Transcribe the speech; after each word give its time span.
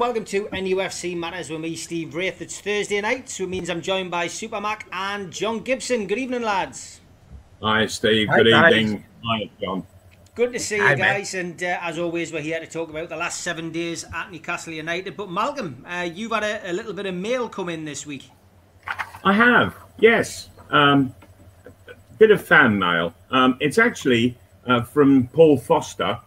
and 0.00 0.06
welcome 0.06 0.24
to 0.24 0.46
NUFC 0.46 1.14
Matters 1.14 1.50
with 1.50 1.60
me, 1.60 1.76
Steve 1.76 2.14
Wraith. 2.14 2.40
It's 2.40 2.58
Thursday 2.58 3.02
night, 3.02 3.28
so 3.28 3.44
it 3.44 3.50
means 3.50 3.68
I'm 3.68 3.82
joined 3.82 4.10
by 4.10 4.28
Supermac 4.28 4.84
and 4.90 5.30
John 5.30 5.60
Gibson. 5.60 6.06
Good 6.06 6.16
evening, 6.16 6.40
lads. 6.40 7.02
Hi, 7.62 7.84
Steve. 7.84 8.28
Hi, 8.28 8.38
Good 8.38 8.50
guys. 8.50 8.74
evening. 8.76 9.04
Hi, 9.26 9.50
John. 9.60 9.86
Good 10.34 10.54
to 10.54 10.58
see 10.58 10.76
you 10.76 10.84
Hi, 10.84 10.94
mate. 10.94 11.02
guys, 11.02 11.34
and 11.34 11.62
uh, 11.62 11.78
as 11.82 11.98
always, 11.98 12.32
we're 12.32 12.40
here 12.40 12.58
to 12.60 12.66
talk 12.66 12.88
about 12.88 13.10
the 13.10 13.16
last 13.16 13.42
seven 13.42 13.72
days 13.72 14.06
at 14.14 14.32
Newcastle 14.32 14.72
United. 14.72 15.18
But 15.18 15.30
Malcolm, 15.30 15.84
uh, 15.86 16.08
you've 16.10 16.32
had 16.32 16.44
a, 16.44 16.70
a 16.70 16.72
little 16.72 16.94
bit 16.94 17.04
of 17.04 17.14
mail 17.14 17.50
come 17.50 17.68
in 17.68 17.84
this 17.84 18.06
week. 18.06 18.30
I 19.22 19.34
have, 19.34 19.76
yes. 19.98 20.48
Um, 20.70 21.14
a 21.66 22.14
bit 22.16 22.30
of 22.30 22.42
fan 22.42 22.78
mail. 22.78 23.12
Um, 23.30 23.58
it's 23.60 23.76
actually 23.76 24.38
uh, 24.66 24.80
from 24.82 25.28
Paul 25.28 25.58
Foster. 25.58 26.18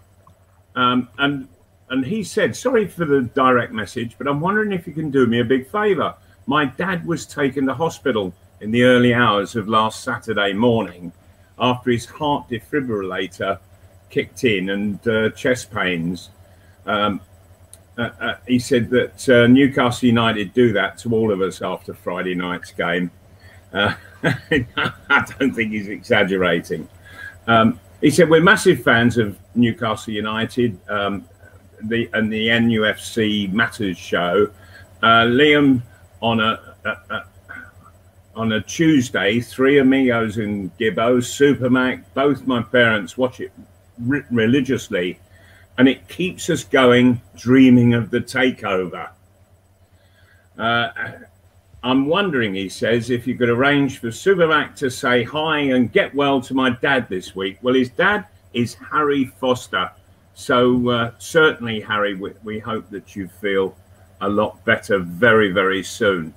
Um, 0.75 1.09
and 1.17 1.47
and 1.93 2.03
he 2.03 2.23
said, 2.23 2.55
sorry 2.55 2.87
for 2.87 3.05
the 3.05 3.21
direct 3.21 3.71
message, 3.71 4.15
but 4.17 4.27
I'm 4.27 4.39
wondering 4.39 4.71
if 4.71 4.87
you 4.87 4.93
can 4.93 5.11
do 5.11 5.27
me 5.27 5.41
a 5.41 5.45
big 5.45 5.69
favour. 5.69 6.15
My 6.47 6.65
dad 6.65 7.05
was 7.05 7.27
taken 7.27 7.67
to 7.67 7.75
hospital 7.75 8.33
in 8.61 8.71
the 8.71 8.81
early 8.81 9.13
hours 9.13 9.55
of 9.55 9.69
last 9.69 10.03
Saturday 10.03 10.53
morning 10.53 11.13
after 11.59 11.91
his 11.91 12.07
heart 12.07 12.49
defibrillator 12.49 13.59
kicked 14.09 14.43
in 14.43 14.71
and 14.71 15.07
uh, 15.07 15.29
chest 15.31 15.69
pains. 15.69 16.31
Um, 16.87 17.21
uh, 17.95 18.09
uh, 18.19 18.35
he 18.47 18.57
said 18.57 18.89
that 18.89 19.29
uh, 19.29 19.45
Newcastle 19.45 20.07
United 20.07 20.51
do 20.55 20.73
that 20.73 20.97
to 20.97 21.13
all 21.13 21.31
of 21.31 21.41
us 21.41 21.61
after 21.61 21.93
Friday 21.93 22.33
night's 22.33 22.71
game. 22.71 23.11
Uh, 23.71 23.93
I 24.23 25.35
don't 25.37 25.53
think 25.53 25.71
he's 25.73 25.89
exaggerating. 25.89 26.89
Um, 27.45 27.79
he 28.01 28.09
said 28.09 28.31
we're 28.31 28.41
massive 28.41 28.81
fans 28.81 29.19
of 29.19 29.37
Newcastle 29.53 30.11
United, 30.11 30.79
um, 30.89 31.25
the 31.83 32.09
and 32.13 32.31
the 32.31 32.47
NUFC 32.47 33.51
Matters 33.51 33.97
show. 33.97 34.49
Uh, 35.01 35.25
Liam 35.25 35.81
on 36.21 36.39
a, 36.39 36.75
a, 36.85 36.89
a 37.13 37.25
on 38.35 38.53
a 38.53 38.61
Tuesday, 38.61 39.39
three 39.39 39.77
amigos 39.77 40.37
and 40.37 40.75
Gibbo, 40.77 41.17
Supermac, 41.19 42.03
both 42.13 42.47
my 42.47 42.63
parents 42.63 43.17
watch 43.17 43.39
it 43.39 43.51
re- 43.99 44.23
religiously, 44.31 45.19
and 45.77 45.87
it 45.87 46.07
keeps 46.07 46.49
us 46.49 46.63
going, 46.63 47.21
dreaming 47.35 47.93
of 47.93 48.09
the 48.09 48.19
takeover. 48.19 49.09
Uh, 50.57 50.89
I'm 51.83 52.05
wondering, 52.07 52.55
he 52.55 52.69
says, 52.69 53.09
if 53.09 53.27
you 53.27 53.35
could 53.35 53.49
arrange 53.49 53.99
for 53.99 54.07
Supermac 54.07 54.75
to 54.77 54.89
say 54.89 55.23
hi 55.23 55.59
and 55.59 55.91
get 55.91 56.15
well 56.15 56.41
to 56.41 56.53
my 56.53 56.69
dad 56.69 57.07
this 57.09 57.35
week. 57.35 57.57
Well, 57.61 57.75
his 57.75 57.89
dad 57.89 58.25
is 58.53 58.75
Harry 58.75 59.25
Foster. 59.25 59.91
So, 60.35 60.89
uh, 60.89 61.11
certainly, 61.19 61.79
Harry, 61.81 62.15
we, 62.15 62.33
we 62.43 62.59
hope 62.59 62.89
that 62.89 63.15
you 63.15 63.27
feel 63.27 63.75
a 64.21 64.27
lot 64.29 64.63
better 64.65 64.99
very, 64.99 65.51
very 65.51 65.83
soon. 65.83 66.33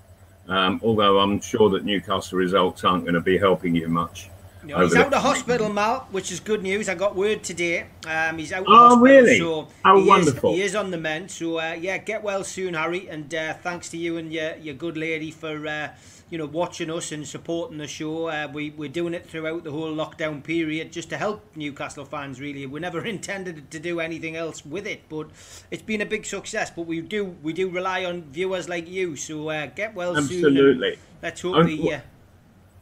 Um, 0.48 0.80
although 0.84 1.18
I'm 1.18 1.40
sure 1.40 1.70
that 1.70 1.84
Newcastle 1.84 2.38
results 2.38 2.84
aren't 2.84 3.04
going 3.04 3.14
to 3.14 3.20
be 3.20 3.36
helping 3.38 3.74
you 3.74 3.88
much. 3.88 4.30
Know, 4.62 4.80
he's 4.80 4.96
out 4.96 5.12
of 5.14 5.22
hospital, 5.22 5.68
Mal, 5.68 6.08
which 6.10 6.32
is 6.32 6.40
good 6.40 6.62
news. 6.62 6.88
I 6.88 6.96
got 6.96 7.14
word 7.14 7.44
today. 7.44 7.86
Um, 8.06 8.36
he's 8.38 8.52
out 8.52 8.62
of 8.62 8.66
Oh, 8.68 8.74
hospital, 8.74 8.98
really? 8.98 9.38
so 9.38 9.68
How 9.84 9.96
he 9.96 10.08
wonderful. 10.08 10.50
Is, 10.50 10.56
he 10.56 10.62
is 10.62 10.74
on 10.74 10.90
the 10.90 10.98
mend. 10.98 11.30
So 11.30 11.58
uh, 11.60 11.76
yeah, 11.80 11.98
get 11.98 12.22
well 12.24 12.42
soon, 12.42 12.74
Harry. 12.74 13.08
And 13.08 13.32
uh, 13.32 13.54
thanks 13.54 13.88
to 13.90 13.96
you 13.96 14.16
and 14.18 14.32
your, 14.32 14.56
your 14.56 14.74
good 14.74 14.96
lady 14.96 15.30
for 15.30 15.66
uh, 15.68 15.88
you 16.31 16.38
know 16.38 16.47
watching 16.47 16.91
us 16.91 17.12
and 17.12 17.26
supporting 17.26 17.78
the 17.78 17.87
show. 17.87 18.28
Uh, 18.28 18.48
we 18.53 18.70
we're 18.70 18.88
doing 18.88 19.14
it 19.14 19.28
throughout 19.28 19.64
the 19.64 19.70
whole 19.70 19.94
lockdown 19.94 20.42
period 20.42 20.92
just 20.92 21.09
to 21.10 21.16
help 21.16 21.44
Newcastle 21.54 22.04
fans. 22.04 22.41
Really, 22.41 22.66
we 22.66 22.81
never 22.81 23.04
intended 23.06 23.70
to 23.70 23.78
do 23.78 24.00
anything 24.00 24.36
else 24.36 24.65
with 24.65 24.86
it, 24.86 25.09
but 25.09 25.28
it's 25.70 25.82
been 25.82 26.00
a 26.00 26.06
big 26.06 26.26
success. 26.26 26.70
But 26.70 26.82
we 26.82 27.00
do 27.00 27.36
we 27.42 27.53
do 27.53 27.69
rely 27.69 28.04
on 28.04 28.22
viewers 28.22 28.69
like 28.69 28.88
you. 28.88 29.16
So 29.16 29.48
uh, 29.50 29.66
get 29.66 29.94
well 29.94 30.15
soon. 30.15 30.25
Absolutely. 30.25 30.98
Let's 31.22 31.41
hope 31.41 31.66
the. 31.66 31.94
Uh, 31.94 32.00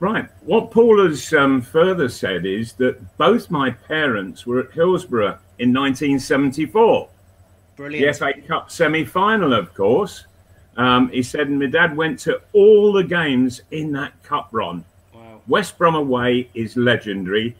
Right. 0.00 0.28
What 0.42 0.70
Paul 0.70 1.06
has 1.06 1.32
um, 1.32 1.62
further 1.62 2.08
said 2.08 2.44
is 2.44 2.74
that 2.74 3.16
both 3.16 3.50
my 3.50 3.70
parents 3.70 4.44
were 4.44 4.60
at 4.60 4.72
Hillsborough 4.72 5.38
in 5.58 5.72
1974, 5.72 7.08
the 7.08 7.76
brilliant. 7.76 8.16
FA 8.16 8.32
Cup 8.46 8.70
semi 8.70 9.04
final, 9.04 9.54
of 9.54 9.72
course. 9.72 10.26
Um, 10.76 11.08
he 11.10 11.22
said, 11.22 11.48
and 11.48 11.58
my 11.58 11.66
dad 11.66 11.96
went 11.96 12.18
to 12.20 12.40
all 12.52 12.92
the 12.92 13.04
games 13.04 13.62
in 13.70 13.92
that 13.92 14.20
cup 14.22 14.48
run. 14.50 14.84
Wow. 15.14 15.40
West 15.46 15.78
Brom 15.78 15.94
away 15.94 16.50
is 16.54 16.76
legendary 16.76 17.56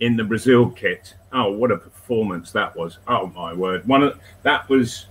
in 0.00 0.16
the 0.16 0.24
Brazil 0.24 0.70
kit. 0.70 1.14
Oh, 1.32 1.52
what 1.52 1.70
a 1.70 1.76
performance 1.76 2.50
that 2.52 2.74
was! 2.76 2.98
Oh 3.06 3.26
my 3.28 3.52
word, 3.52 3.86
one 3.86 4.02
of 4.02 4.18
that 4.42 4.68
was 4.68 5.06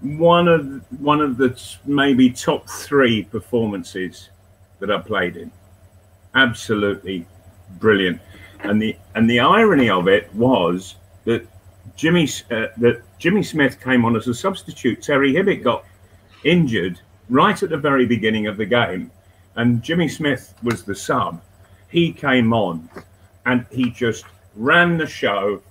one 0.00 0.46
of 0.46 0.82
one 1.00 1.20
of 1.20 1.36
the 1.36 1.60
maybe 1.84 2.30
top 2.30 2.68
three 2.68 3.24
performances 3.24 4.30
that 4.78 4.90
I 4.90 4.98
played 5.00 5.36
in. 5.36 5.50
Absolutely 6.34 7.26
brilliant, 7.78 8.20
and 8.60 8.80
the 8.80 8.96
and 9.14 9.28
the 9.28 9.40
irony 9.40 9.90
of 9.90 10.08
it 10.08 10.32
was 10.34 10.96
that 11.24 11.46
Jimmy 11.96 12.28
uh, 12.50 12.66
that 12.76 13.02
Jimmy 13.18 13.42
Smith 13.42 13.80
came 13.80 14.04
on 14.04 14.16
as 14.16 14.28
a 14.28 14.34
substitute. 14.34 15.02
Terry 15.02 15.32
Hibbitt 15.32 15.64
got 15.64 15.84
injured 16.44 17.00
right 17.28 17.62
at 17.62 17.70
the 17.70 17.76
very 17.76 18.06
beginning 18.06 18.46
of 18.46 18.56
the 18.56 18.66
game, 18.66 19.10
and 19.56 19.82
Jimmy 19.82 20.08
Smith 20.08 20.54
was 20.62 20.82
the 20.82 20.94
sub. 20.94 21.40
He 21.88 22.12
came 22.12 22.52
on, 22.52 22.88
and 23.46 23.66
he 23.70 23.90
just 23.90 24.24
ran 24.56 24.96
the 24.98 25.06
show 25.06 25.62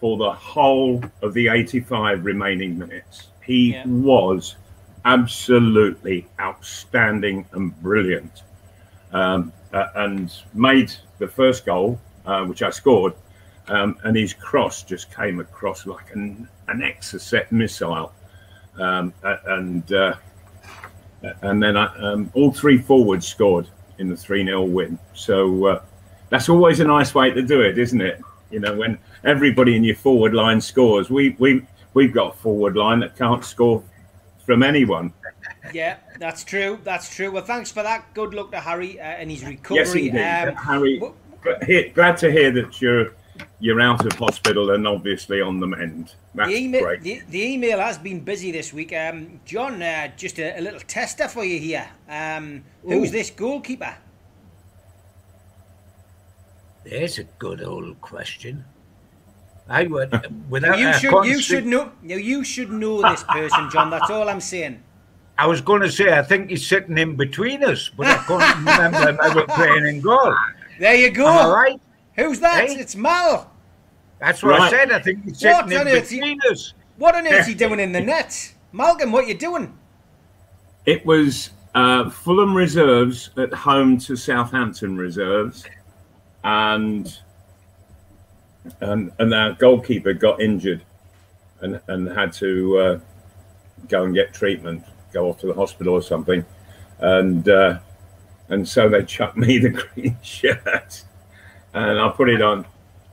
for 0.00 0.16
the 0.16 0.32
whole 0.32 1.02
of 1.22 1.32
the 1.34 1.48
85 1.48 2.24
remaining 2.24 2.78
minutes. 2.78 3.28
He 3.44 3.72
Yeah. 3.72 3.84
was 3.86 4.56
absolutely 5.04 6.26
outstanding 6.40 7.46
and 7.52 7.80
brilliant, 7.82 8.42
um, 9.12 9.52
uh, 9.72 9.86
and 9.94 10.32
made 10.52 10.92
the 11.18 11.28
first 11.28 11.64
goal, 11.64 12.00
uh, 12.26 12.44
which 12.44 12.62
I 12.62 12.70
scored. 12.70 13.14
Um, 13.68 13.96
and 14.04 14.16
his 14.16 14.32
cross 14.32 14.82
just 14.82 15.14
came 15.14 15.40
across 15.40 15.86
like 15.86 16.12
an, 16.14 16.48
an 16.68 16.80
Exocet 16.80 17.50
missile. 17.50 18.12
Um, 18.78 19.12
and 19.22 19.92
uh, 19.92 20.14
and 21.42 21.62
then 21.62 21.76
I, 21.76 21.86
um, 21.98 22.30
all 22.34 22.52
three 22.52 22.78
forwards 22.78 23.26
scored 23.26 23.68
in 23.98 24.08
the 24.08 24.16
3 24.16 24.44
0 24.44 24.62
win. 24.64 24.98
So 25.14 25.66
uh, 25.66 25.82
that's 26.28 26.48
always 26.48 26.80
a 26.80 26.84
nice 26.84 27.14
way 27.14 27.30
to 27.30 27.42
do 27.42 27.60
it, 27.60 27.78
isn't 27.78 28.00
it? 28.00 28.20
You 28.50 28.60
know, 28.60 28.76
when 28.76 28.98
everybody 29.24 29.76
in 29.76 29.84
your 29.84 29.96
forward 29.96 30.34
line 30.34 30.60
scores, 30.60 31.10
we, 31.10 31.36
we, 31.38 31.66
we've 31.94 32.12
got 32.12 32.34
a 32.34 32.36
forward 32.36 32.76
line 32.76 33.00
that 33.00 33.16
can't 33.16 33.44
score 33.44 33.82
from 34.44 34.62
anyone. 34.62 35.12
Yeah, 35.72 35.96
that's 36.18 36.44
true. 36.44 36.78
That's 36.84 37.14
true. 37.14 37.30
Well, 37.30 37.44
thanks 37.44 37.72
for 37.72 37.82
that. 37.82 38.12
Good 38.14 38.34
luck 38.34 38.52
to 38.52 38.60
Harry 38.60 39.00
uh, 39.00 39.04
and 39.04 39.30
his 39.30 39.44
recovery. 39.44 39.76
Yes, 39.78 39.94
indeed. 39.94 40.48
Um, 40.48 40.54
Harry, 40.54 41.02
he- 41.66 41.88
glad 41.88 42.16
to 42.18 42.30
hear 42.30 42.52
that 42.52 42.80
you're 42.80 43.12
you're 43.60 43.80
out 43.80 44.04
of 44.04 44.12
hospital 44.12 44.70
and 44.70 44.86
obviously 44.86 45.40
on 45.40 45.60
the 45.60 45.66
mend. 45.66 46.14
That's 46.34 46.50
the, 46.50 46.56
email, 46.56 46.82
great. 46.82 47.02
the, 47.02 47.22
the 47.30 47.42
email 47.42 47.78
has 47.78 47.98
been 47.98 48.20
busy 48.20 48.52
this 48.52 48.72
week. 48.72 48.92
Um, 48.92 49.40
John, 49.44 49.82
uh, 49.82 50.08
just 50.16 50.38
a, 50.38 50.58
a 50.58 50.60
little 50.60 50.80
tester 50.80 51.28
for 51.28 51.44
you 51.44 51.58
here. 51.58 51.88
Um, 52.08 52.64
who's 52.82 53.08
Ooh. 53.08 53.12
this 53.12 53.30
goalkeeper? 53.30 53.94
There's 56.84 57.18
a 57.18 57.24
good 57.24 57.62
old 57.62 58.00
question. 58.00 58.64
I 59.68 59.86
would, 59.86 60.12
without 60.50 60.78
You 60.78 60.90
a 60.90 60.98
should 60.98 61.24
you 61.24 61.40
should 61.40 61.66
know. 61.66 61.90
No, 62.02 62.14
you 62.16 62.44
should 62.44 62.70
know 62.70 63.02
this 63.02 63.24
person, 63.24 63.68
John. 63.70 63.90
That's 63.90 64.10
all 64.10 64.28
I'm 64.28 64.40
saying. 64.40 64.82
I 65.38 65.46
was 65.46 65.60
going 65.60 65.82
to 65.82 65.90
say, 65.90 66.16
I 66.16 66.22
think 66.22 66.50
he's 66.50 66.66
sitting 66.66 66.96
in 66.96 67.16
between 67.16 67.62
us, 67.62 67.90
but 67.94 68.06
I 68.06 68.16
can't 68.16 68.58
remember 68.58 69.08
him 69.08 69.18
ever 69.22 69.44
playing 69.46 69.86
in 69.86 70.00
goal. 70.00 70.34
There 70.78 70.94
you 70.94 71.10
go. 71.10 71.26
Am 71.26 71.46
I 71.46 71.52
right? 71.52 71.80
Who's 72.16 72.40
that? 72.40 72.68
Hey? 72.68 72.74
It's 72.76 72.96
Mal. 72.96 73.50
That's 74.18 74.42
what 74.42 74.60
I 74.60 74.70
said. 74.70 74.90
I 74.92 74.98
think 75.00 75.24
he's 75.24 75.42
What 75.44 75.64
sitting 75.68 75.78
on 75.78 75.88
in 75.88 75.94
earth 75.96 76.08
he- 76.10 76.40
us. 76.50 76.72
What 76.96 77.14
on 77.14 77.26
earth 77.26 77.46
are 77.46 77.50
you 77.50 77.54
doing 77.66 77.80
in 77.80 77.92
the 77.92 78.00
net, 78.00 78.54
Malcolm? 78.72 79.12
What 79.12 79.24
are 79.24 79.28
you 79.28 79.34
doing? 79.36 79.76
It 80.86 81.04
was 81.04 81.50
uh, 81.74 82.08
Fulham 82.08 82.54
reserves 82.54 83.30
at 83.36 83.52
home 83.52 83.98
to 83.98 84.16
Southampton 84.16 84.96
reserves, 84.96 85.64
and 86.44 87.18
and 88.80 89.12
and 89.18 89.34
our 89.34 89.52
goalkeeper 89.52 90.14
got 90.14 90.40
injured, 90.40 90.82
and 91.60 91.80
and 91.88 92.08
had 92.08 92.32
to 92.34 92.78
uh, 92.78 92.98
go 93.88 94.04
and 94.04 94.14
get 94.14 94.32
treatment, 94.32 94.82
go 95.12 95.28
off 95.28 95.38
to 95.40 95.46
the 95.48 95.54
hospital 95.54 95.92
or 95.92 96.02
something, 96.02 96.44
and 97.00 97.46
uh, 97.48 97.78
and 98.48 98.66
so 98.66 98.88
they 98.88 99.04
chucked 99.04 99.36
me 99.36 99.58
the 99.58 99.70
green 99.70 100.16
shirt, 100.22 101.04
and 101.76 102.00
I 102.00 102.08
put 102.08 102.28
it 102.30 102.42
on, 102.42 102.64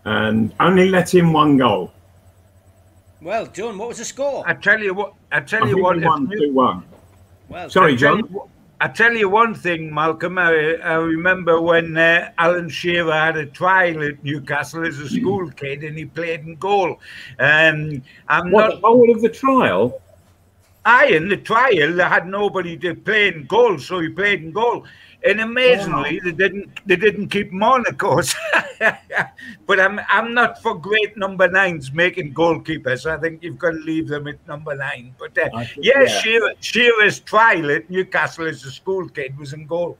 and 0.05 0.53
only 0.59 0.89
let 0.89 1.13
in 1.13 1.31
one 1.33 1.57
goal. 1.57 1.91
Well 3.21 3.45
done. 3.45 3.77
What 3.77 3.89
was 3.89 3.97
the 3.99 4.05
score? 4.05 4.43
I 4.47 4.53
tell 4.53 4.79
you 4.79 4.93
what. 4.93 5.13
I 5.31 5.39
tell 5.41 5.63
I 5.63 5.69
you 5.69 5.81
what. 5.81 5.95
we 5.97 6.01
If, 6.03 6.07
won 6.07 6.25
New- 6.27 6.37
two 6.47 6.53
one. 6.53 6.83
Well, 7.49 7.69
Sorry, 7.69 7.93
I 7.93 7.95
John. 7.95 8.17
you- 8.19 8.49
I 8.81 8.87
tell 8.89 9.13
you 9.13 9.29
one 9.29 9.53
thing, 9.55 9.93
Malcolm. 9.93 10.37
I, 10.37 10.75
I 10.83 10.95
remember 10.95 11.61
when 11.61 11.95
uh, 11.95 12.31
Alan 12.37 12.67
Shearer 12.67 13.13
had 13.13 13.37
a 13.37 13.45
trial 13.45 14.03
at 14.03 14.21
Newcastle 14.25 14.85
as 14.85 14.99
a 14.99 15.07
school 15.07 15.49
kid, 15.51 15.85
and 15.85 15.97
he 15.97 16.03
played 16.03 16.41
in 16.41 16.55
goal. 16.55 16.99
Um, 17.39 18.01
I'm 18.27 18.51
What, 18.51 18.69
not. 18.71 18.81
the 18.81 18.87
whole 18.87 19.09
of 19.09 19.21
the 19.21 19.29
trial? 19.29 20.01
I 20.83 21.05
in 21.05 21.29
the 21.29 21.37
trial 21.37 21.93
they 21.93 22.03
had 22.03 22.27
nobody 22.27 22.75
to 22.79 22.93
play 22.93 23.29
in 23.29 23.45
goal, 23.45 23.77
so 23.79 23.99
he 24.01 24.09
played 24.09 24.43
in 24.43 24.51
goal. 24.51 24.83
And 25.25 25.39
amazingly, 25.39 26.19
they 26.19 26.33
didn't 26.33 26.85
they 26.85 26.97
didn't 26.97 27.29
keep 27.29 27.51
him 27.51 27.63
on, 27.63 27.85
of 27.87 27.97
course. 27.97 28.35
but 29.67 29.79
I'm 29.79 29.99
I'm 30.09 30.33
not 30.33 30.61
for 30.61 30.75
great 30.75 31.15
number 31.15 31.47
nines 31.47 31.93
making 31.93 32.33
goalkeepers. 32.33 33.05
I 33.05 33.17
think 33.17 33.41
you've 33.41 33.57
got 33.57 33.71
to 33.71 33.77
leave 33.77 34.09
them 34.09 34.27
at 34.27 34.45
number 34.47 34.75
nine. 34.75 35.15
But 35.17 35.37
uh, 35.37 35.49
think- 35.63 35.85
yeah, 35.85 36.01
yeah. 36.01 36.19
Shearer, 36.19 36.53
Shearer's 36.59 37.19
trial 37.21 37.71
at 37.71 37.89
Newcastle 37.89 38.47
as 38.47 38.65
a 38.65 38.71
school 38.71 39.07
kid 39.07 39.37
was 39.37 39.53
in 39.53 39.65
goal. 39.65 39.97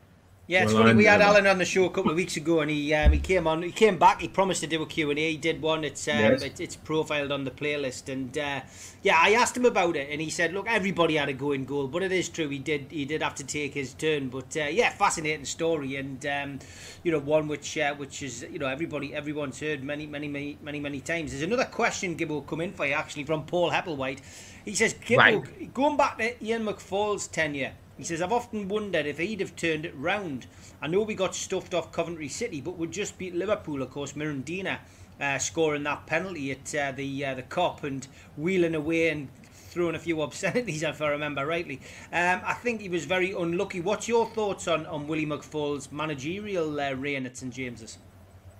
Yeah, 0.54 0.64
it's 0.66 0.74
Well, 0.74 0.84
funny. 0.84 0.94
We 0.96 1.06
had 1.06 1.20
um, 1.22 1.30
Alan 1.30 1.48
on 1.48 1.58
the 1.58 1.66
show 1.66 1.86
a 1.86 1.90
couple 1.90 2.12
of 2.12 2.16
weeks 2.16 2.38
ago, 2.38 2.60
and 2.60 2.70
he 2.70 2.94
um, 2.94 3.12
he 3.12 3.18
came 3.20 3.48
on. 3.48 3.64
He 3.64 3.72
came 3.72 3.98
back. 3.98 4.22
He 4.22 4.28
promised 4.28 4.62
to 4.62 4.68
do 4.68 4.84
a 4.84 4.86
Q 4.86 5.10
and 5.10 5.18
A. 5.18 5.32
He 5.32 5.38
did 5.38 5.62
one. 5.64 5.84
It's 5.84 6.08
um, 6.08 6.14
Yes. 6.20 6.44
it, 6.44 6.60
it's 6.60 6.76
profiled 6.76 7.32
on 7.32 7.44
the 7.44 7.50
playlist, 7.50 8.08
and 8.08 8.38
uh, 8.38 8.62
yeah, 9.02 9.18
I 9.20 9.34
asked 9.34 9.58
him 9.58 9.66
about 9.66 9.96
it, 9.96 10.10
and 10.12 10.22
he 10.22 10.30
said, 10.30 10.54
"Look, 10.54 10.68
everybody 10.70 11.16
had 11.16 11.28
a 11.28 11.34
go 11.34 11.54
in 11.54 11.66
goal, 11.66 11.88
but 11.88 12.04
it 12.04 12.12
is 12.12 12.30
true. 12.30 12.50
He 12.50 12.60
did 12.60 12.86
he 12.92 13.04
did 13.06 13.24
have 13.24 13.34
to 13.36 13.44
take 13.44 13.74
his 13.74 13.96
turn, 13.96 14.30
but 14.30 14.56
uh, 14.56 14.66
yeah, 14.66 14.92
fascinating 14.92 15.46
story, 15.46 15.96
and 15.96 16.24
um, 16.28 16.60
you 17.02 17.12
know 17.12 17.20
one 17.20 17.48
which 17.48 17.76
uh, 17.80 17.96
which 17.96 18.22
is 18.22 18.46
you 18.52 18.60
know 18.60 18.68
everybody 18.68 19.16
everyone's 19.16 19.60
heard 19.60 19.84
many 19.84 20.06
many 20.06 20.28
many 20.28 20.60
many 20.62 20.80
many 20.80 21.02
times. 21.02 21.32
There's 21.32 21.42
another 21.42 21.66
question 21.66 22.16
Gibbo 22.16 22.46
come 22.46 22.62
in 22.62 22.74
for 22.74 22.86
you 22.86 22.94
actually 22.94 23.24
from 23.24 23.46
Paul 23.46 23.72
Heppelwhite. 23.72 24.20
He 24.66 24.76
says, 24.76 24.94
Gibbo, 24.94 25.18
Right. 25.18 25.74
going 25.74 25.98
back 25.98 26.18
to 26.20 26.46
Ian 26.46 26.64
McFaul's 26.64 27.28
tenure, 27.28 27.74
he 27.98 28.04
says, 28.04 28.22
I've 28.22 28.32
often 28.32 28.68
wondered 28.68 29.06
if 29.06 29.20
he'd 29.20 29.40
have 29.40 29.56
turned 29.56 29.86
it 29.86 29.96
round. 29.96 30.48
I 30.82 30.88
know 30.88 31.02
we 31.02 31.16
got 31.16 31.36
stuffed 31.36 31.74
off 31.74 31.92
Coventry 31.92 32.28
City, 32.28 32.60
but 32.62 32.78
would 32.78 32.92
just 32.92 33.18
beat 33.18 33.36
Liverpool, 33.36 33.82
of 33.82 33.92
course, 33.92 34.14
Mirandinha 34.14 34.80
uh, 35.20 35.38
scoring 35.38 35.84
that 35.84 36.06
penalty 36.06 36.52
at 36.52 36.76
uh, 36.76 36.92
the 36.92 37.26
uh, 37.26 37.36
the 37.36 37.44
Kop 37.44 37.84
and 37.84 38.08
wheeling 38.36 38.76
away 38.76 39.10
and 39.10 39.30
throwing 39.46 39.96
a 39.96 40.00
few 40.00 40.22
obscenities, 40.24 40.84
if 40.84 41.02
I 41.02 41.10
remember 41.10 41.46
rightly. 41.46 41.82
Um, 42.12 42.42
I 42.46 42.54
think 42.54 42.82
he 42.82 42.90
was 42.90 43.06
very 43.06 43.32
unlucky. 43.32 43.82
What's 43.82 44.08
your 44.08 44.28
thoughts 44.28 44.68
on, 44.68 44.86
on 44.86 45.08
Willie 45.08 45.26
McFaul's 45.26 45.92
managerial 45.92 46.80
uh, 46.80 46.94
reign 46.94 47.26
at 47.26 47.38
St 47.38 47.54
James's? 47.54 47.98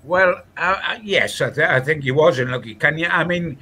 Well, 0.04 0.42
uh, 0.58 0.98
yes, 1.02 1.40
I, 1.40 1.50
th- 1.50 1.68
I 1.68 1.80
think 1.80 2.04
he 2.04 2.12
was 2.12 2.40
unlucky. 2.40 2.76
Can 2.76 2.98
you? 2.98 3.08
I 3.08 3.24
mean, 3.24 3.58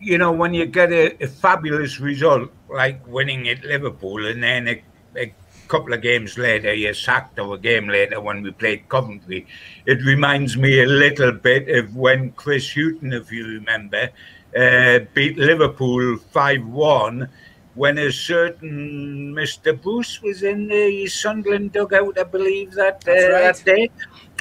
you 0.00 0.18
know, 0.18 0.32
when 0.32 0.54
you 0.54 0.66
get 0.66 0.92
a, 0.92 1.22
a 1.22 1.26
fabulous 1.26 2.00
result 2.00 2.50
like 2.70 3.06
winning 3.06 3.48
at 3.48 3.64
Liverpool, 3.64 4.26
and 4.26 4.42
then 4.42 4.68
a, 4.68 4.82
a 5.16 5.32
couple 5.68 5.92
of 5.92 6.02
games 6.02 6.38
later 6.38 6.72
you're 6.72 6.94
sacked, 6.94 7.38
or 7.38 7.54
a 7.54 7.58
game 7.58 7.88
later 7.88 8.20
when 8.20 8.42
we 8.42 8.50
played 8.50 8.88
Coventry, 8.88 9.46
it 9.86 10.02
reminds 10.04 10.56
me 10.56 10.82
a 10.82 10.86
little 10.86 11.32
bit 11.32 11.68
of 11.68 11.96
when 11.96 12.32
Chris 12.32 12.72
Hughton, 12.74 13.12
if 13.12 13.32
you 13.32 13.46
remember, 13.46 14.10
uh, 14.56 15.00
beat 15.14 15.36
Liverpool 15.36 16.16
five 16.16 16.64
one. 16.66 17.28
When 17.74 17.98
a 17.98 18.12
certain 18.12 19.34
Mr. 19.34 19.74
Bruce 19.80 20.22
was 20.22 20.44
in 20.44 20.68
the 20.68 21.08
Sunderland 21.08 21.72
dugout, 21.72 22.16
I 22.16 22.22
believe 22.22 22.70
that 22.74 23.02
uh, 23.08 23.12
right. 23.12 23.52
that 23.52 23.64
day, 23.64 23.90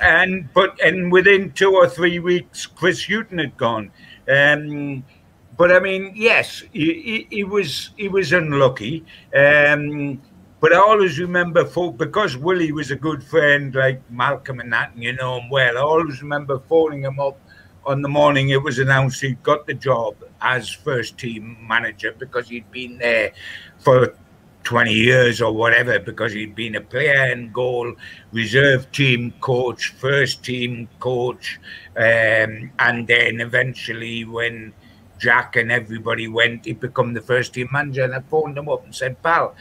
and 0.03 0.53
but 0.53 0.79
and 0.79 1.11
within 1.11 1.51
two 1.53 1.73
or 1.73 1.89
three 1.89 2.19
weeks, 2.19 2.67
Chris 2.67 3.07
Hughton 3.07 3.39
had 3.39 3.57
gone. 3.57 3.89
Um, 4.29 5.03
but 5.57 5.71
I 5.71 5.79
mean, 5.79 6.13
yes, 6.15 6.63
he, 6.71 6.93
he, 6.93 7.27
he 7.37 7.43
was 7.43 7.91
he 7.97 8.07
was 8.07 8.33
unlucky. 8.33 9.03
Um, 9.35 10.21
but 10.63 10.71
I 10.71 10.77
always 10.77 11.19
remember, 11.19 11.65
because 11.92 12.38
Willie 12.38 12.71
was 12.71 12.89
a 12.89 12.95
good 12.95 13.21
friend, 13.21 13.75
like 13.75 14.01
Malcolm 14.10 14.62
and 14.62 14.71
that, 14.71 14.94
and 14.94 15.04
you 15.04 15.12
know 15.12 15.42
him 15.42 15.50
well. 15.50 15.77
I 15.77 15.81
always 15.81 16.21
remember 16.21 16.57
phoning 16.57 17.01
him 17.01 17.19
up 17.19 17.38
on 17.86 18.01
the 18.01 18.07
morning 18.07 18.48
it 18.48 18.63
was 18.63 18.80
announced 18.80 19.19
he'd 19.19 19.44
got 19.44 19.68
the 19.68 19.74
job 19.74 20.15
as 20.39 20.69
first 20.69 21.18
team 21.18 21.57
manager 21.68 22.15
because 22.18 22.48
he'd 22.48 22.71
been 22.71 22.98
there 22.98 23.33
for 23.77 24.15
20 24.63 24.94
years 24.94 25.42
or 25.42 25.51
whatever 25.51 26.00
because 26.00 26.31
he'd 26.31 26.56
been 26.56 26.75
a 26.75 26.81
player 26.81 27.25
and 27.33 27.51
goal, 27.51 27.94
reserve 28.31 28.89
team 28.94 29.33
coach, 29.42 29.89
first 29.89 30.45
team 30.45 30.88
coach, 31.01 31.59
um, 31.98 32.71
and 32.80 33.06
then 33.06 33.42
eventually 33.42 34.24
when 34.24 34.71
Jack 35.19 35.57
and 35.57 35.71
everybody 35.74 36.27
went, 36.27 36.66
he 36.66 36.74
become 36.74 37.13
the 37.13 37.21
first 37.21 37.54
team 37.54 37.69
manager. 37.71 38.04
And 38.04 38.16
I 38.16 38.19
phoned 38.21 38.57
him 38.57 38.68
up 38.68 38.83
and 38.83 38.94
said, 38.94 39.21
"Pal, 39.24 39.56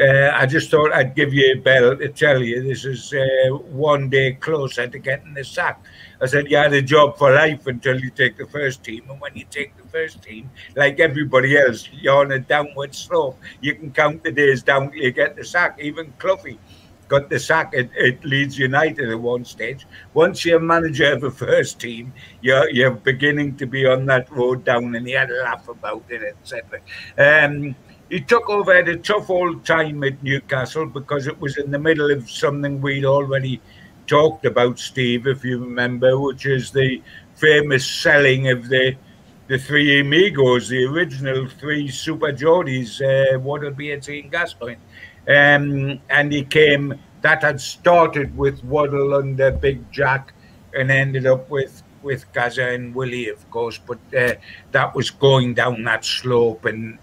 uh, 0.00 0.32
I 0.34 0.46
just 0.46 0.70
thought 0.70 0.92
I'd 0.92 1.14
give 1.14 1.32
you 1.34 1.52
a 1.52 1.58
bell 1.58 1.96
to 1.96 2.08
tell 2.08 2.42
you 2.42 2.62
this 2.62 2.84
is 2.84 3.12
uh, 3.12 3.54
one 3.54 4.08
day 4.08 4.32
closer 4.32 4.86
to 4.88 4.98
getting 4.98 5.34
the 5.34 5.44
sack." 5.44 5.82
I 6.20 6.26
said, 6.26 6.50
"You 6.50 6.56
had 6.56 6.72
a 6.72 6.82
job 6.82 7.18
for 7.18 7.32
life 7.32 7.66
until 7.66 8.00
you 8.00 8.10
take 8.10 8.36
the 8.36 8.46
first 8.46 8.82
team, 8.82 9.08
and 9.10 9.20
when 9.20 9.36
you 9.36 9.44
take 9.50 9.76
the 9.76 9.88
first 9.88 10.22
team, 10.22 10.50
like 10.76 11.00
everybody 11.00 11.56
else, 11.56 11.88
you're 11.92 12.16
on 12.16 12.32
a 12.32 12.38
downward 12.38 12.94
slope. 12.94 13.38
You 13.60 13.74
can 13.74 13.90
count 13.92 14.22
the 14.22 14.32
days 14.32 14.62
down 14.62 14.90
till 14.90 15.02
you 15.02 15.10
get 15.10 15.36
the 15.36 15.44
sack. 15.44 15.78
Even 15.80 16.12
Cloughie." 16.18 16.58
got 17.10 17.28
the 17.28 17.38
sack 17.40 17.74
at, 17.76 17.94
at 17.96 18.24
Leeds 18.24 18.56
United 18.56 19.10
at 19.10 19.20
one 19.20 19.44
stage. 19.44 19.84
Once 20.14 20.44
you're 20.44 20.60
manager 20.60 21.12
of 21.12 21.24
a 21.24 21.30
first 21.30 21.80
team, 21.80 22.14
you're 22.40 22.70
you're 22.70 22.92
beginning 22.92 23.56
to 23.56 23.66
be 23.66 23.84
on 23.84 24.06
that 24.06 24.30
road 24.30 24.64
down, 24.64 24.94
and 24.94 25.06
he 25.06 25.12
had 25.12 25.30
a 25.30 25.42
laugh 25.42 25.68
about 25.68 26.04
it, 26.08 26.22
etc. 26.22 26.80
Um, 27.18 27.74
he 28.10 28.20
took 28.20 28.50
over 28.50 28.72
at 28.72 28.88
a 28.88 28.96
tough 28.96 29.30
old 29.30 29.64
time 29.64 30.02
at 30.02 30.22
Newcastle 30.22 30.86
because 30.86 31.28
it 31.28 31.40
was 31.40 31.56
in 31.56 31.70
the 31.70 31.78
middle 31.78 32.10
of 32.10 32.28
something 32.28 32.80
we'd 32.80 33.04
already 33.04 33.60
talked 34.06 34.44
about, 34.44 34.78
Steve, 34.80 35.28
if 35.28 35.44
you 35.44 35.58
remember, 35.58 36.18
which 36.18 36.44
is 36.44 36.72
the 36.72 37.00
famous 37.36 37.88
selling 37.88 38.50
of 38.50 38.68
the 38.68 38.96
the 39.46 39.58
three 39.58 40.00
amigos, 40.00 40.68
the 40.68 40.84
original 40.84 41.48
three 41.48 41.88
Super 41.88 42.32
Geordies, 42.32 43.00
uh, 43.02 43.36
Waddle, 43.40 43.72
Beardsley, 43.72 44.20
and 44.20 44.30
Gascoigne. 44.30 44.78
Um, 45.26 46.00
and 46.08 46.32
he 46.32 46.44
came, 46.44 46.94
that 47.22 47.42
had 47.42 47.60
started 47.60 48.36
with 48.38 48.62
Waddle 48.62 49.12
under 49.12 49.50
Big 49.50 49.90
Jack 49.90 50.34
and 50.72 50.88
ended 50.88 51.26
up 51.26 51.50
with, 51.50 51.82
with 52.00 52.32
Gaza 52.32 52.68
and 52.68 52.94
Willie, 52.94 53.28
of 53.28 53.50
course. 53.50 53.76
But 53.76 53.98
uh, 54.16 54.34
that 54.70 54.94
was 54.94 55.10
going 55.10 55.54
down 55.54 55.82
that 55.82 56.04
slope 56.04 56.64
and 56.64 57.00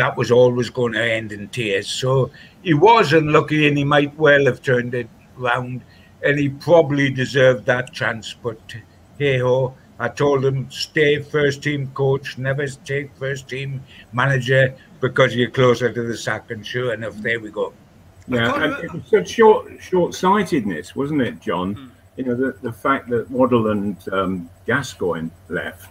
that 0.00 0.16
was 0.16 0.30
always 0.30 0.70
going 0.70 0.94
to 0.94 1.12
end 1.18 1.30
in 1.30 1.46
tears. 1.48 1.86
So 1.86 2.30
he 2.62 2.72
was 2.72 3.12
unlucky 3.12 3.68
and 3.68 3.76
he 3.76 3.84
might 3.84 4.16
well 4.16 4.46
have 4.46 4.62
turned 4.62 4.94
it 4.94 5.08
round 5.36 5.82
and 6.22 6.38
he 6.38 6.48
probably 6.48 7.10
deserved 7.10 7.66
that 7.66 7.92
chance. 7.92 8.32
But 8.32 8.60
hey 9.18 9.38
ho, 9.40 9.74
I 9.98 10.08
told 10.08 10.42
him 10.42 10.70
stay 10.70 11.20
first 11.22 11.62
team 11.62 11.90
coach, 11.92 12.38
never 12.38 12.66
take 12.66 13.14
first 13.16 13.46
team 13.48 13.82
manager 14.12 14.74
because 15.00 15.36
you're 15.36 15.50
closer 15.50 15.92
to 15.92 16.02
the 16.02 16.16
sack. 16.16 16.50
And 16.50 16.66
sure 16.66 16.94
enough, 16.94 17.16
there 17.16 17.38
we 17.38 17.50
go. 17.50 17.74
Yeah, 18.26 18.62
and 18.62 18.84
it 18.84 18.92
was 18.94 19.02
such 19.06 19.28
short 19.28 19.70
short 19.82 20.14
sightedness, 20.14 20.96
wasn't 20.96 21.20
it, 21.20 21.40
John? 21.40 21.92
You 22.16 22.24
know, 22.24 22.34
the, 22.34 22.56
the 22.62 22.72
fact 22.72 23.10
that 23.10 23.30
Waddle 23.30 23.70
and 23.70 23.96
um, 24.12 24.50
Gascoigne 24.66 25.28
left. 25.50 25.90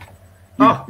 You, 0.57 0.65
Oh. 0.65 0.87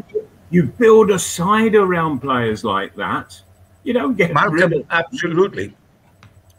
You 0.50 0.64
build 0.64 1.12
a 1.12 1.20
side 1.20 1.76
around 1.76 2.20
players 2.20 2.64
like 2.64 2.96
that. 2.96 3.42
You 3.84 3.94
don't 3.94 4.16
get 4.18 4.34
rid 4.52 4.74
of 4.74 4.86
absolutely. 4.90 5.76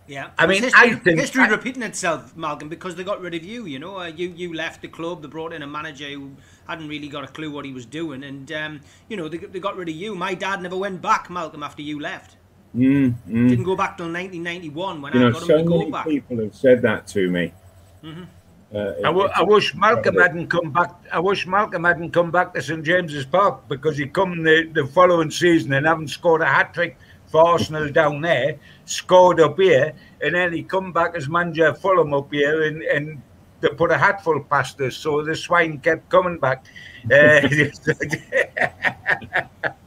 Yeah, 0.06 0.30
I 0.38 0.46
mean, 0.48 0.62
history, 0.64 0.90
I 0.90 0.94
think- 0.96 1.20
history 1.20 1.42
I- 1.44 1.48
repeating 1.48 1.82
itself, 1.82 2.36
Malcolm, 2.36 2.68
because 2.68 2.96
they 2.96 3.04
got 3.04 3.20
rid 3.20 3.32
of 3.34 3.44
you. 3.44 3.66
You 3.66 3.78
know, 3.78 3.98
uh, 4.00 4.06
you 4.06 4.28
you 4.30 4.52
left 4.54 4.82
the 4.82 4.88
club. 4.88 5.22
They 5.22 5.28
brought 5.28 5.52
in 5.52 5.62
a 5.62 5.66
manager 5.68 6.08
who 6.08 6.32
hadn't 6.66 6.88
really 6.88 7.06
got 7.08 7.22
a 7.22 7.28
clue 7.28 7.50
what 7.52 7.64
he 7.64 7.72
was 7.72 7.86
doing, 7.86 8.24
and 8.24 8.50
um, 8.50 8.80
you 9.08 9.16
know 9.16 9.28
they, 9.28 9.38
they 9.38 9.60
got 9.60 9.76
rid 9.76 9.88
of 9.88 9.94
you. 9.94 10.16
My 10.16 10.34
dad 10.34 10.62
never 10.62 10.76
went 10.76 11.00
back, 11.00 11.30
Malcolm, 11.30 11.62
after 11.62 11.82
you 11.82 12.00
left. 12.00 12.36
Mm, 12.76 13.14
mm. 13.28 13.48
Didn't 13.48 13.64
go 13.64 13.76
back 13.76 13.96
till 13.96 14.06
1991 14.06 15.02
when 15.02 15.12
You 15.12 15.18
I 15.20 15.22
know, 15.22 15.32
got 15.32 15.42
him 15.42 15.46
so 15.48 15.58
to 15.58 15.64
go 15.64 15.78
many 15.78 15.90
back. 15.92 16.06
people 16.06 16.38
have 16.38 16.54
said 16.54 16.82
that 16.82 17.06
to 17.08 17.30
me. 17.30 17.52
Mm-hmm. 18.04 18.22
Uh, 18.72 18.92
I, 18.98 19.02
w- 19.02 19.24
it's- 19.24 19.38
I 19.38 19.42
wish 19.42 19.74
Malcolm 19.74 20.16
hadn't 20.16 20.46
come 20.48 20.70
back. 20.70 20.92
I 21.12 21.18
wish 21.18 21.46
Malcolm 21.46 21.82
hadn't 21.84 22.10
come 22.12 22.30
back 22.30 22.54
to 22.54 22.62
St 22.62 22.84
James's 22.84 23.24
Park 23.24 23.68
because 23.68 23.96
he 23.98 24.06
come 24.06 24.42
the, 24.44 24.70
the 24.72 24.86
following 24.86 25.30
season 25.30 25.72
and 25.72 25.86
haven't 25.86 26.08
scored 26.08 26.40
a 26.42 26.46
hat 26.46 26.72
trick 26.72 26.96
for 27.26 27.40
Arsenal 27.46 27.88
down 27.90 28.20
there, 28.20 28.56
scored 28.84 29.40
up 29.40 29.58
here, 29.58 29.92
and 30.20 30.34
then 30.34 30.52
he 30.52 30.62
come 30.62 30.92
back 30.92 31.14
as 31.16 31.28
manager 31.28 31.66
of 31.66 31.80
Fulham 31.80 32.14
up 32.14 32.32
here 32.32 32.62
and, 32.62 32.82
and 32.82 33.20
they 33.60 33.68
put 33.68 33.90
a 33.90 33.98
hatful 33.98 34.40
past 34.44 34.80
us, 34.80 34.96
so 34.96 35.22
the 35.22 35.34
swine 35.36 35.78
kept 35.80 36.08
coming 36.08 36.38
back. 36.38 36.64
Uh, 37.04 37.40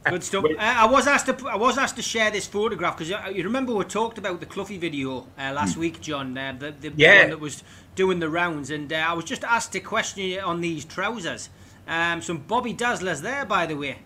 Good 0.06 0.22
stuff. 0.22 0.44
Uh, 0.44 0.56
I 0.58 0.84
was 0.86 1.06
asked 1.06 1.26
to 1.26 1.48
I 1.48 1.56
was 1.56 1.78
asked 1.78 1.96
to 1.96 2.02
share 2.02 2.30
this 2.30 2.46
photograph 2.46 2.96
because 2.98 3.08
you, 3.08 3.16
you 3.34 3.42
remember 3.44 3.74
we 3.74 3.84
talked 3.84 4.18
about 4.18 4.38
the 4.38 4.46
Cloughie 4.46 4.76
video 4.78 5.26
uh, 5.38 5.52
last 5.54 5.76
week, 5.78 6.00
John. 6.02 6.36
Uh, 6.36 6.54
the 6.58 6.72
the 6.72 6.92
Yeah. 6.94 7.20
one 7.22 7.30
that 7.30 7.40
was 7.40 7.64
doing 7.94 8.18
the 8.20 8.28
rounds, 8.28 8.70
and 8.70 8.92
uh, 8.92 8.96
I 8.96 9.12
was 9.12 9.24
just 9.24 9.44
asked 9.44 9.72
to 9.72 9.80
question 9.80 10.24
you 10.24 10.40
on 10.40 10.60
these 10.60 10.84
trousers. 10.84 11.48
Um, 11.86 12.22
some 12.22 12.38
Bobby 12.38 12.74
Dazzlers 12.74 13.20
there, 13.20 13.44
by 13.44 13.66
the 13.66 13.76
way. 13.76 13.98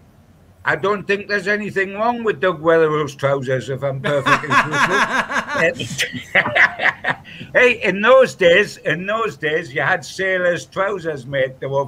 I 0.65 0.77
don't 0.77 1.07
think 1.07 1.29
there's 1.29 1.49
anything 1.49 1.95
wrong 1.95 2.25
with 2.25 2.41
Doug 2.41 2.61
Weatherall's 2.61 3.15
trousers, 3.15 3.71
if 3.71 3.83
I'm 3.83 4.01
perfectly 4.03 4.49
truthful. 5.87 6.43
hey, 7.55 7.81
in 7.83 8.03
those 8.03 8.35
days, 8.35 8.77
in 8.79 9.07
those 9.07 9.37
days, 9.37 9.73
you 9.73 9.81
had 9.81 10.05
sailors' 10.05 10.67
trousers, 10.67 11.25
mate. 11.27 11.61
There 11.61 11.69
were 11.69 11.87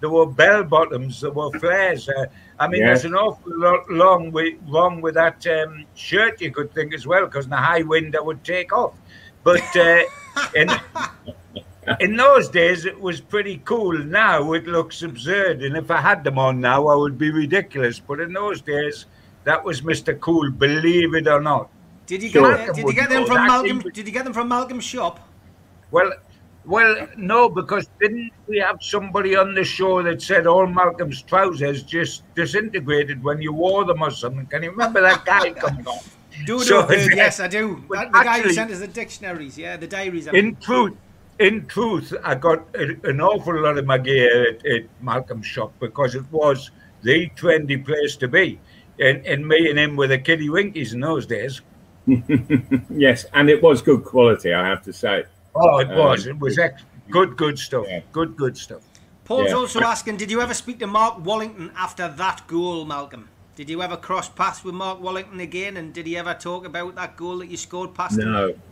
there 0.00 0.10
were 0.10 0.26
bell 0.26 0.64
bottoms, 0.64 1.20
there 1.20 1.30
were 1.30 1.50
flares. 1.58 2.08
Uh, 2.08 2.26
I 2.58 2.68
mean, 2.68 2.84
there's 2.84 3.04
an 3.04 3.14
awful 3.14 3.52
lot 3.58 3.90
long 3.90 4.30
with, 4.32 4.54
wrong 4.66 5.00
with 5.00 5.14
that 5.14 5.46
um, 5.46 5.84
shirt, 5.94 6.40
you 6.40 6.50
could 6.50 6.72
think 6.72 6.94
as 6.94 7.06
well, 7.06 7.26
because 7.26 7.44
in 7.44 7.50
the 7.50 7.56
high 7.56 7.82
wind 7.82 8.14
that 8.14 8.24
would 8.24 8.42
take 8.42 8.72
off. 8.72 8.94
But 9.42 9.76
uh, 9.76 10.02
in 10.54 10.68
in 12.00 12.16
those 12.16 12.48
days, 12.48 12.84
it 12.84 13.00
was 13.00 13.20
pretty 13.20 13.62
cool. 13.64 13.98
Now 13.98 14.52
it 14.52 14.66
looks 14.66 15.02
absurd, 15.02 15.62
and 15.62 15.76
if 15.76 15.90
I 15.90 16.00
had 16.00 16.24
them 16.24 16.38
on 16.38 16.60
now, 16.60 16.88
I 16.88 16.94
would 16.94 17.18
be 17.18 17.30
ridiculous. 17.30 17.98
But 17.98 18.20
in 18.20 18.32
those 18.32 18.60
days, 18.60 19.06
that 19.44 19.64
was 19.64 19.82
Mister 19.82 20.14
Cool, 20.14 20.50
believe 20.50 21.14
it 21.14 21.26
or 21.26 21.40
not. 21.40 21.70
Did 22.06 22.22
you 22.22 22.30
get 22.30 22.42
uh, 22.42 22.72
did 22.72 22.86
you 22.86 22.92
get 22.92 23.08
them 23.08 23.26
from 23.26 23.46
Malcolm? 23.46 23.78
Did 23.78 24.06
you 24.06 24.12
get 24.12 24.24
them 24.24 24.32
from 24.32 24.48
Malcolm's 24.48 24.84
shop? 24.84 25.26
Well, 25.90 26.12
well, 26.64 27.08
no, 27.16 27.48
because 27.48 27.88
didn't 28.00 28.32
we 28.46 28.58
have 28.58 28.82
somebody 28.82 29.34
on 29.34 29.54
the 29.54 29.64
show 29.64 30.02
that 30.02 30.20
said 30.20 30.46
all 30.46 30.66
Malcolm's 30.66 31.22
trousers 31.22 31.82
just 31.82 32.22
disintegrated 32.34 33.24
when 33.24 33.40
you 33.40 33.52
wore 33.52 33.84
them 33.84 34.02
or 34.02 34.10
something? 34.10 34.46
Can 34.46 34.62
you 34.62 34.70
remember 34.70 35.00
that 35.00 35.24
guy 35.24 35.50
coming 35.52 35.86
on? 35.86 35.98
Do 36.46 36.60
so, 36.60 36.86
do, 36.86 36.94
yes, 37.14 37.40
I 37.40 37.48
do. 37.48 37.84
the 37.88 37.98
actually, 37.98 38.24
guy 38.24 38.40
who 38.40 38.52
sent 38.52 38.70
us 38.70 38.80
the 38.80 38.88
dictionaries, 38.88 39.58
yeah, 39.58 39.76
the 39.76 39.86
diaries. 39.86 40.26
in 40.28 40.56
truth, 40.56 40.94
in 41.38 41.66
truth, 41.66 42.12
I 42.22 42.34
got 42.34 42.64
a, 42.74 42.96
an 43.08 43.20
awful 43.20 43.58
lot 43.58 43.78
of 43.78 43.86
my 43.86 43.98
gear 43.98 44.50
at, 44.50 44.66
at 44.66 44.82
Malcolm's 45.00 45.46
shop 45.46 45.72
because 45.80 46.14
it 46.14 46.24
was 46.30 46.70
the 47.02 47.30
trendy 47.30 47.84
place 47.84 48.16
to 48.16 48.28
be. 48.28 48.60
And, 48.98 49.24
and 49.26 49.46
me 49.46 49.70
and 49.70 49.78
him 49.78 49.96
were 49.96 50.06
the 50.06 50.18
kiddie 50.18 50.50
winkies 50.50 50.92
in 50.92 51.00
those 51.00 51.26
days. 51.26 51.62
yes, 52.90 53.24
and 53.32 53.48
it 53.48 53.62
was 53.62 53.80
good 53.80 54.04
quality, 54.04 54.52
I 54.52 54.68
have 54.68 54.82
to 54.82 54.92
say. 54.92 55.24
Oh, 55.54 55.78
it 55.78 55.88
was. 55.88 56.26
Um, 56.26 56.32
it 56.32 56.40
was 56.40 56.58
ex- 56.58 56.82
good, 57.08 57.36
good 57.36 57.58
stuff. 57.58 57.86
Yeah. 57.88 58.00
Good, 58.12 58.36
good 58.36 58.56
stuff. 58.56 58.82
Paul's 59.24 59.50
yeah. 59.50 59.56
also 59.56 59.80
asking, 59.80 60.16
did 60.16 60.30
you 60.30 60.40
ever 60.42 60.54
speak 60.54 60.78
to 60.80 60.86
Mark 60.86 61.24
Wallington 61.24 61.72
after 61.76 62.08
that 62.08 62.46
goal, 62.46 62.84
Malcolm? 62.84 63.28
Did 63.56 63.68
you 63.68 63.82
ever 63.82 63.96
cross 63.96 64.28
paths 64.28 64.64
with 64.64 64.74
Mark 64.74 65.00
Wallington 65.00 65.40
again? 65.40 65.76
And 65.76 65.92
did 65.92 66.06
he 66.06 66.16
ever 66.16 66.34
talk 66.34 66.64
about 66.64 66.94
that 66.94 67.16
goal 67.16 67.38
that 67.38 67.48
you 67.48 67.56
scored 67.56 67.94
past 67.94 68.18
no, 68.18 68.48
him? 68.48 68.62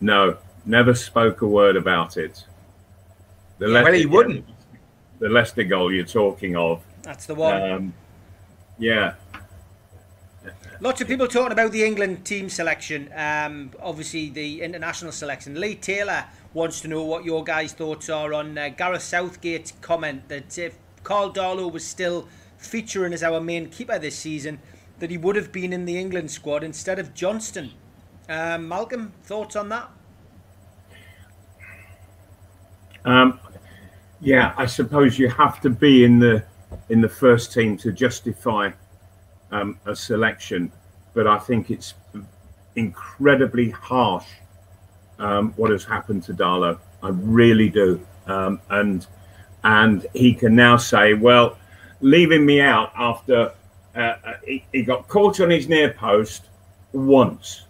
No, 0.00 0.36
never 0.66 0.94
spoke 0.94 1.42
a 1.42 1.46
word 1.46 1.76
about 1.76 2.16
it. 2.16 2.44
The 3.58 3.68
yeah, 3.70 3.82
well, 3.82 3.92
he 3.92 4.06
wouldn't. 4.06 4.46
The 5.20 5.28
Leicester 5.28 5.64
goal 5.64 5.92
you're 5.92 6.04
talking 6.04 6.56
of. 6.56 6.82
That's 7.02 7.26
the 7.26 7.34
one. 7.34 7.62
Um, 7.62 7.94
yeah, 8.78 9.14
Lots 10.80 11.00
of 11.00 11.08
people 11.08 11.28
talking 11.28 11.52
about 11.52 11.72
the 11.72 11.84
England 11.84 12.24
team 12.24 12.48
selection. 12.48 13.10
Um, 13.14 13.70
obviously, 13.80 14.28
the 14.28 14.60
international 14.60 15.12
selection. 15.12 15.60
Lee 15.60 15.76
Taylor 15.76 16.24
wants 16.52 16.80
to 16.80 16.88
know 16.88 17.04
what 17.04 17.24
your 17.24 17.44
guys' 17.44 17.72
thoughts 17.72 18.10
are 18.10 18.34
on 18.34 18.58
uh, 18.58 18.68
Gareth 18.70 19.02
Southgate's 19.02 19.72
comment 19.80 20.28
that 20.28 20.58
if 20.58 20.76
Karl 21.02 21.32
Darlow 21.32 21.72
was 21.72 21.86
still 21.86 22.28
featuring 22.64 23.12
as 23.12 23.22
our 23.22 23.40
main 23.40 23.68
keeper 23.68 23.98
this 23.98 24.16
season, 24.16 24.58
that 24.98 25.10
he 25.10 25.16
would 25.16 25.36
have 25.36 25.52
been 25.52 25.72
in 25.72 25.84
the 25.84 25.98
England 25.98 26.30
squad 26.30 26.64
instead 26.64 26.98
of 26.98 27.14
Johnstone. 27.14 27.70
Um, 28.28 28.68
Malcolm, 28.68 29.12
thoughts 29.24 29.56
on 29.56 29.68
that? 29.68 29.88
Um, 33.04 33.38
yeah, 34.20 34.54
I 34.56 34.66
suppose 34.66 35.18
you 35.18 35.28
have 35.28 35.60
to 35.60 35.70
be 35.70 36.04
in 36.04 36.18
the 36.18 36.44
in 36.88 37.00
the 37.00 37.08
first 37.08 37.52
team 37.52 37.76
to 37.78 37.92
justify 37.92 38.70
um, 39.52 39.78
a 39.86 39.94
selection, 39.94 40.72
but 41.12 41.26
I 41.26 41.38
think 41.38 41.70
it's 41.70 41.94
incredibly 42.76 43.70
harsh 43.70 44.26
um, 45.18 45.52
what 45.56 45.70
has 45.70 45.84
happened 45.84 46.22
to 46.24 46.34
Darlow. 46.34 46.78
I 47.02 47.10
really 47.10 47.68
do, 47.68 48.04
um, 48.26 48.60
and 48.70 49.06
and 49.62 50.06
he 50.14 50.34
can 50.34 50.56
now 50.56 50.76
say, 50.76 51.14
well, 51.14 51.58
leaving 52.00 52.44
me 52.44 52.60
out 52.60 52.92
after 52.96 53.52
uh, 53.94 53.98
uh, 53.98 54.16
he, 54.44 54.64
he, 54.72 54.82
got 54.82 55.06
caught 55.08 55.40
on 55.40 55.50
his 55.50 55.68
near 55.68 55.92
post 55.92 56.48
once, 56.92 57.66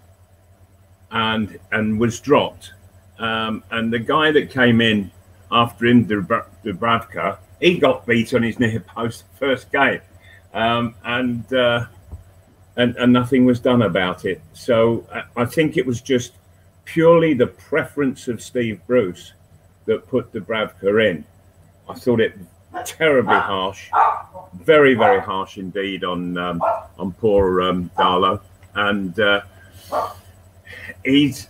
and 1.11 1.59
and 1.73 2.01
was 2.01 2.21
dropped, 2.21 2.73
um, 3.19 3.63
and 3.71 3.93
the 3.93 3.99
guy 3.99 4.33
that 4.33 4.51
came 4.51 4.81
in 4.81 5.11
after 5.53 5.87
him, 5.87 6.07
Dubravka, 6.07 7.39
he 7.61 7.79
got 7.79 8.07
beat 8.07 8.33
on 8.35 8.43
his 8.43 8.59
near 8.61 8.81
post 8.81 9.25
first 9.39 9.71
game 9.71 10.01
um, 10.55 10.95
and, 11.05 11.53
uh, 11.53 11.87
and 12.77 12.97
and 12.97 13.13
nothing 13.13 13.45
was 13.45 13.61
done 13.61 13.83
about 13.83 14.25
it. 14.25 14.41
So 14.53 15.07
uh, 15.13 15.23
I 15.37 15.45
think 15.45 15.77
it 15.77 15.85
was 15.85 16.01
just 16.01 16.33
purely 16.85 17.35
the 17.35 17.49
preference 17.49 18.29
of 18.29 18.41
Steve 18.41 18.81
Bruce 18.87 19.33
that 19.87 20.07
put 20.09 20.33
Dubravka 20.33 21.11
in. 21.11 21.25
I 21.89 21.95
thought 21.95 22.21
it 22.21 22.39
terribly 22.85 23.37
harsh, 23.37 23.91
very 24.55 24.95
very 24.95 25.21
harsh 25.21 25.59
indeed 25.59 26.05
on 26.05 26.37
um, 26.39 26.63
on 26.99 27.13
poor 27.13 27.63
um, 27.63 27.91
Darlow, 27.97 28.41
and 28.75 29.19
uh, 29.19 29.41
he's 31.05 31.49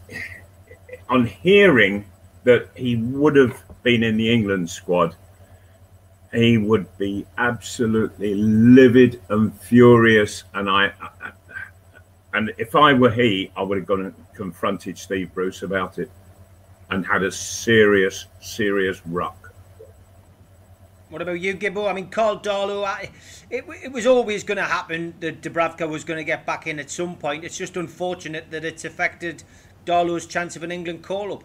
on 1.08 1.26
hearing 1.26 2.04
that 2.44 2.68
he 2.74 2.96
would 2.96 3.36
have 3.36 3.62
been 3.82 4.02
in 4.02 4.16
the 4.16 4.32
England 4.32 4.68
squad 4.68 5.14
he 6.34 6.58
would 6.58 6.86
be 6.98 7.24
absolutely 7.38 8.34
livid 8.34 9.22
and 9.28 9.54
furious. 9.60 10.44
And 10.54 10.68
I, 10.68 10.92
and 12.32 12.52
if 12.58 12.74
I 12.74 12.92
were 12.92 13.10
he, 13.10 13.50
I 13.56 13.62
would 13.62 13.78
have 13.78 13.86
gone 13.86 14.06
and 14.06 14.14
confronted 14.34 14.98
Steve 14.98 15.32
Bruce 15.32 15.62
about 15.62 15.98
it 15.98 16.10
and 16.90 17.06
had 17.06 17.22
a 17.22 17.30
serious, 17.30 18.26
serious 18.40 19.00
ruck. 19.06 19.43
What 21.14 21.22
about 21.22 21.38
you, 21.38 21.54
Gibbo? 21.54 21.88
I 21.88 21.92
mean, 21.92 22.08
Darlow, 22.10 22.84
I, 22.84 23.08
it, 23.48 23.64
it 23.84 23.92
was 23.92 24.04
always 24.04 24.42
going 24.42 24.56
to 24.58 24.64
happen 24.64 25.14
that 25.20 25.42
Dubravka 25.42 25.88
was 25.88 26.02
going 26.02 26.18
to 26.18 26.24
get 26.24 26.44
back 26.44 26.66
in 26.66 26.80
at 26.80 26.90
some 26.90 27.14
point. 27.14 27.44
It's 27.44 27.56
just 27.56 27.76
unfortunate 27.76 28.50
that 28.50 28.64
it's 28.64 28.84
affected 28.84 29.44
Darlow's 29.86 30.26
chance 30.26 30.56
of 30.56 30.64
an 30.64 30.72
England 30.72 31.04
call 31.04 31.32
up. 31.32 31.44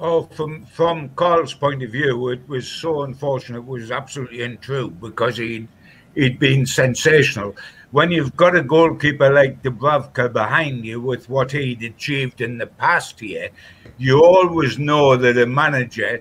Oh, 0.00 0.24
from 0.24 0.66
from 0.66 1.10
Karl's 1.10 1.54
point 1.54 1.84
of 1.84 1.92
view, 1.92 2.30
it 2.30 2.48
was 2.48 2.66
so 2.66 3.02
unfortunate. 3.02 3.58
It 3.58 3.66
was 3.66 3.92
absolutely 3.92 4.42
untrue 4.42 4.90
because 4.90 5.36
he'd 5.36 5.68
he'd 6.16 6.40
been 6.40 6.66
sensational. 6.66 7.54
When 7.92 8.10
you've 8.10 8.34
got 8.34 8.56
a 8.56 8.64
goalkeeper 8.64 9.30
like 9.30 9.62
Dubravka 9.62 10.32
behind 10.32 10.84
you 10.84 11.00
with 11.00 11.28
what 11.28 11.52
he'd 11.52 11.84
achieved 11.84 12.40
in 12.40 12.58
the 12.58 12.66
past 12.66 13.22
year, 13.22 13.50
you 13.96 14.24
always 14.24 14.76
know 14.76 15.16
that 15.16 15.38
a 15.38 15.46
manager 15.46 16.20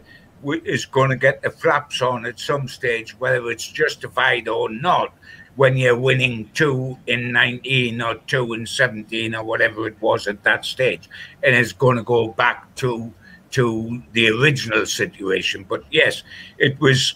is 0.66 0.86
going 0.86 1.10
to 1.10 1.16
get 1.16 1.42
the 1.42 1.50
flaps 1.50 2.02
on 2.02 2.26
at 2.26 2.40
some 2.40 2.68
stage, 2.68 3.20
whether 3.20 3.50
it's 3.50 3.68
justified 3.68 4.48
or 4.48 4.70
not. 4.70 5.14
When 5.56 5.76
you're 5.76 5.98
winning 5.98 6.50
two 6.54 6.98
in 7.08 7.34
19 7.34 8.02
or 8.02 8.16
two 8.28 8.54
in 8.54 8.66
17 8.66 9.36
or 9.36 9.44
whatever 9.44 9.88
it 9.88 10.02
was 10.02 10.26
at 10.28 10.42
that 10.44 10.64
stage, 10.64 11.10
and 11.44 11.54
it's 11.54 11.74
going 11.74 11.98
to 11.98 12.04
go 12.04 12.30
back 12.30 12.74
to 12.76 13.14
to 13.52 14.02
the 14.14 14.30
original 14.30 14.86
situation. 14.86 15.66
But 15.68 15.84
yes, 15.92 16.24
it 16.58 16.80
was 16.80 17.16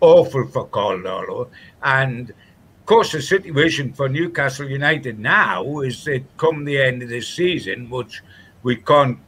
awful 0.00 0.46
for 0.48 0.66
Darlow. 0.66 1.48
And 1.82 2.30
of 2.30 2.86
course, 2.86 3.12
the 3.12 3.22
situation 3.22 3.92
for 3.92 4.08
Newcastle 4.08 4.68
United 4.68 5.18
now 5.18 5.80
is 5.80 6.04
that 6.04 6.24
come 6.36 6.64
the 6.64 6.80
end 6.80 7.02
of 7.02 7.08
the 7.08 7.20
season, 7.20 7.88
which 7.90 8.22
we 8.62 8.76
can't 8.76 9.18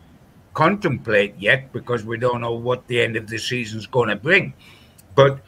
contemplate 0.56 1.34
yet 1.38 1.70
because 1.74 2.02
we 2.04 2.16
don't 2.16 2.40
know 2.40 2.54
what 2.54 2.86
the 2.88 2.98
end 2.98 3.14
of 3.14 3.28
the 3.28 3.38
season 3.38 3.78
is 3.78 3.86
going 3.86 4.08
to 4.08 4.16
bring. 4.16 4.54
But 5.14 5.40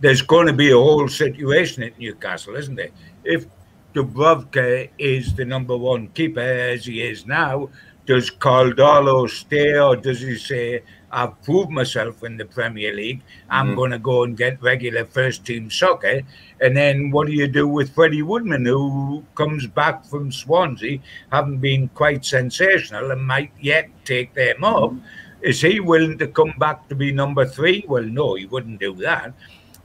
there's 0.00 0.22
going 0.22 0.48
to 0.48 0.52
be 0.52 0.72
a 0.72 0.76
whole 0.76 1.08
situation 1.08 1.84
at 1.84 1.96
Newcastle, 2.00 2.56
isn't 2.56 2.74
there? 2.74 2.90
If 3.24 3.46
Dubravka 3.94 4.90
is 4.98 5.34
the 5.34 5.44
number 5.44 5.76
one 5.76 6.08
keeper 6.08 6.40
as 6.40 6.84
he 6.84 7.00
is 7.00 7.26
now, 7.26 7.70
does 8.06 8.28
Karl 8.28 8.72
Darlow 8.72 9.30
stay 9.30 9.78
or 9.78 9.94
does 9.94 10.20
he 10.20 10.36
say, 10.36 10.82
I've 11.10 11.40
proved 11.42 11.70
myself 11.70 12.24
in 12.24 12.36
the 12.36 12.44
Premier 12.44 12.94
League. 12.94 13.22
I'm 13.48 13.72
mm. 13.72 13.76
going 13.76 13.90
to 13.92 13.98
go 13.98 14.24
and 14.24 14.36
get 14.36 14.62
regular 14.62 15.04
first 15.04 15.44
team 15.44 15.70
soccer. 15.70 16.22
And 16.60 16.76
then 16.76 17.10
what 17.10 17.26
do 17.26 17.32
you 17.32 17.46
do 17.46 17.68
with 17.68 17.94
Freddie 17.94 18.22
Woodman, 18.22 18.64
who 18.64 19.24
comes 19.34 19.66
back 19.66 20.04
from 20.04 20.32
Swansea, 20.32 20.98
having 21.30 21.58
been 21.58 21.88
quite 21.88 22.24
sensational 22.24 23.10
and 23.10 23.22
might 23.24 23.52
yet 23.60 23.88
take 24.04 24.34
them 24.34 24.64
up? 24.64 24.90
Mm. 24.90 25.02
Is 25.42 25.60
he 25.60 25.80
willing 25.80 26.18
to 26.18 26.26
come 26.26 26.54
back 26.58 26.88
to 26.88 26.94
be 26.94 27.12
number 27.12 27.46
three? 27.46 27.84
Well, 27.86 28.02
no, 28.02 28.34
he 28.34 28.46
wouldn't 28.46 28.80
do 28.80 28.94
that. 28.96 29.32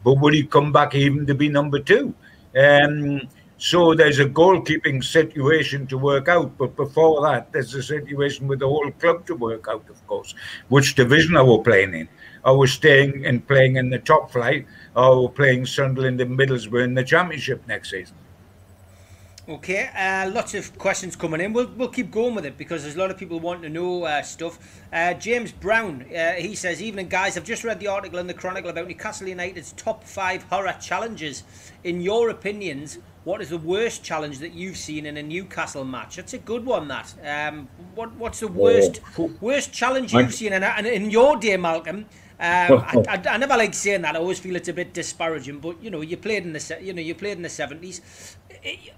But 0.03 0.15
would 0.15 0.33
he 0.33 0.43
come 0.43 0.71
back 0.71 0.95
even 0.95 1.25
to 1.27 1.35
be 1.35 1.49
number 1.49 1.79
two? 1.79 2.13
Um, 2.57 3.21
so 3.61 3.93
there's 3.93 4.17
a 4.17 4.25
goalkeeping 4.25 5.03
situation 5.03 5.85
to 5.85 5.95
work 5.95 6.27
out. 6.27 6.57
But 6.57 6.75
before 6.75 7.21
that, 7.21 7.51
there's 7.51 7.75
a 7.75 7.83
situation 7.83 8.47
with 8.47 8.57
the 8.57 8.67
whole 8.67 8.89
club 8.89 9.27
to 9.27 9.35
work 9.35 9.67
out, 9.69 9.87
of 9.87 10.07
course. 10.07 10.33
Which 10.69 10.95
division 10.95 11.37
are 11.37 11.45
we 11.45 11.61
playing 11.61 11.93
in? 11.93 12.09
Are 12.43 12.57
we 12.57 12.65
staying 12.65 13.23
and 13.23 13.47
playing 13.47 13.75
in 13.75 13.91
the 13.91 13.99
top 13.99 14.31
flight? 14.31 14.65
Are 14.95 15.21
we 15.21 15.27
playing 15.27 15.67
Sunderland 15.67 16.19
and 16.19 16.35
Middlesbrough 16.39 16.83
in 16.83 16.95
the 16.95 17.03
championship 17.03 17.61
next 17.67 17.91
season? 17.91 18.15
Okay, 19.47 19.89
uh, 19.95 20.31
lots 20.31 20.55
of 20.55 20.75
questions 20.79 21.15
coming 21.15 21.41
in. 21.41 21.53
We'll, 21.53 21.69
we'll 21.77 21.89
keep 21.89 22.09
going 22.09 22.33
with 22.33 22.47
it 22.47 22.57
because 22.57 22.81
there's 22.81 22.95
a 22.95 22.99
lot 22.99 23.11
of 23.11 23.17
people 23.17 23.39
wanting 23.39 23.63
to 23.63 23.69
know 23.69 24.05
uh, 24.05 24.23
stuff. 24.23 24.81
Uh, 24.91 25.13
James 25.13 25.51
Brown, 25.51 26.05
uh, 26.15 26.33
he 26.33 26.55
says, 26.55 26.81
Evening, 26.81 27.09
guys. 27.09 27.37
I've 27.37 27.43
just 27.43 27.63
read 27.63 27.79
the 27.79 27.87
article 27.87 28.17
in 28.17 28.25
the 28.25 28.33
Chronicle 28.33 28.71
about 28.71 28.87
Newcastle 28.87 29.27
United's 29.27 29.73
top 29.73 30.03
five 30.03 30.41
horror 30.43 30.75
challenges. 30.81 31.43
In 31.83 32.01
your 32.01 32.29
opinions, 32.29 32.97
what 33.23 33.41
is 33.41 33.49
the 33.49 33.57
worst 33.57 34.03
challenge 34.03 34.39
that 34.39 34.53
you've 34.53 34.77
seen 34.77 35.05
in 35.05 35.17
a 35.17 35.23
Newcastle 35.23 35.85
match? 35.85 36.15
That's 36.15 36.33
a 36.33 36.39
good 36.39 36.65
one, 36.65 36.87
that. 36.87 37.13
Um, 37.23 37.67
what, 37.95 38.11
what's 38.13 38.39
the 38.39 38.47
worst 38.47 38.99
worst 39.39 39.71
challenge 39.71 40.13
you've 40.13 40.33
seen? 40.33 40.53
And 40.53 40.85
in, 40.85 40.93
in 41.03 41.11
your 41.11 41.37
day, 41.37 41.57
Malcolm, 41.57 41.97
um, 41.97 42.05
I, 42.39 43.03
I, 43.09 43.21
I, 43.29 43.37
never 43.37 43.55
like 43.55 43.73
saying 43.73 44.01
that. 44.01 44.15
I 44.15 44.19
always 44.19 44.39
feel 44.39 44.55
it's 44.55 44.69
a 44.69 44.73
bit 44.73 44.93
disparaging. 44.93 45.59
But 45.59 45.83
you 45.83 45.91
know, 45.91 46.01
you 46.01 46.17
played 46.17 46.43
in 46.43 46.53
the 46.53 46.77
you 46.81 46.93
know 46.93 47.01
you 47.01 47.13
played 47.13 47.37
in 47.37 47.43
the 47.43 47.49
seventies 47.49 48.01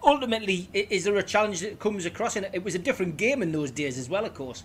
ultimately, 0.04 0.70
is 0.74 1.04
there 1.06 1.16
a 1.16 1.24
challenge 1.24 1.62
that 1.62 1.80
comes 1.80 2.06
across? 2.06 2.36
And 2.36 2.50
it 2.54 2.64
was 2.64 2.76
a 2.76 2.80
different 2.80 3.18
game 3.18 3.42
in 3.42 3.52
those 3.52 3.72
days 3.72 3.98
as 3.98 4.10
well, 4.10 4.26
of 4.26 4.34
course. 4.34 4.64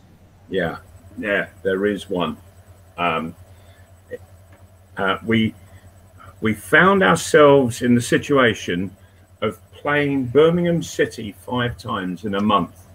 Yeah, 0.48 0.78
yeah, 1.18 1.48
there 1.62 1.86
is 1.86 2.08
one. 2.08 2.36
Um, 2.96 3.36
uh, 4.96 5.18
we 5.24 5.54
we 6.40 6.54
found 6.54 7.02
ourselves 7.02 7.82
in 7.82 7.94
the 7.94 8.00
situation 8.00 8.96
playing 9.78 10.26
Birmingham 10.26 10.82
City 10.82 11.32
five 11.32 11.78
times 11.78 12.24
in 12.24 12.34
a 12.34 12.40
month. 12.40 12.86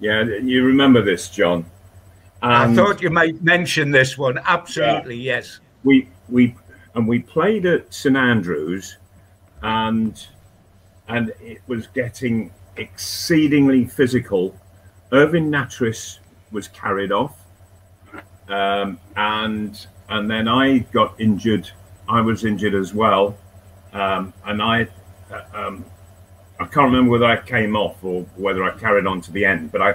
Yeah, 0.00 0.22
you 0.22 0.64
remember 0.64 1.02
this, 1.02 1.28
John? 1.28 1.64
I 2.42 2.74
thought 2.74 3.02
you 3.02 3.10
might 3.10 3.42
mention 3.42 3.90
this 3.90 4.16
one. 4.16 4.38
Absolutely, 4.44 5.16
yeah. 5.16 5.36
yes. 5.36 5.60
We 5.84 6.08
we 6.28 6.54
and 6.94 7.08
we 7.08 7.20
played 7.20 7.66
at 7.66 7.92
St 7.92 8.16
Andrews, 8.16 8.98
and 9.62 10.26
and 11.08 11.32
it 11.40 11.60
was 11.66 11.86
getting 11.88 12.52
exceedingly 12.76 13.84
physical. 13.84 14.58
Irving 15.12 15.50
Nattrass 15.50 16.18
was 16.52 16.68
carried 16.68 17.12
off, 17.12 17.38
um, 18.48 18.98
and 19.16 19.86
and 20.08 20.30
then 20.30 20.46
I 20.46 20.78
got 20.92 21.18
injured. 21.20 21.70
I 22.08 22.20
was 22.20 22.44
injured 22.44 22.74
as 22.74 22.94
well, 22.94 23.36
um, 23.92 24.32
and 24.44 24.62
I 24.62 24.88
um, 25.54 25.84
I 26.58 26.64
can't 26.64 26.86
remember 26.86 27.10
whether 27.10 27.26
I 27.26 27.40
came 27.40 27.76
off 27.76 28.02
or 28.02 28.22
whether 28.36 28.64
I 28.64 28.76
carried 28.78 29.06
on 29.06 29.20
to 29.22 29.32
the 29.32 29.44
end, 29.44 29.72
but 29.72 29.82
I 29.82 29.94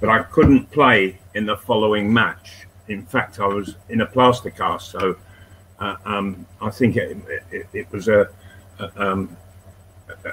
but 0.00 0.08
I 0.08 0.22
couldn't 0.22 0.70
play 0.70 1.18
in 1.34 1.44
the 1.44 1.56
following 1.56 2.12
match. 2.12 2.66
In 2.88 3.04
fact, 3.04 3.40
I 3.40 3.46
was 3.46 3.74
in 3.88 4.00
a 4.00 4.06
plaster 4.06 4.50
cast, 4.50 4.90
so 4.90 5.16
uh, 5.80 5.96
um, 6.04 6.46
I 6.60 6.70
think 6.70 6.96
it, 6.96 7.16
it, 7.50 7.66
it 7.72 7.92
was 7.92 8.08
a, 8.08 8.28
a, 8.78 9.10
um, 9.10 9.36
uh, 10.08 10.30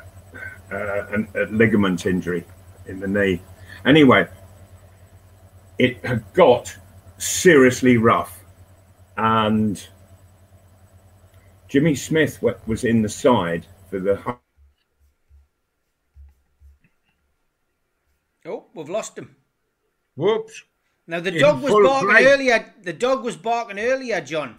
an, 0.71 1.27
a 1.35 1.45
ligament 1.45 2.05
injury 2.05 2.45
in 2.87 2.99
the 2.99 3.07
knee. 3.07 3.41
Anyway, 3.85 4.27
it 5.79 6.03
had 6.05 6.23
got 6.33 6.75
seriously 7.17 7.97
rough, 7.97 8.39
and 9.17 9.87
Jimmy 11.67 11.95
Smith 11.95 12.41
was 12.65 12.83
in 12.83 13.01
the 13.01 13.09
side 13.09 13.65
for 13.95 14.03
the. 14.03 14.37
Oh, 18.47 18.65
we've 18.75 18.89
lost 18.89 19.17
him. 19.17 19.35
Whoops. 20.15 20.63
Now 21.07 21.19
the 21.19 21.31
dog 21.31 21.63
was 21.63 21.73
barking 21.73 22.09
play. 22.09 22.25
earlier. 22.25 22.73
The 22.83 22.93
dog 22.93 23.23
was 23.23 23.37
barking 23.37 23.79
earlier, 23.79 24.21
John. 24.21 24.55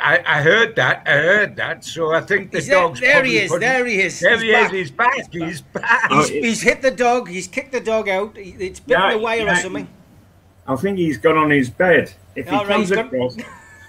I, 0.00 0.22
I, 0.26 0.42
heard 0.42 0.74
that. 0.76 1.02
I 1.06 1.10
heard 1.10 1.56
that. 1.56 1.84
So 1.84 2.14
I 2.14 2.22
think 2.22 2.50
the 2.50 2.58
he's 2.58 2.68
dog's 2.68 3.00
there. 3.00 3.16
There 3.16 3.24
he 3.24 3.38
is. 3.38 3.50
There 3.50 3.84
he 3.84 4.00
is. 4.00 4.20
There 4.20 4.38
he's 4.38 4.42
he 4.42 4.52
back. 4.52 4.64
is. 4.64 4.70
He's 4.72 4.90
back. 4.90 5.14
He's 5.30 5.60
back. 5.60 6.10
He's, 6.10 6.28
he's, 6.28 6.62
hit 6.62 6.80
the 6.80 6.90
dog. 6.90 7.28
He's 7.28 7.46
kicked 7.46 7.72
the 7.72 7.80
dog 7.80 8.08
out. 8.08 8.32
It's 8.38 8.80
bitten 8.80 9.20
wire 9.20 9.44
yeah, 9.44 9.52
or 9.52 9.56
something. 9.56 9.86
I 10.66 10.76
think 10.76 10.96
he's 10.96 11.18
gone 11.18 11.36
on 11.36 11.50
his 11.50 11.68
bed. 11.68 12.14
If 12.34 12.48
he 12.48 12.56
All 12.56 12.64
comes 12.64 12.90
right, 12.90 13.04
across, 13.04 13.36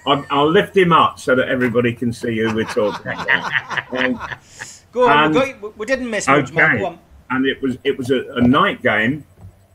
I'll, 0.05 0.25
I'll, 0.29 0.49
lift 0.49 0.75
him 0.75 0.91
up 0.91 1.19
so 1.19 1.35
that 1.35 1.47
everybody 1.47 1.93
can 1.93 2.11
see 2.11 2.37
who 2.37 2.53
we're 2.53 2.65
talking 2.65 3.13
about. 3.13 3.93
um, 3.93 4.19
go 4.91 5.07
on. 5.07 5.35
And, 5.35 5.61
we, 5.61 5.69
we, 5.69 5.85
didn't 5.85 6.09
miss 6.09 6.27
much, 6.27 6.51
okay. 6.51 6.79
Go. 6.79 6.99
And 7.29 7.45
it 7.45 7.61
was 7.61 7.77
it 7.83 7.97
was 7.97 8.11
a, 8.11 8.33
a 8.33 8.41
night 8.41 8.81
game, 8.81 9.23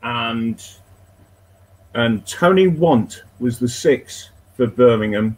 and 0.03 0.63
and 1.93 2.25
Tony 2.25 2.67
Want 2.67 3.23
was 3.39 3.59
the 3.59 3.67
six 3.67 4.29
for 4.55 4.67
Birmingham 4.67 5.37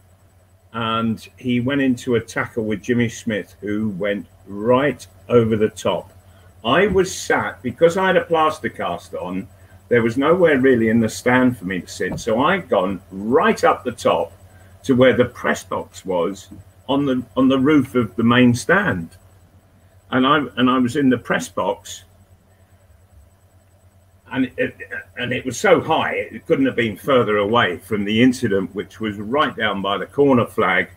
and 0.72 1.28
he 1.36 1.60
went 1.60 1.80
into 1.80 2.14
a 2.14 2.20
tackle 2.20 2.64
with 2.64 2.82
Jimmy 2.82 3.08
Smith, 3.08 3.54
who 3.60 3.90
went 3.90 4.26
right 4.46 5.06
over 5.28 5.56
the 5.56 5.68
top. 5.68 6.10
I 6.64 6.86
was 6.86 7.14
sat 7.14 7.62
because 7.62 7.96
I 7.96 8.06
had 8.06 8.16
a 8.16 8.24
plaster 8.24 8.68
cast 8.68 9.14
on. 9.14 9.48
There 9.88 10.02
was 10.02 10.16
nowhere 10.16 10.58
really 10.58 10.88
in 10.88 11.00
the 11.00 11.08
stand 11.08 11.58
for 11.58 11.66
me 11.66 11.80
to 11.80 11.86
sit, 11.86 12.18
so 12.18 12.42
I'd 12.42 12.68
gone 12.68 13.02
right 13.10 13.62
up 13.64 13.84
the 13.84 13.92
top 13.92 14.32
to 14.84 14.94
where 14.94 15.16
the 15.16 15.24
press 15.24 15.62
box 15.64 16.04
was 16.04 16.48
on 16.88 17.06
the 17.06 17.22
on 17.36 17.48
the 17.48 17.58
roof 17.58 17.94
of 17.94 18.14
the 18.16 18.24
main 18.24 18.54
stand, 18.54 19.16
and 20.10 20.26
I 20.26 20.38
and 20.56 20.68
I 20.70 20.78
was 20.78 20.96
in 20.96 21.08
the 21.08 21.18
press 21.18 21.48
box. 21.48 22.04
And 24.30 24.50
it, 24.56 24.74
and 25.18 25.30
it 25.30 25.44
was 25.44 25.60
so 25.60 25.82
high 25.82 26.14
it 26.14 26.46
couldn't 26.46 26.64
have 26.64 26.74
been 26.74 26.96
further 26.96 27.36
away 27.36 27.76
from 27.76 28.04
the 28.04 28.22
incident, 28.22 28.74
which 28.74 28.98
was 28.98 29.18
right 29.18 29.54
down 29.54 29.82
by 29.82 29.98
the 29.98 30.06
corner 30.06 30.46
flag, 30.46 30.88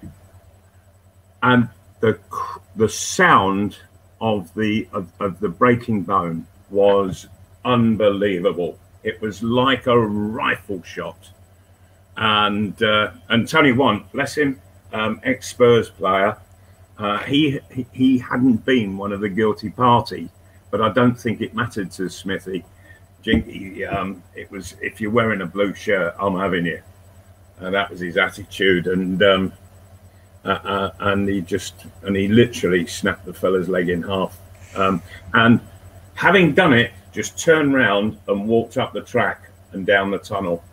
and 1.43 1.67
the 1.99 2.17
the 2.77 2.87
sound 2.87 3.77
of 4.21 4.53
the 4.53 4.87
of, 4.93 5.11
of 5.19 5.39
the 5.39 5.49
breaking 5.49 6.03
bone 6.03 6.47
was 6.69 7.27
unbelievable. 7.65 8.79
It 9.03 9.21
was 9.21 9.43
like 9.43 9.87
a 9.87 9.97
rifle 9.97 10.81
shot, 10.83 11.29
and 12.17 12.81
uh, 12.81 13.11
and 13.29 13.47
Tony 13.47 13.71
Want, 13.71 14.11
bless 14.11 14.35
him, 14.35 14.61
um, 14.93 15.19
ex 15.23 15.49
Spurs 15.49 15.89
player, 15.89 16.37
uh, 16.97 17.19
he 17.19 17.59
he 17.91 18.17
hadn't 18.17 18.65
been 18.65 18.97
one 18.97 19.11
of 19.11 19.21
the 19.21 19.29
guilty 19.29 19.69
party, 19.69 20.29
but 20.71 20.81
I 20.81 20.91
don't 20.93 21.15
think 21.15 21.41
it 21.41 21.53
mattered 21.53 21.91
to 21.91 22.09
Smithy 22.09 22.63
Jinky, 23.25 23.83
um, 23.83 24.21
it 24.35 24.51
was 24.51 24.75
if 24.83 25.01
you're 25.01 25.09
wearing 25.09 25.41
a 25.41 25.47
blue 25.47 25.73
shirt, 25.73 26.13
I'm 26.19 26.37
having 26.37 26.67
you. 26.67 26.79
And 27.57 27.73
that 27.73 27.89
was 27.89 27.99
his 27.99 28.17
attitude. 28.17 28.85
And 28.85 29.21
um, 29.23 29.53
uh, 30.45 30.49
uh, 30.49 30.91
and 30.99 31.27
he 31.27 31.41
just 31.41 31.87
and 32.03 32.15
he 32.15 32.27
literally 32.27 32.85
snapped 32.85 33.25
the 33.25 33.33
fella's 33.33 33.67
leg 33.67 33.89
in 33.89 34.03
half. 34.03 34.37
Um, 34.75 35.01
and 35.33 35.59
having 36.13 36.53
done 36.53 36.73
it, 36.73 36.91
just 37.13 37.39
turned 37.39 37.73
round 37.73 38.19
and 38.27 38.47
walked 38.47 38.77
up 38.77 38.93
the 38.93 39.01
track 39.01 39.49
and 39.71 39.87
down 39.87 40.11
the 40.11 40.19
tunnel, 40.19 40.63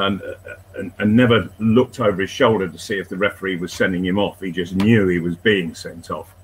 and, 0.00 0.92
and 0.98 1.16
never 1.16 1.48
looked 1.58 2.00
over 2.00 2.20
his 2.20 2.30
shoulder 2.30 2.68
to 2.68 2.78
see 2.78 2.98
if 2.98 3.08
the 3.08 3.16
referee 3.16 3.56
was 3.56 3.72
sending 3.72 4.04
him 4.04 4.18
off. 4.18 4.40
He 4.40 4.52
just 4.52 4.74
knew 4.74 5.08
he 5.08 5.18
was 5.18 5.36
being 5.36 5.74
sent 5.74 6.10
off, 6.10 6.34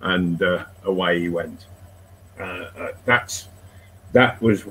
and 0.00 0.42
uh, 0.42 0.64
away 0.84 1.20
he 1.20 1.28
went. 1.28 1.66
Uh, 2.38 2.42
uh, 2.42 2.92
that's 3.04 3.48
that 4.12 4.40
was 4.40 4.64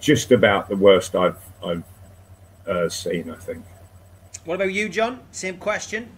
just 0.00 0.32
about 0.32 0.68
the 0.68 0.76
worst 0.76 1.14
I've 1.14 1.38
I've 1.64 1.84
uh, 2.66 2.88
seen. 2.88 3.30
I 3.30 3.36
think. 3.36 3.64
What 4.44 4.56
about 4.56 4.72
you, 4.72 4.88
John? 4.88 5.20
Same 5.32 5.56
question. 5.56 6.08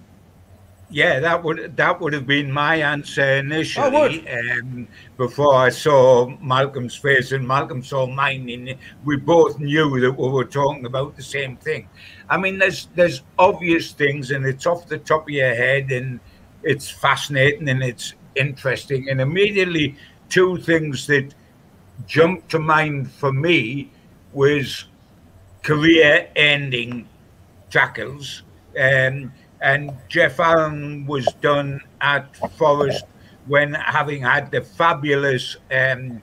Yeah, 0.88 1.18
that 1.18 1.42
would 1.42 1.76
that 1.76 2.00
would 2.00 2.12
have 2.12 2.26
been 2.28 2.50
my 2.52 2.76
answer 2.76 3.38
initially. 3.38 4.24
Oh, 4.28 4.60
um, 4.60 4.86
before 5.16 5.54
I 5.56 5.68
saw 5.68 6.28
Malcolm's 6.40 6.94
face 6.94 7.32
and 7.32 7.46
Malcolm 7.46 7.82
saw 7.82 8.06
mine, 8.06 8.48
and 8.48 8.76
we 9.04 9.16
both 9.16 9.58
knew 9.58 9.98
that 10.00 10.12
we 10.12 10.28
were 10.28 10.44
talking 10.44 10.86
about 10.86 11.16
the 11.16 11.24
same 11.24 11.56
thing. 11.56 11.88
I 12.30 12.36
mean, 12.36 12.58
there's 12.58 12.86
there's 12.94 13.22
obvious 13.36 13.90
things, 13.92 14.30
and 14.30 14.46
it's 14.46 14.64
off 14.64 14.86
the 14.86 14.98
top 14.98 15.22
of 15.22 15.30
your 15.30 15.54
head, 15.54 15.90
and 15.90 16.20
it's 16.62 16.88
fascinating 16.88 17.68
and 17.68 17.82
it's 17.82 18.14
interesting, 18.36 19.08
and 19.10 19.20
immediately 19.20 19.96
two 20.28 20.56
things 20.58 21.06
that 21.08 21.34
jumped 22.06 22.48
to 22.50 22.58
mind 22.60 23.10
for 23.10 23.32
me 23.32 23.90
was 24.32 24.84
career 25.62 26.28
ending 26.36 27.08
tackles. 27.70 28.42
Um, 28.78 29.32
and 29.60 29.92
Geoff 30.08 30.38
Allen 30.40 31.06
was 31.06 31.26
done 31.40 31.80
at 32.00 32.36
Forest 32.52 33.04
when 33.46 33.74
having 33.74 34.22
had 34.22 34.50
the 34.50 34.60
fabulous 34.60 35.56
um, 35.70 36.20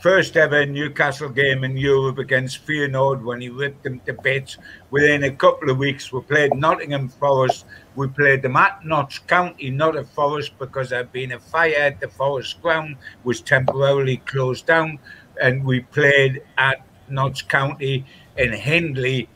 first 0.00 0.36
ever 0.36 0.64
Newcastle 0.64 1.28
game 1.28 1.62
in 1.62 1.76
Europe 1.76 2.18
against 2.18 2.66
Feyenoord 2.66 3.22
when 3.22 3.40
he 3.40 3.50
ripped 3.50 3.84
them 3.84 4.00
to 4.00 4.14
bits. 4.14 4.56
Within 4.90 5.24
a 5.24 5.30
couple 5.30 5.70
of 5.70 5.78
weeks, 5.78 6.10
we 6.12 6.20
played 6.22 6.54
Nottingham 6.54 7.08
Forest. 7.08 7.66
We 7.96 8.08
played 8.08 8.42
them 8.42 8.56
at 8.56 8.84
Notts 8.84 9.18
County, 9.18 9.70
not 9.70 9.96
at 9.96 10.08
Forest, 10.08 10.52
because 10.58 10.90
there'd 10.90 11.12
been 11.12 11.32
a 11.32 11.38
fire 11.38 11.74
at 11.76 12.00
the 12.00 12.08
Forest 12.08 12.62
ground, 12.62 12.96
was 13.24 13.42
temporarily 13.42 14.16
closed 14.18 14.66
down. 14.66 14.98
And 15.40 15.64
we 15.64 15.80
played 15.80 16.42
at 16.56 16.84
Notts 17.08 17.42
County, 17.42 18.06
and 18.36 18.54
Hindley 18.54 19.28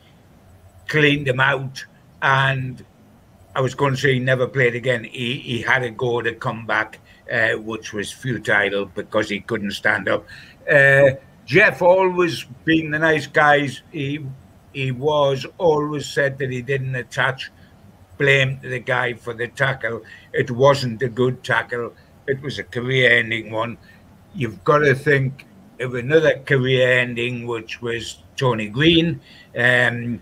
cleaned 0.87 1.27
them 1.27 1.39
out. 1.39 1.85
And 2.21 2.83
I 3.55 3.61
was 3.61 3.73
going 3.73 3.95
to 3.95 3.99
say 3.99 4.13
he 4.13 4.19
never 4.19 4.47
played 4.47 4.75
again. 4.75 5.05
He, 5.05 5.39
he 5.39 5.61
had 5.61 5.83
a 5.83 5.89
go 5.89 6.21
to 6.21 6.33
come 6.33 6.65
back 6.65 6.99
uh, 7.31 7.53
which 7.53 7.93
was 7.93 8.11
futile 8.11 8.85
because 8.85 9.29
he 9.29 9.39
couldn't 9.39 9.71
stand 9.71 10.07
up. 10.07 10.25
Uh, 10.69 11.11
Geoff 11.45 11.81
always 11.81 12.45
being 12.63 12.91
the 12.91 12.99
nice 12.99 13.27
guys, 13.27 13.81
he 13.91 14.25
he 14.73 14.91
was 14.91 15.45
always 15.57 16.05
said 16.05 16.37
that 16.39 16.51
he 16.51 16.61
didn't 16.61 16.95
attach 16.95 17.51
blame 18.17 18.59
to 18.59 18.69
the 18.69 18.79
guy 18.79 19.13
for 19.13 19.33
the 19.33 19.47
tackle. 19.47 20.01
It 20.33 20.51
wasn't 20.51 21.01
a 21.01 21.09
good 21.09 21.43
tackle. 21.43 21.93
It 22.27 22.41
was 22.41 22.59
a 22.59 22.63
career-ending 22.63 23.51
one. 23.51 23.77
You've 24.33 24.63
got 24.63 24.79
to 24.79 24.95
think 24.95 25.45
of 25.79 25.95
another 25.95 26.39
career 26.39 26.99
ending, 26.99 27.45
which 27.47 27.81
was 27.81 28.23
Tony 28.35 28.67
Green, 28.67 29.21
um, 29.57 30.19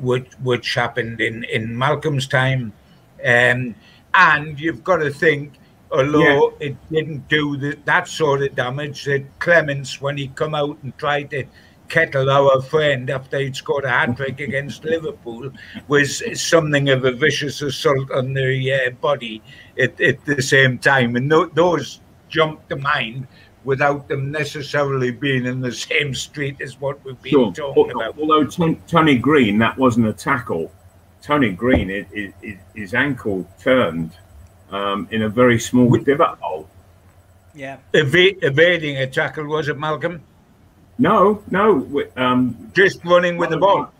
which 0.00 0.32
which 0.42 0.74
happened 0.74 1.20
in 1.20 1.44
in 1.44 1.76
Malcolm's 1.76 2.26
time, 2.26 2.72
um, 3.24 3.74
and 4.14 4.58
you've 4.58 4.84
got 4.84 4.98
to 4.98 5.10
think, 5.10 5.54
although 5.90 6.50
yeah. 6.60 6.68
it 6.68 6.76
didn't 6.90 7.28
do 7.28 7.56
the, 7.56 7.78
that 7.84 8.08
sort 8.08 8.42
of 8.42 8.54
damage, 8.54 9.04
that 9.04 9.24
Clemence, 9.38 10.00
when 10.00 10.16
he 10.16 10.28
come 10.28 10.54
out 10.54 10.78
and 10.82 10.96
tried 10.98 11.30
to 11.30 11.44
kettle 11.88 12.30
our 12.30 12.62
friend 12.62 13.10
after 13.10 13.38
he'd 13.38 13.54
scored 13.54 13.84
a 13.84 13.88
hat 13.88 14.16
trick 14.16 14.40
against 14.40 14.84
Liverpool, 14.94 15.50
was 15.88 16.22
something 16.40 16.88
of 16.88 17.04
a 17.04 17.12
vicious 17.12 17.60
assault 17.60 18.10
on 18.10 18.32
the 18.32 18.72
uh, 18.72 18.90
body 18.90 19.42
at, 19.78 20.00
at 20.00 20.24
the 20.24 20.40
same 20.40 20.78
time, 20.78 21.16
and 21.16 21.30
th- 21.30 21.50
those 21.54 22.00
jumped 22.28 22.68
to 22.70 22.76
mind 22.76 23.26
without 23.64 24.08
them 24.08 24.30
necessarily 24.30 25.10
being 25.10 25.46
in 25.46 25.60
the 25.60 25.72
same 25.72 26.14
street 26.14 26.60
as 26.60 26.80
what 26.80 27.04
we've 27.04 27.20
been 27.22 27.30
sure. 27.30 27.52
talking 27.52 27.92
about. 27.92 28.18
Although 28.18 28.44
Tony 28.86 29.16
Green, 29.16 29.58
that 29.58 29.76
wasn't 29.78 30.06
a 30.06 30.12
tackle. 30.12 30.72
Tony 31.22 31.50
Green, 31.50 31.88
it, 31.90 32.08
it, 32.12 32.34
it, 32.42 32.58
his 32.74 32.94
ankle 32.94 33.48
turned 33.60 34.12
um, 34.70 35.06
in 35.10 35.22
a 35.22 35.28
very 35.28 35.58
small 35.58 35.86
we, 35.86 36.02
divot 36.02 36.38
hole. 36.40 36.68
Yeah. 37.54 37.76
Eva- 37.94 38.44
evading 38.44 38.96
a 38.96 39.06
tackle, 39.06 39.46
was 39.46 39.68
it, 39.68 39.78
Malcolm? 39.78 40.22
No, 40.98 41.42
no. 41.50 42.04
Um, 42.16 42.70
Just 42.74 43.04
running 43.04 43.36
with 43.36 43.50
the 43.50 43.58
ball. 43.58 43.92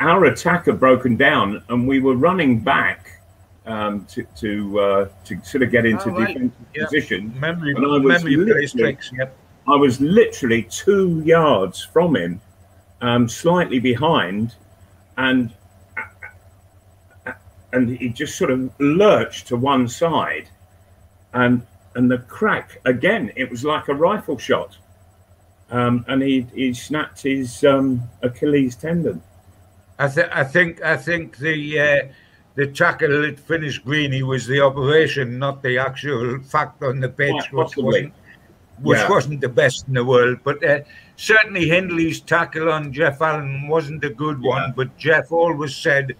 Our 0.00 0.24
attacker 0.24 0.72
broken 0.72 1.16
down, 1.16 1.62
and 1.68 1.86
we 1.86 2.00
were 2.00 2.16
running 2.16 2.60
back 2.60 3.20
um, 3.66 4.04
to 4.06 4.24
to 4.36 4.80
uh, 4.80 5.08
to 5.24 5.42
sort 5.44 5.62
of 5.62 5.70
get 5.70 5.86
into 5.86 6.10
oh, 6.10 6.12
right. 6.12 6.28
defensive 6.28 6.66
yep. 6.74 6.84
position. 6.88 7.40
Memory, 7.40 7.74
and 7.74 7.86
I 7.86 7.98
was 7.98 8.24
memory 8.24 8.66
tricks. 8.66 9.10
Yep. 9.16 9.36
I 9.68 9.76
was 9.76 10.00
literally 10.00 10.64
two 10.64 11.22
yards 11.24 11.84
from 11.84 12.16
him, 12.16 12.40
um, 13.00 13.28
slightly 13.28 13.78
behind, 13.78 14.54
and 15.16 15.52
and 17.72 17.96
he 17.96 18.08
just 18.08 18.36
sort 18.36 18.50
of 18.50 18.70
lurched 18.80 19.46
to 19.48 19.56
one 19.56 19.88
side, 19.88 20.48
and 21.32 21.62
and 21.94 22.10
the 22.10 22.18
crack 22.18 22.80
again. 22.84 23.32
It 23.36 23.50
was 23.50 23.64
like 23.64 23.88
a 23.88 23.94
rifle 23.94 24.38
shot, 24.38 24.76
um, 25.70 26.04
and 26.08 26.22
he 26.22 26.46
he 26.54 26.74
snapped 26.74 27.22
his 27.22 27.62
um, 27.62 28.02
Achilles 28.22 28.74
tendon. 28.74 29.22
I, 29.98 30.08
th- 30.08 30.30
I 30.32 30.42
think 30.42 30.82
I 30.82 30.96
think 30.96 31.36
the 31.36 31.78
uh, 31.78 32.08
the 32.54 32.66
tackle 32.66 33.22
that 33.22 33.38
finished 33.38 33.84
Greeny 33.84 34.22
was 34.22 34.46
the 34.46 34.60
operation, 34.60 35.38
not 35.38 35.62
the 35.62 35.78
actual 35.78 36.40
fact 36.42 36.82
on 36.82 37.00
the 37.00 37.08
pitch, 37.08 37.34
yeah, 37.34 37.48
which 37.52 37.76
wasn't 37.76 38.14
which 38.80 38.98
yeah. 38.98 39.08
wasn't 39.08 39.40
the 39.40 39.48
best 39.48 39.86
in 39.86 39.94
the 39.94 40.04
world. 40.04 40.38
But 40.42 40.64
uh, 40.64 40.80
certainly 41.16 41.68
Hindley's 41.68 42.20
tackle 42.20 42.70
on 42.70 42.92
Geoff 42.92 43.22
Allen 43.22 43.68
wasn't 43.68 44.04
a 44.04 44.10
good 44.10 44.42
one. 44.42 44.72
But 44.76 44.96
Geoff 44.98 45.30
always 45.30 45.76
said, 45.76 46.16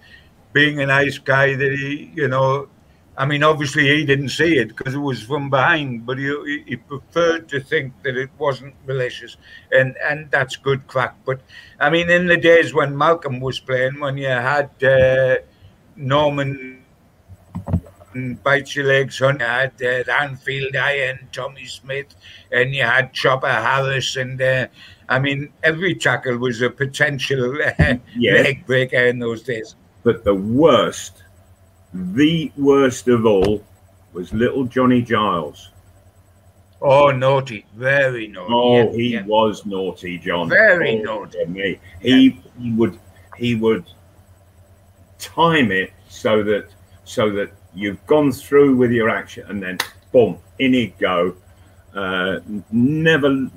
being 0.53 0.79
a 0.79 0.85
nice 0.85 1.17
guy, 1.17 1.55
that 1.55 1.71
he, 1.73 2.11
you 2.15 2.27
know, 2.27 2.69
I 3.17 3.25
mean, 3.25 3.43
obviously 3.43 3.83
he 3.83 4.05
didn't 4.05 4.29
see 4.29 4.57
it 4.57 4.69
because 4.69 4.95
it 4.95 4.99
was 4.99 5.21
from 5.21 5.49
behind, 5.49 6.05
but 6.05 6.17
he, 6.17 6.63
he 6.65 6.77
preferred 6.77 7.47
to 7.49 7.59
think 7.59 7.93
that 8.03 8.17
it 8.17 8.29
wasn't 8.39 8.73
malicious, 8.87 9.37
and 9.71 9.95
and 10.03 10.31
that's 10.31 10.55
good 10.55 10.87
crack. 10.87 11.15
But 11.23 11.41
I 11.79 11.91
mean, 11.91 12.09
in 12.09 12.25
the 12.25 12.37
days 12.37 12.73
when 12.73 12.97
Malcolm 12.97 13.39
was 13.39 13.59
playing, 13.59 13.99
when 13.99 14.17
you 14.17 14.27
had 14.27 14.71
uh, 14.83 15.37
Norman 15.95 16.83
Bites 18.43 18.75
Your 18.75 18.85
Legs 18.85 19.19
Hunt, 19.19 19.39
you 19.39 19.45
had 19.45 19.73
uh, 19.81 20.11
Anfield 20.11 20.75
Iron, 20.75 21.27
Tommy 21.31 21.65
Smith, 21.65 22.15
and 22.51 22.73
you 22.73 22.83
had 22.83 23.13
Chopper 23.13 23.47
Harris. 23.47 24.15
And 24.15 24.41
uh, 24.41 24.67
I 25.09 25.19
mean, 25.19 25.51
every 25.63 25.95
tackle 25.95 26.37
was 26.37 26.61
a 26.61 26.69
potential 26.69 27.57
uh, 27.79 27.95
yes. 28.15 28.45
leg 28.45 28.65
breaker 28.65 29.05
in 29.07 29.19
those 29.19 29.43
days. 29.43 29.75
But 30.03 30.23
the 30.23 30.35
worst, 30.35 31.23
the 31.93 32.51
worst 32.57 33.07
of 33.07 33.25
all, 33.25 33.63
was 34.13 34.33
little 34.33 34.65
Johnny 34.65 35.01
Giles. 35.01 35.71
Oh, 36.81 37.11
naughty, 37.11 37.65
very 37.75 38.27
naughty. 38.27 38.53
Oh, 38.53 38.75
yeah, 38.75 38.91
he 38.91 39.13
yeah. 39.13 39.25
was 39.25 39.65
naughty, 39.65 40.17
John. 40.17 40.49
Very 40.49 40.99
oh, 40.99 41.03
naughty. 41.03 41.45
Me. 41.45 41.79
He, 42.01 42.25
yeah. 42.27 42.41
he 42.59 42.71
would 42.73 42.99
he 43.37 43.55
would 43.55 43.85
time 45.23 45.71
it 45.71 45.91
so 46.09 46.43
that 46.43 46.67
so 47.05 47.31
that 47.31 47.51
you've 47.73 48.05
gone 48.05 48.31
through 48.31 48.75
with 48.75 48.91
your 48.91 49.09
action 49.09 49.45
and 49.49 49.61
then 49.61 49.77
boom 50.11 50.37
in 50.59 50.73
it 50.75 50.97
go. 50.99 51.35
Uh, 51.95 52.39
never 52.71 53.47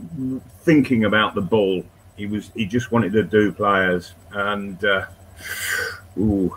thinking 0.61 1.05
about 1.05 1.35
the 1.35 1.41
ball. 1.41 1.83
He 2.17 2.27
was 2.27 2.51
he 2.55 2.67
just 2.67 2.93
wanted 2.93 3.13
to 3.13 3.23
do 3.23 3.53
players 3.53 4.15
and 4.33 4.83
uh, 4.85 5.07
ooh 6.19 6.57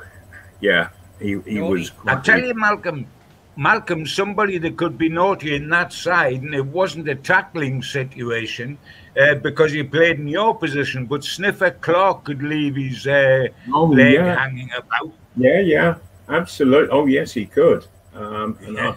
yeah 0.62 0.90
he, 1.20 1.40
he 1.42 1.62
was 1.62 1.92
i 2.06 2.16
tell 2.16 2.40
you 2.40 2.54
malcolm 2.54 3.06
malcolm 3.60 4.08
somebody 4.08 4.58
that 4.58 4.78
could 4.78 4.98
be 4.98 5.10
naughty 5.10 5.54
in 5.54 5.68
that 5.68 5.92
side 5.92 6.42
and 6.42 6.56
it 6.56 6.66
wasn't 6.66 7.08
a 7.10 7.16
tackling 7.16 7.84
situation 7.84 8.78
uh, 9.20 9.36
because 9.36 9.74
he 9.74 9.84
played 9.84 10.18
in 10.18 10.28
your 10.28 10.56
position. 10.56 11.06
But 11.06 11.24
Sniffer 11.26 11.72
Clarke 11.72 12.24
could 12.24 12.42
leave 12.42 12.78
his 12.78 13.06
uh, 13.06 13.48
oh, 13.74 13.86
leg 13.86 14.14
yeah. 14.14 14.36
hanging 14.36 14.70
about. 14.78 15.12
Yeah, 15.36 15.60
yeah, 15.60 15.96
absolutely. 16.30 16.90
Oh, 16.90 17.06
yes, 17.06 17.34
he 17.34 17.46
could. 17.46 17.86
Um, 18.14 18.58
yeah. 18.66 18.96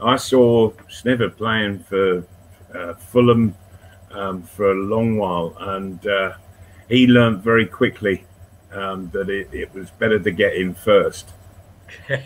I, 0.00 0.14
I, 0.14 0.16
saw 0.16 0.72
Sniffer 0.88 1.30
playing 1.30 1.80
for 1.80 2.24
uh, 2.74 2.94
Fulham 2.94 3.54
um, 4.10 4.42
for 4.42 4.72
a 4.72 4.74
long 4.74 5.16
while, 5.16 5.56
and 5.60 6.04
uh, 6.06 6.32
he 6.88 7.06
learned 7.06 7.42
very 7.42 7.66
quickly 7.66 8.24
um, 8.72 9.10
that 9.12 9.30
it, 9.30 9.48
it 9.52 9.72
was 9.74 9.90
better 9.92 10.18
to 10.18 10.30
get 10.32 10.54
in 10.54 10.74
first. 10.74 11.30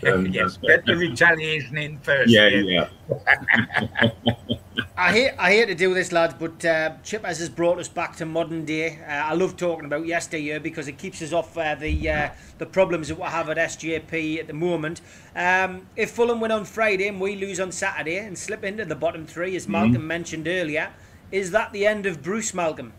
And, 0.03 0.33
yes, 0.33 0.57
uh, 0.57 0.67
get 0.67 0.85
the 0.85 0.95
retaliation 0.95 1.77
in 1.77 1.99
first. 1.99 2.31
Yeah, 2.31 2.47
yeah. 2.47 2.87
yeah. 3.09 4.11
I 4.97 5.11
hate 5.11 5.31
I 5.39 5.51
hate 5.51 5.65
to 5.65 5.75
do 5.75 5.93
this, 5.93 6.11
lads, 6.11 6.35
but 6.37 6.63
uh, 6.63 6.93
Chip 7.03 7.25
has 7.25 7.49
brought 7.49 7.79
us 7.79 7.87
back 7.87 8.15
to 8.17 8.25
modern 8.25 8.65
day. 8.65 8.99
Uh, 9.07 9.11
I 9.11 9.33
love 9.33 9.57
talking 9.57 9.85
about 9.85 10.05
yesteryear 10.05 10.59
because 10.59 10.87
it 10.87 10.97
keeps 10.97 11.21
us 11.21 11.33
off 11.33 11.57
uh, 11.57 11.75
the 11.75 12.09
uh, 12.09 12.29
the 12.59 12.65
problems 12.65 13.07
that 13.07 13.17
we 13.17 13.23
have 13.23 13.49
at 13.49 13.57
SJP 13.57 14.39
at 14.39 14.47
the 14.47 14.53
moment. 14.53 15.01
Um, 15.35 15.87
if 15.95 16.11
Fulham 16.11 16.39
win 16.39 16.51
on 16.51 16.65
Friday 16.65 17.07
and 17.07 17.19
we 17.19 17.35
lose 17.35 17.59
on 17.59 17.71
Saturday 17.71 18.17
and 18.17 18.37
slip 18.37 18.63
into 18.63 18.85
the 18.85 18.95
bottom 18.95 19.25
three, 19.25 19.55
as 19.55 19.67
Malcolm 19.67 19.93
mm-hmm. 19.93 20.07
mentioned 20.07 20.47
earlier, 20.47 20.91
is 21.31 21.51
that 21.51 21.71
the 21.71 21.87
end 21.87 22.05
of 22.05 22.21
Bruce 22.21 22.53
Malcolm? 22.53 22.93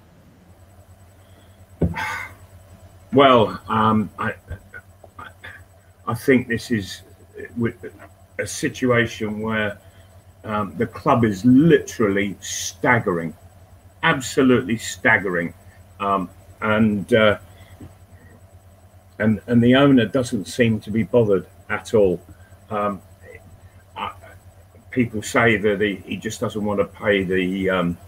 Well, 3.12 3.60
um, 3.68 4.10
I, 4.18 4.34
I 6.06 6.14
think 6.14 6.48
this 6.48 6.70
is 6.70 7.02
a 8.38 8.46
situation 8.46 9.40
where 9.40 9.78
um, 10.44 10.74
the 10.76 10.86
club 10.86 11.24
is 11.24 11.44
literally 11.44 12.36
staggering, 12.40 13.34
absolutely 14.02 14.76
staggering, 14.76 15.54
um, 16.00 16.28
and 16.60 17.12
uh, 17.14 17.38
and 19.18 19.40
and 19.46 19.62
the 19.62 19.76
owner 19.76 20.06
doesn't 20.06 20.46
seem 20.46 20.80
to 20.80 20.90
be 20.90 21.04
bothered 21.04 21.46
at 21.68 21.94
all. 21.94 22.20
Um, 22.70 23.00
people 24.92 25.22
say 25.22 25.56
that 25.56 25.80
he, 25.80 25.96
he 26.04 26.16
just 26.16 26.38
doesn't 26.38 26.64
want 26.64 26.78
to 26.78 26.84
pay 26.84 27.24
the 27.24 27.70
um, 27.70 27.98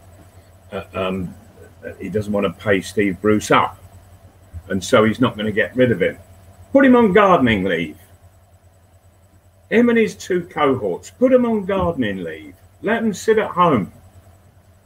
uh, 0.71 0.85
um, 0.95 1.35
he 1.99 2.09
doesn't 2.09 2.33
want 2.33 2.47
to 2.47 2.63
pay 2.63 2.81
Steve 2.81 3.21
Bruce 3.21 3.51
up, 3.51 3.79
and 4.69 4.83
so 4.83 5.05
he's 5.05 5.21
not 5.21 5.35
going 5.35 5.47
to 5.47 5.53
get 5.53 5.75
rid 5.75 5.91
of 5.91 6.01
him. 6.01 6.17
Put 6.75 6.85
him 6.85 6.95
on 6.95 7.15
gardening 7.15 7.65
leave 7.65 7.97
him 9.71 9.89
and 9.89 9.99
his 9.99 10.15
two 10.15 10.43
cohorts, 10.45 11.11
put 11.11 11.33
them 11.33 11.45
on 11.45 11.65
gardening 11.65 12.23
leave. 12.23 12.55
Let 12.83 13.03
them 13.03 13.13
sit 13.15 13.39
at 13.39 13.51
home. 13.51 13.93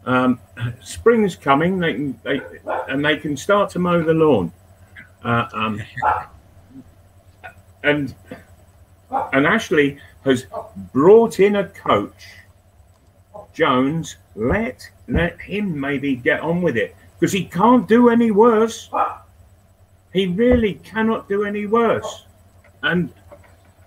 Um, 0.06 0.40
spring's 0.80 1.36
coming, 1.36 1.78
they 1.78 1.92
can, 1.94 2.20
they, 2.22 2.40
and 2.88 3.04
they 3.04 3.16
can 3.16 3.36
start 3.36 3.70
to 3.70 3.78
mow 3.78 4.02
the 4.02 4.14
lawn. 4.14 4.52
Uh, 5.24 5.46
um, 5.52 5.82
and 7.82 8.14
and 9.10 9.46
Ashley 9.46 9.98
has 10.24 10.46
brought 10.92 11.40
in 11.40 11.56
a 11.56 11.68
coach, 11.68 12.26
Jones. 13.52 14.16
Let 14.36 14.88
let 15.08 15.40
him 15.40 15.78
maybe 15.78 16.14
get 16.14 16.40
on 16.40 16.62
with 16.62 16.76
it 16.76 16.94
because 17.18 17.32
he 17.32 17.44
can't 17.44 17.88
do 17.88 18.08
any 18.08 18.30
worse. 18.30 18.88
He 20.12 20.26
really 20.26 20.74
cannot 20.74 21.28
do 21.28 21.44
any 21.44 21.66
worse. 21.66 22.26
And 22.82 23.12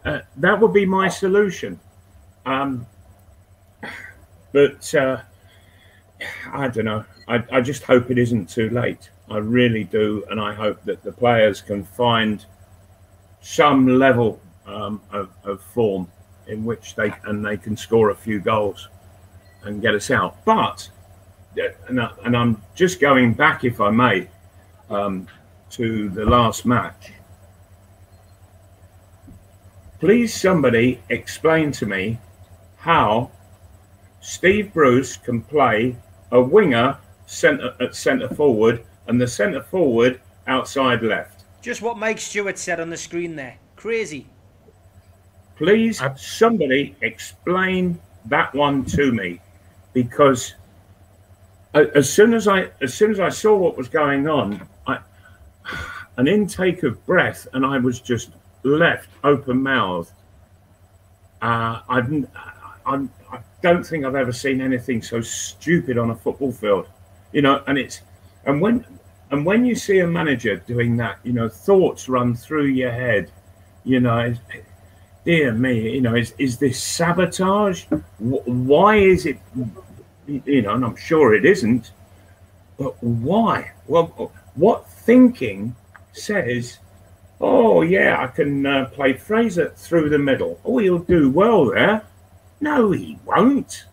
uh, 0.05 0.19
that 0.37 0.59
would 0.59 0.73
be 0.73 0.85
my 0.85 1.07
solution. 1.07 1.79
Um, 2.45 2.85
but 4.51 4.93
uh, 4.95 5.21
I 6.51 6.67
don't 6.67 6.85
know. 6.85 7.05
I, 7.27 7.43
I 7.51 7.61
just 7.61 7.83
hope 7.83 8.11
it 8.11 8.17
isn't 8.17 8.49
too 8.49 8.69
late. 8.69 9.09
I 9.29 9.37
really 9.37 9.85
do, 9.85 10.25
and 10.29 10.39
I 10.39 10.53
hope 10.53 10.83
that 10.83 11.03
the 11.03 11.11
players 11.11 11.61
can 11.61 11.83
find 11.83 12.45
some 13.39 13.87
level 13.87 14.41
um, 14.65 15.01
of, 15.11 15.29
of 15.43 15.61
form 15.61 16.11
in 16.47 16.65
which 16.65 16.95
they 16.95 17.13
and 17.23 17.45
they 17.45 17.57
can 17.57 17.77
score 17.77 18.09
a 18.09 18.15
few 18.15 18.39
goals 18.39 18.89
and 19.63 19.81
get 19.81 19.95
us 19.95 20.11
out. 20.11 20.43
But 20.43 20.89
and, 21.87 22.01
I, 22.01 22.11
I'm 22.23 22.61
just 22.75 22.99
going 22.99 23.33
back, 23.33 23.63
if 23.63 23.79
I 23.79 23.89
may, 23.89 24.29
um, 24.89 25.27
to 25.71 26.09
the 26.09 26.25
last 26.25 26.65
match. 26.65 27.11
Please, 29.99 30.33
somebody 30.33 30.99
explain 31.09 31.71
to 31.73 31.85
me 31.85 32.17
how 32.77 33.29
Steve 34.19 34.73
Bruce 34.73 35.15
can 35.17 35.41
play 35.41 35.95
a 36.31 36.41
winger 36.41 36.97
centre 37.27 37.75
at 37.79 37.95
centre 37.95 38.29
forward 38.29 38.83
and 39.07 39.21
the 39.21 39.27
centre 39.27 39.61
forward 39.61 40.19
outside 40.47 41.03
left. 41.03 41.43
Just 41.61 41.81
what 41.81 41.97
Mike 41.97 42.19
Stewart 42.19 42.57
said 42.57 42.79
on 42.79 42.89
the 42.89 42.97
screen 42.97 43.35
there. 43.35 43.57
Crazy. 43.75 44.25
Please, 45.55 46.01
somebody 46.15 46.95
explain 47.01 47.99
that 48.25 48.53
one 48.55 48.83
to 48.85 49.11
me, 49.11 49.39
because 49.93 50.55
as 51.75 52.11
soon 52.11 52.33
as 52.33 52.47
I 52.47 52.69
as 52.81 52.95
soon 52.95 53.11
as 53.11 53.19
I 53.19 53.29
saw 53.29 53.55
what 53.55 53.77
was 53.77 53.87
going 53.87 54.27
on, 54.27 54.67
I 54.80 54.80
an 56.17 56.27
intake 56.27 56.83
of 56.83 57.03
breath, 57.05 57.47
and 57.53 57.65
I 57.65 57.77
was 57.77 57.99
just 57.99 58.31
left 58.63 59.09
open 59.23 59.61
mouthed. 59.61 60.11
Uh, 61.41 61.81
I've, 61.89 62.27
I, 62.85 63.07
I 63.31 63.39
don't 63.61 63.83
think 63.83 64.05
I've 64.05 64.15
ever 64.15 64.31
seen 64.31 64.61
anything 64.61 65.01
so 65.01 65.21
stupid 65.21 65.97
on 65.97 66.11
a 66.11 66.15
football 66.15 66.51
field, 66.51 66.87
you 67.31 67.41
know. 67.41 67.63
And 67.67 67.77
it's 67.77 68.01
and 68.45 68.61
when 68.61 68.85
and 69.31 69.45
when 69.45 69.65
you 69.65 69.75
see 69.75 69.99
a 69.99 70.07
manager 70.07 70.57
doing 70.57 70.97
that, 70.97 71.17
you 71.23 71.33
know, 71.33 71.49
thoughts 71.49 72.09
run 72.09 72.35
through 72.35 72.65
your 72.65 72.91
head, 72.91 73.31
you 73.83 73.99
know. 73.99 74.33
Dear 75.23 75.53
me, 75.53 75.91
you 75.91 76.01
know, 76.01 76.15
is 76.15 76.33
is 76.39 76.57
this 76.57 76.81
sabotage? 76.81 77.85
Why 78.17 78.97
is 78.97 79.27
it? 79.27 79.37
You 80.27 80.63
know, 80.63 80.73
and 80.73 80.83
I'm 80.83 80.95
sure 80.95 81.35
it 81.35 81.45
isn't. 81.45 81.91
But 82.77 82.95
why? 83.03 83.71
Well, 83.85 84.31
what 84.55 84.89
thinking 84.89 85.75
says 86.13 86.79
Oh, 87.43 87.81
yeah, 87.81 88.21
I 88.21 88.27
can 88.27 88.65
uh, 88.67 88.85
play 88.85 89.13
Fraser 89.13 89.73
through 89.75 90.09
the 90.09 90.19
middle. 90.19 90.61
Oh, 90.63 90.77
he'll 90.77 90.99
do 90.99 91.31
well 91.31 91.65
there. 91.65 92.03
No, 92.59 92.91
he 92.91 93.17
won't. 93.25 93.85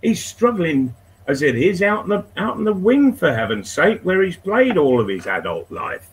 He's 0.00 0.24
struggling 0.24 0.94
as 1.26 1.42
it 1.42 1.56
is 1.56 1.82
out 1.82 2.04
in 2.04 2.10
the 2.10 2.24
out 2.36 2.56
in 2.56 2.64
the 2.64 2.72
wing 2.72 3.12
for 3.12 3.34
heaven's 3.34 3.70
sake, 3.70 4.00
where 4.02 4.22
he's 4.22 4.36
played 4.36 4.78
all 4.78 5.00
of 5.00 5.08
his 5.08 5.26
adult 5.26 5.70
life. 5.72 6.08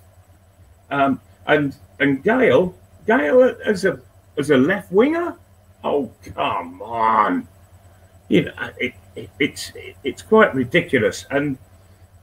Um, 0.90 1.22
and 1.46 1.76
and 2.00 2.24
Gayle, 2.24 2.76
Gayle 3.06 3.56
as 3.64 3.86
a 3.86 4.00
as 4.38 4.50
a 4.50 4.58
left 4.58 4.92
winger. 4.92 5.36
Oh 5.84 6.12
come 6.34 6.82
on, 6.82 7.48
you 8.30 8.46
know 8.46 8.70
it, 8.80 8.96
it, 9.16 9.30
it's 9.40 9.72
it, 9.76 9.96
it's 10.04 10.24
quite 10.24 10.56
ridiculous. 10.56 11.28
And 11.30 11.60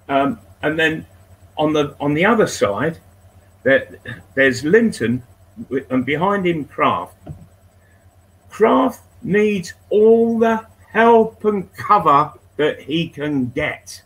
um, 0.08 0.40
and 0.62 0.76
then 0.76 1.06
on 1.56 1.72
the 1.72 1.94
on 2.00 2.14
the 2.14 2.24
other 2.24 2.46
side, 2.46 2.98
there, 3.62 3.88
there's 4.34 4.64
Linton, 4.64 5.22
and 5.90 6.04
behind 6.04 6.46
him, 6.46 6.64
Krafth. 6.66 7.14
Krafth 8.50 9.00
needs 9.22 9.74
all 9.90 10.38
the 10.38 10.66
help 10.90 11.44
and 11.44 11.72
cover 11.74 12.32
that 12.56 12.80
he 12.80 13.08
can 13.08 13.48
get 13.50 14.02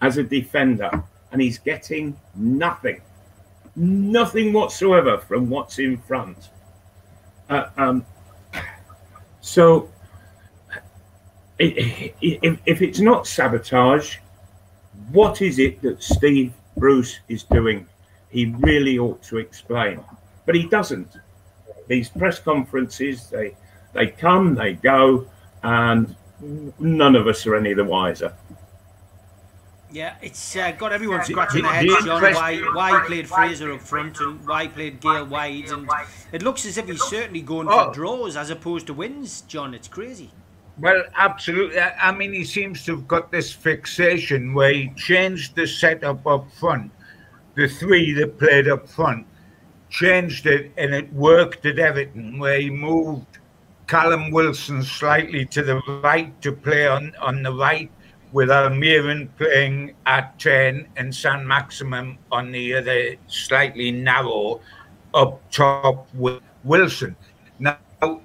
as 0.00 0.16
a 0.16 0.22
defender, 0.22 1.02
and 1.32 1.42
he's 1.42 1.58
getting 1.58 2.16
nothing, 2.34 3.00
nothing 3.74 4.52
whatsoever 4.52 5.18
from 5.18 5.50
what's 5.50 5.78
in 5.78 5.98
front. 5.98 6.50
Uh, 7.50 7.68
um, 7.76 8.06
so, 9.40 9.90
if 11.58 12.82
it's 12.82 13.00
not 13.00 13.26
sabotage, 13.26 14.18
what 15.12 15.42
is 15.42 15.58
it 15.58 15.80
that 15.82 16.02
Steve 16.02 16.52
Bruce 16.76 17.20
is 17.28 17.42
doing 17.44 17.86
he 18.30 18.46
really 18.58 18.98
ought 18.98 19.22
to 19.24 19.38
explain. 19.38 20.00
But 20.46 20.54
he 20.54 20.66
doesn't. 20.66 21.16
These 21.86 22.10
press 22.10 22.38
conferences, 22.38 23.28
they 23.30 23.56
they 23.94 24.08
come, 24.08 24.54
they 24.54 24.74
go, 24.74 25.26
and 25.62 26.14
none 26.78 27.16
of 27.16 27.26
us 27.26 27.46
are 27.46 27.56
any 27.56 27.72
the 27.72 27.84
wiser. 27.84 28.34
Yeah, 29.90 30.16
it's 30.20 30.54
uh, 30.54 30.72
got 30.72 30.92
everyone 30.92 31.24
scratching 31.24 31.62
their 31.62 31.72
heads, 31.72 32.04
John, 32.04 32.20
why, 32.20 32.58
why 32.74 33.00
he 33.00 33.06
played 33.06 33.26
Fraser 33.26 33.72
up 33.72 33.80
front 33.80 34.20
and 34.20 34.46
why 34.46 34.64
he 34.64 34.68
played 34.68 35.00
Gayle 35.00 35.24
wide. 35.24 35.64
And 35.70 35.88
it 36.30 36.42
looks 36.42 36.66
as 36.66 36.76
if 36.76 36.86
he's 36.86 37.02
certainly 37.04 37.40
going 37.40 37.68
for 37.68 37.72
oh. 37.72 37.92
draws 37.94 38.36
as 38.36 38.50
opposed 38.50 38.86
to 38.88 38.92
wins, 38.94 39.40
John. 39.42 39.72
It's 39.72 39.88
crazy. 39.88 40.30
Well, 40.80 41.02
absolutely. 41.16 41.80
I 41.80 42.12
mean, 42.12 42.32
he 42.32 42.44
seems 42.44 42.84
to 42.84 42.96
have 42.96 43.08
got 43.08 43.32
this 43.32 43.52
fixation 43.52 44.54
where 44.54 44.72
he 44.72 44.90
changed 44.96 45.56
the 45.56 45.66
setup 45.66 46.26
up 46.26 46.50
front 46.52 46.92
the 47.58 47.68
three 47.68 48.12
that 48.12 48.38
played 48.38 48.68
up 48.68 48.88
front, 48.88 49.26
changed 49.90 50.46
it, 50.46 50.70
and 50.76 50.94
it 50.94 51.12
worked 51.12 51.66
at 51.66 51.80
Everton, 51.80 52.38
where 52.38 52.60
he 52.60 52.70
moved 52.70 53.38
Callum 53.88 54.30
Wilson 54.30 54.80
slightly 54.80 55.44
to 55.46 55.64
the 55.64 55.82
right 56.04 56.40
to 56.40 56.52
play 56.52 56.86
on, 56.86 57.12
on 57.20 57.42
the 57.42 57.52
right, 57.52 57.90
with 58.30 58.50
Almiron 58.50 59.28
playing 59.38 59.96
at 60.06 60.38
10 60.38 60.86
and 60.96 61.12
Saint-Maximin 61.12 62.16
on 62.30 62.52
the 62.52 62.74
other, 62.74 63.16
slightly 63.26 63.90
narrow, 63.90 64.60
up 65.12 65.42
top 65.50 66.06
with 66.14 66.40
Wilson. 66.62 67.16
Now, 67.58 67.78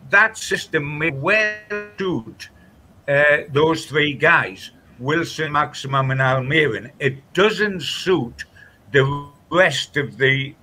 that 0.09 0.37
system 0.37 0.97
may 0.97 1.11
well 1.11 1.55
suit 1.97 2.49
uh, 3.07 3.37
those 3.49 3.85
three 3.85 4.13
guys, 4.13 4.71
Wilson, 4.99 5.51
Maximin, 5.51 6.11
and 6.11 6.21
Almiron. 6.21 6.91
It 6.99 7.33
doesn't 7.33 7.81
suit 7.81 8.45
the 8.91 9.27
rest 9.49 9.97
of 9.97 10.17
the 10.17 10.55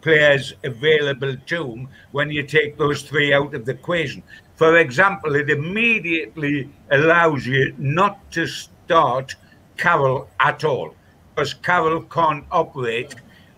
players 0.00 0.54
available 0.64 1.36
to 1.46 1.72
him 1.72 1.88
when 2.12 2.30
you 2.30 2.42
take 2.42 2.78
those 2.78 3.02
three 3.02 3.32
out 3.32 3.54
of 3.54 3.64
the 3.64 3.72
equation. 3.72 4.22
For 4.56 4.76
example, 4.78 5.34
it 5.34 5.50
immediately 5.50 6.70
allows 6.90 7.46
you 7.46 7.74
not 7.78 8.30
to 8.32 8.46
start 8.46 9.36
Carroll 9.76 10.28
at 10.40 10.64
all 10.64 10.94
because 11.34 11.54
Carroll 11.54 12.02
can't 12.02 12.44
operate 12.50 13.14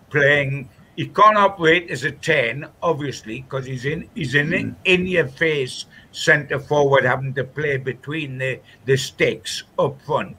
playing. 0.09 0.69
He 1.01 1.07
can't 1.07 1.35
operate 1.35 1.89
as 1.89 2.03
a 2.03 2.11
ten, 2.11 2.67
obviously, 2.83 3.41
because 3.41 3.65
he's 3.65 3.85
in 3.85 4.07
he's 4.13 4.35
in 4.35 4.49
mm. 4.49 4.75
in 4.85 5.07
your 5.07 5.27
face 5.27 5.85
centre 6.11 6.59
forward, 6.59 7.05
having 7.05 7.33
to 7.33 7.43
play 7.43 7.77
between 7.77 8.37
the 8.37 8.59
the 8.85 8.97
sticks 8.97 9.63
up 9.79 9.99
front. 10.03 10.37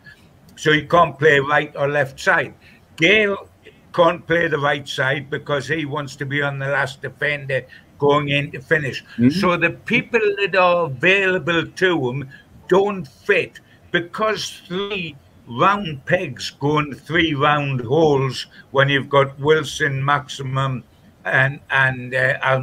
So 0.54 0.70
he 0.70 0.82
can't 0.82 1.18
play 1.18 1.40
right 1.40 1.74
or 1.74 1.88
left 1.88 2.20
side. 2.20 2.54
Gayle 2.94 3.48
can't 3.92 4.24
play 4.24 4.46
the 4.46 4.60
right 4.60 4.88
side 4.88 5.30
because 5.30 5.66
he 5.66 5.84
wants 5.84 6.14
to 6.14 6.26
be 6.26 6.42
on 6.42 6.60
the 6.60 6.68
last 6.68 7.02
defender 7.02 7.66
going 7.98 8.28
in 8.28 8.52
to 8.52 8.60
finish. 8.60 9.02
Mm-hmm. 9.02 9.30
So 9.30 9.56
the 9.56 9.70
people 9.70 10.20
that 10.38 10.54
are 10.54 10.84
available 10.84 11.66
to 11.66 12.08
him 12.08 12.30
don't 12.68 13.08
fit 13.08 13.58
because 13.90 14.62
three 14.68 15.16
round 15.58 16.04
pegs 16.06 16.50
go 16.50 16.78
in 16.78 16.94
three 16.94 17.34
round 17.34 17.80
holes 17.80 18.46
when 18.70 18.88
you've 18.88 19.08
got 19.08 19.38
Wilson, 19.38 20.04
Maximin, 20.04 20.84
and 21.24 21.60
and 21.70 22.14
uh, 22.14 22.60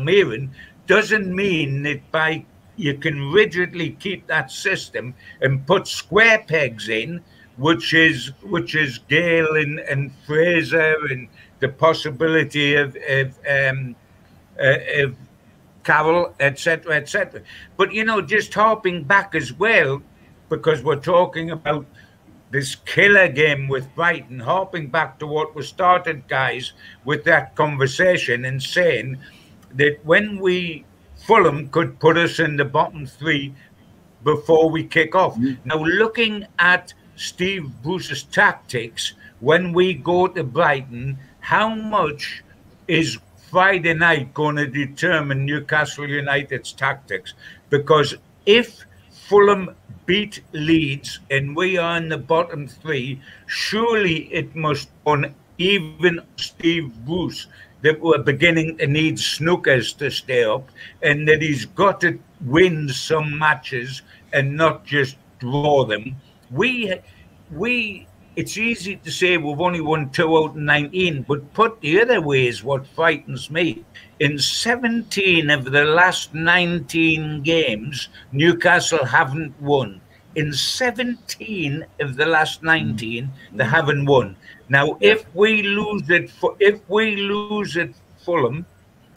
doesn't 0.87 1.35
mean 1.35 1.83
that 1.83 2.11
by 2.11 2.45
you 2.75 2.93
can 2.95 3.31
rigidly 3.31 3.91
keep 3.99 4.25
that 4.27 4.51
system 4.51 5.13
and 5.41 5.65
put 5.67 5.87
square 5.87 6.43
pegs 6.47 6.89
in 6.89 7.21
which 7.59 7.93
is 7.93 8.31
which 8.43 8.73
is 8.73 8.99
Gayle 9.09 9.55
and, 9.57 9.79
and 9.81 10.11
Fraser 10.25 10.95
and 11.11 11.27
the 11.59 11.69
possibility 11.69 12.75
of 12.75 12.95
of, 13.07 13.37
um, 13.47 13.95
uh, 14.59 15.03
of 15.03 15.15
Carroll, 15.83 16.33
etc., 16.39 16.95
etc. 16.95 17.41
But 17.77 17.93
you 17.93 18.03
know, 18.03 18.21
just 18.21 18.53
hopping 18.53 19.03
back 19.03 19.35
as 19.35 19.53
well, 19.53 20.01
because 20.47 20.83
we're 20.83 20.95
talking 20.95 21.51
about 21.51 21.85
this 22.51 22.75
killer 22.75 23.27
game 23.27 23.67
with 23.67 23.93
Brighton, 23.95 24.39
hopping 24.39 24.87
back 24.87 25.19
to 25.19 25.27
what 25.27 25.55
was 25.55 25.67
started, 25.67 26.27
guys, 26.27 26.73
with 27.05 27.23
that 27.25 27.55
conversation 27.55 28.45
and 28.45 28.61
saying 28.61 29.17
that 29.75 29.99
when 30.03 30.39
we 30.39 30.85
Fulham 31.25 31.69
could 31.69 31.99
put 31.99 32.17
us 32.17 32.39
in 32.39 32.57
the 32.57 32.65
bottom 32.65 33.05
three 33.05 33.53
before 34.23 34.69
we 34.69 34.83
kick 34.83 35.15
off. 35.15 35.35
Mm-hmm. 35.35 35.67
Now, 35.67 35.83
looking 35.83 36.47
at 36.57 36.93
Steve 37.15 37.69
Bruce's 37.83 38.23
tactics 38.23 39.13
when 39.39 39.73
we 39.73 39.93
go 39.93 40.27
to 40.27 40.43
Brighton, 40.43 41.17
how 41.39 41.69
much 41.75 42.43
is 42.87 43.19
Friday 43.49 43.93
night 43.93 44.33
going 44.33 44.55
to 44.55 44.67
determine 44.67 45.45
Newcastle 45.45 46.07
United's 46.07 46.73
tactics? 46.73 47.33
Because 47.69 48.15
if 48.45 48.85
Fulham 49.29 49.75
beat 50.07 50.41
Leeds 50.53 51.19
and 51.29 51.55
we 51.55 51.77
are 51.77 51.97
in 51.97 52.09
the 52.09 52.17
bottom 52.17 52.67
three, 52.67 53.21
surely 53.45 54.21
it 54.33 54.55
must 54.55 54.89
on 55.05 55.35
even 55.59 56.19
Steve 56.37 56.91
Bruce 57.05 57.45
that 57.83 58.01
we're 58.01 58.23
beginning 58.23 58.79
to 58.79 58.87
need 58.87 59.17
snookers 59.17 59.95
to 59.97 60.09
stay 60.09 60.43
up 60.43 60.67
and 61.03 61.27
that 61.27 61.43
he's 61.43 61.65
got 61.65 62.01
to 62.01 62.17
win 62.43 62.89
some 62.89 63.37
matches 63.37 64.01
and 64.33 64.57
not 64.57 64.83
just 64.83 65.15
draw 65.37 65.85
them. 65.85 66.15
We 66.49 66.95
we 67.51 68.07
it's 68.35 68.57
easy 68.57 68.95
to 68.95 69.11
say 69.11 69.37
we've 69.37 69.61
only 69.61 69.81
won 69.81 70.09
two 70.09 70.37
out 70.37 70.51
of 70.51 70.55
19, 70.55 71.25
but 71.27 71.53
put 71.53 71.79
the 71.81 72.01
other 72.01 72.19
way 72.19 72.47
is 72.47 72.63
what 72.63 72.87
frightens 72.87 73.51
me. 73.51 73.85
In 74.19 74.37
17 74.37 75.49
of 75.49 75.71
the 75.71 75.85
last 75.85 76.33
19 76.33 77.41
games, 77.41 78.09
Newcastle 78.33 79.05
haven't 79.05 79.59
won. 79.61 80.01
In 80.35 80.51
17 80.51 81.85
of 82.01 82.17
the 82.17 82.25
last 82.25 82.61
19, 82.61 83.23
mm. 83.23 83.57
they 83.57 83.63
haven't 83.63 84.05
won. 84.05 84.35
Now, 84.67 84.97
if 84.99 85.23
we 85.33 85.63
lose 85.63 86.09
it, 86.09 86.29
for, 86.29 86.55
if 86.59 86.81
we 86.89 87.15
lose 87.15 87.77
it, 87.77 87.95
Fulham, 88.17 88.65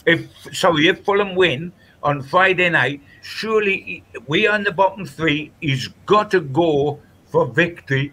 if 0.06 0.30
sorry, 0.52 0.86
if 0.86 1.04
Fulham 1.04 1.34
win 1.34 1.72
on 2.02 2.22
Friday 2.22 2.70
night, 2.70 3.00
surely 3.22 4.04
we 4.28 4.46
are 4.46 4.56
in 4.56 4.62
the 4.62 4.72
bottom 4.72 5.04
three. 5.04 5.52
He's 5.60 5.88
got 6.06 6.30
to 6.30 6.40
go 6.40 7.00
for 7.26 7.46
victory 7.46 8.12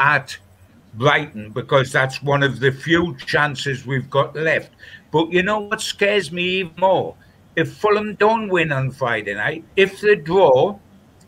at 0.00 0.36
Brighton 0.94 1.50
because 1.50 1.92
that's 1.92 2.22
one 2.22 2.42
of 2.42 2.60
the 2.60 2.72
few 2.72 3.16
chances 3.18 3.86
we've 3.86 4.10
got 4.10 4.34
left. 4.34 4.70
But 5.12 5.30
you 5.30 5.42
know 5.42 5.60
what 5.60 5.80
scares 5.80 6.32
me 6.32 6.42
even 6.60 6.72
more? 6.78 7.14
If 7.54 7.74
Fulham 7.74 8.14
don't 8.14 8.48
win 8.48 8.72
on 8.72 8.90
Friday 8.90 9.34
night, 9.34 9.62
if 9.76 10.00
they 10.00 10.16
draw 10.16 10.78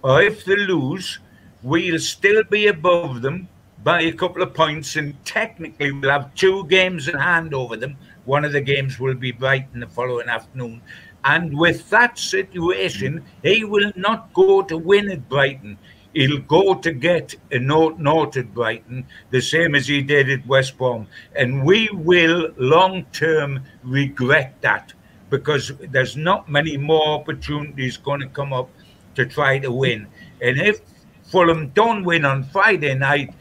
or 0.02 0.22
if 0.22 0.44
they 0.46 0.56
lose, 0.56 1.18
we'll 1.62 1.98
still 1.98 2.42
be 2.44 2.66
above 2.68 3.20
them 3.20 3.46
by 3.84 4.00
a 4.00 4.12
couple 4.12 4.42
of 4.42 4.54
points, 4.54 4.96
and 4.96 5.22
technically 5.26 5.92
we'll 5.92 6.10
have 6.10 6.34
two 6.34 6.66
games 6.68 7.08
in 7.08 7.18
hand 7.18 7.52
over 7.52 7.76
them. 7.76 7.98
One 8.24 8.46
of 8.46 8.52
the 8.52 8.62
games 8.62 8.98
will 8.98 9.14
be 9.14 9.32
Brighton 9.32 9.80
the 9.80 9.86
following 9.86 10.30
afternoon. 10.30 10.80
And 11.24 11.56
with 11.56 11.90
that 11.90 12.18
situation, 12.18 13.22
he 13.42 13.64
will 13.64 13.92
not 13.96 14.32
go 14.32 14.62
to 14.62 14.78
win 14.78 15.10
at 15.10 15.28
Brighton 15.28 15.76
he'll 16.14 16.38
go 16.38 16.74
to 16.74 16.92
get 16.92 17.34
a 17.50 17.58
note 17.58 17.98
note 17.98 18.36
at 18.36 18.54
Brighton, 18.54 19.06
the 19.30 19.40
same 19.40 19.74
as 19.74 19.88
he 19.88 20.02
did 20.02 20.30
at 20.30 20.46
West 20.46 20.78
Brom. 20.78 21.06
And 21.34 21.64
we 21.64 21.88
will 21.92 22.50
long 22.56 23.04
term 23.12 23.60
regret 23.82 24.54
that 24.62 24.92
because 25.30 25.72
there's 25.90 26.16
not 26.16 26.48
many 26.48 26.76
more 26.76 27.08
opportunities 27.08 27.96
going 27.96 28.20
to 28.20 28.28
come 28.28 28.52
up 28.52 28.70
to 29.16 29.26
try 29.26 29.58
to 29.58 29.70
win. 29.70 30.06
And 30.40 30.60
if 30.60 30.80
Fulham 31.24 31.68
don't 31.70 32.04
win 32.04 32.24
on 32.24 32.44
Friday 32.44 32.94
night, 32.94 33.34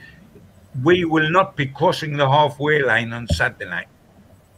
we 0.84 1.06
will 1.06 1.30
not 1.30 1.56
be 1.56 1.68
crossing 1.68 2.18
the 2.18 2.28
halfway 2.28 2.82
line 2.82 3.14
on 3.14 3.28
Saturday 3.28 3.70
night. 3.70 3.88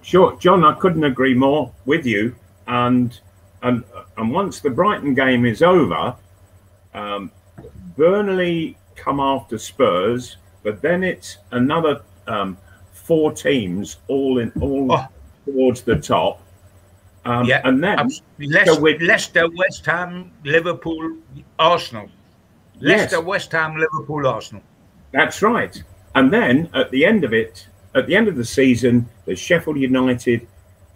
Sure, 0.02 0.38
John, 0.38 0.64
I 0.64 0.74
couldn't 0.76 1.04
agree 1.04 1.34
more 1.34 1.74
with 1.86 2.06
you. 2.06 2.36
And 2.68 3.20
and 3.62 3.84
and 4.18 4.32
once 4.32 4.60
the 4.60 4.70
Brighton 4.70 5.14
game 5.14 5.46
is 5.46 5.62
over, 5.62 6.16
um, 6.94 7.32
Burnley 7.98 8.78
come 8.96 9.20
after 9.20 9.58
Spurs, 9.58 10.38
but 10.64 10.82
then 10.82 11.04
it's 11.04 11.38
another 11.52 12.02
um, 12.28 12.58
four 12.92 13.32
teams 13.32 13.98
all 14.08 14.40
in 14.40 14.52
all 14.60 14.92
oh. 14.92 15.08
towards 15.46 15.82
the 15.82 15.96
top. 15.96 16.42
Um, 17.26 17.46
yeah, 17.46 17.62
and 17.64 17.84
then 17.84 18.10
Leicester, 18.40 18.76
so 18.76 18.82
Leicester, 18.82 19.50
West 19.50 19.86
Ham, 19.86 20.32
Liverpool, 20.44 21.18
Arsenal. 21.58 22.10
Leicester, 22.80 23.18
yes. 23.18 23.26
West 23.26 23.52
Ham, 23.52 23.78
Liverpool, 23.78 24.28
Arsenal. 24.28 24.62
That's 25.12 25.42
right. 25.42 25.82
And 26.14 26.32
then 26.32 26.70
at 26.74 26.92
the 26.92 27.06
end 27.06 27.24
of 27.24 27.34
it, 27.34 27.68
at 27.96 28.06
the 28.06 28.16
end 28.16 28.28
of 28.28 28.36
the 28.36 28.46
season, 28.46 29.10
there's 29.26 29.40
Sheffield 29.40 29.78
United 29.78 30.48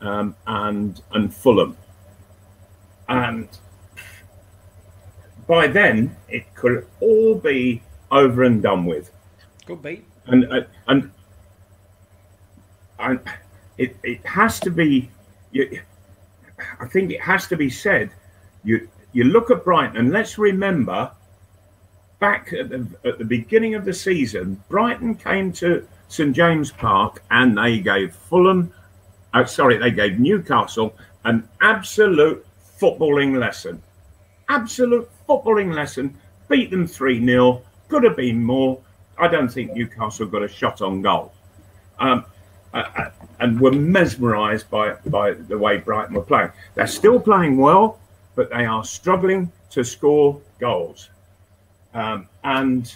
um, 0.02 0.36
and 0.46 1.02
and 1.14 1.34
Fulham. 1.34 1.76
And 3.08 3.48
by 5.50 5.66
then 5.66 6.16
it 6.30 6.54
could 6.54 6.86
all 7.00 7.34
be 7.34 7.82
over 8.12 8.44
and 8.44 8.62
done 8.62 8.86
with. 8.86 9.12
Could 9.66 9.82
be. 9.82 10.06
And 10.28 10.46
uh, 10.54 10.62
and 10.88 11.12
and 13.00 13.20
it 13.80 13.98
it 14.04 14.24
has 14.26 14.60
to 14.62 14.70
be. 14.70 15.10
You, 15.52 15.82
I 16.80 16.86
think 16.86 17.12
it 17.12 17.22
has 17.22 17.48
to 17.48 17.58
be 17.58 17.70
said. 17.70 18.12
You 18.64 18.88
you 19.12 19.24
look 19.24 19.50
at 19.50 19.64
Brighton 19.64 19.98
and 19.98 20.12
let's 20.12 20.38
remember 20.38 21.12
back 22.20 22.54
at 22.54 22.70
the, 22.70 22.86
at 23.04 23.18
the 23.18 23.26
beginning 23.26 23.74
of 23.74 23.86
the 23.86 23.94
season, 23.94 24.64
Brighton 24.70 25.16
came 25.16 25.52
to 25.54 25.88
St 26.10 26.36
James 26.36 26.72
Park 26.72 27.24
and 27.32 27.58
they 27.58 27.80
gave 27.80 28.14
Fulham, 28.14 28.72
uh, 29.34 29.46
sorry, 29.46 29.78
they 29.78 29.90
gave 29.90 30.20
Newcastle 30.20 30.94
an 31.24 31.48
absolute 31.62 32.46
footballing 32.80 33.40
lesson. 33.40 33.82
Absolute 34.50 35.10
footballing 35.28 35.74
lesson, 35.74 36.18
beat 36.50 36.72
them 36.72 36.88
3 36.88 37.24
0. 37.26 37.62
Could 37.88 38.04
have 38.04 38.18
been 38.18 38.44
more. 38.44 38.80
I 39.18 39.28
don't 39.28 39.50
think 39.50 39.74
Newcastle 39.74 40.26
got 40.26 40.44
a 40.44 40.48
shot 40.48 40.82
on 40.82 41.02
goal. 41.02 41.34
Um, 42.00 42.26
uh, 42.74 42.84
uh, 42.98 43.10
and 43.40 43.60
were 43.60 43.72
mesmerised 43.72 44.70
by, 44.70 44.94
by 45.08 45.32
the 45.32 45.58
way 45.58 45.78
Brighton 45.78 46.14
were 46.14 46.22
playing. 46.22 46.52
They're 46.76 46.88
still 46.88 47.20
playing 47.20 47.58
well, 47.58 48.00
but 48.36 48.50
they 48.50 48.66
are 48.66 48.84
struggling 48.84 49.52
to 49.72 49.84
score 49.84 50.40
goals. 50.60 51.10
Um, 51.94 52.28
and 52.44 52.94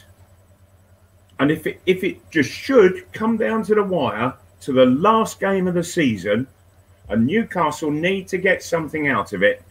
and 1.39 1.52
if 1.52 1.66
it, 1.66 1.82
if 1.86 2.04
it 2.04 2.30
just 2.30 2.52
should 2.52 3.12
come 3.12 3.38
down 3.38 3.63
to 3.63 3.76
the 3.76 3.84
wire 3.84 4.34
to 4.62 4.72
the 4.72 4.86
last 4.86 5.39
game 5.39 5.68
of 5.68 5.74
the 5.74 5.84
season, 5.84 6.48
and 7.10 7.26
Newcastle 7.26 7.92
need 7.92 8.28
to 8.30 8.38
get 8.38 8.63
something 8.63 9.08
out 9.08 9.34
of 9.34 9.44
it, 9.44 9.63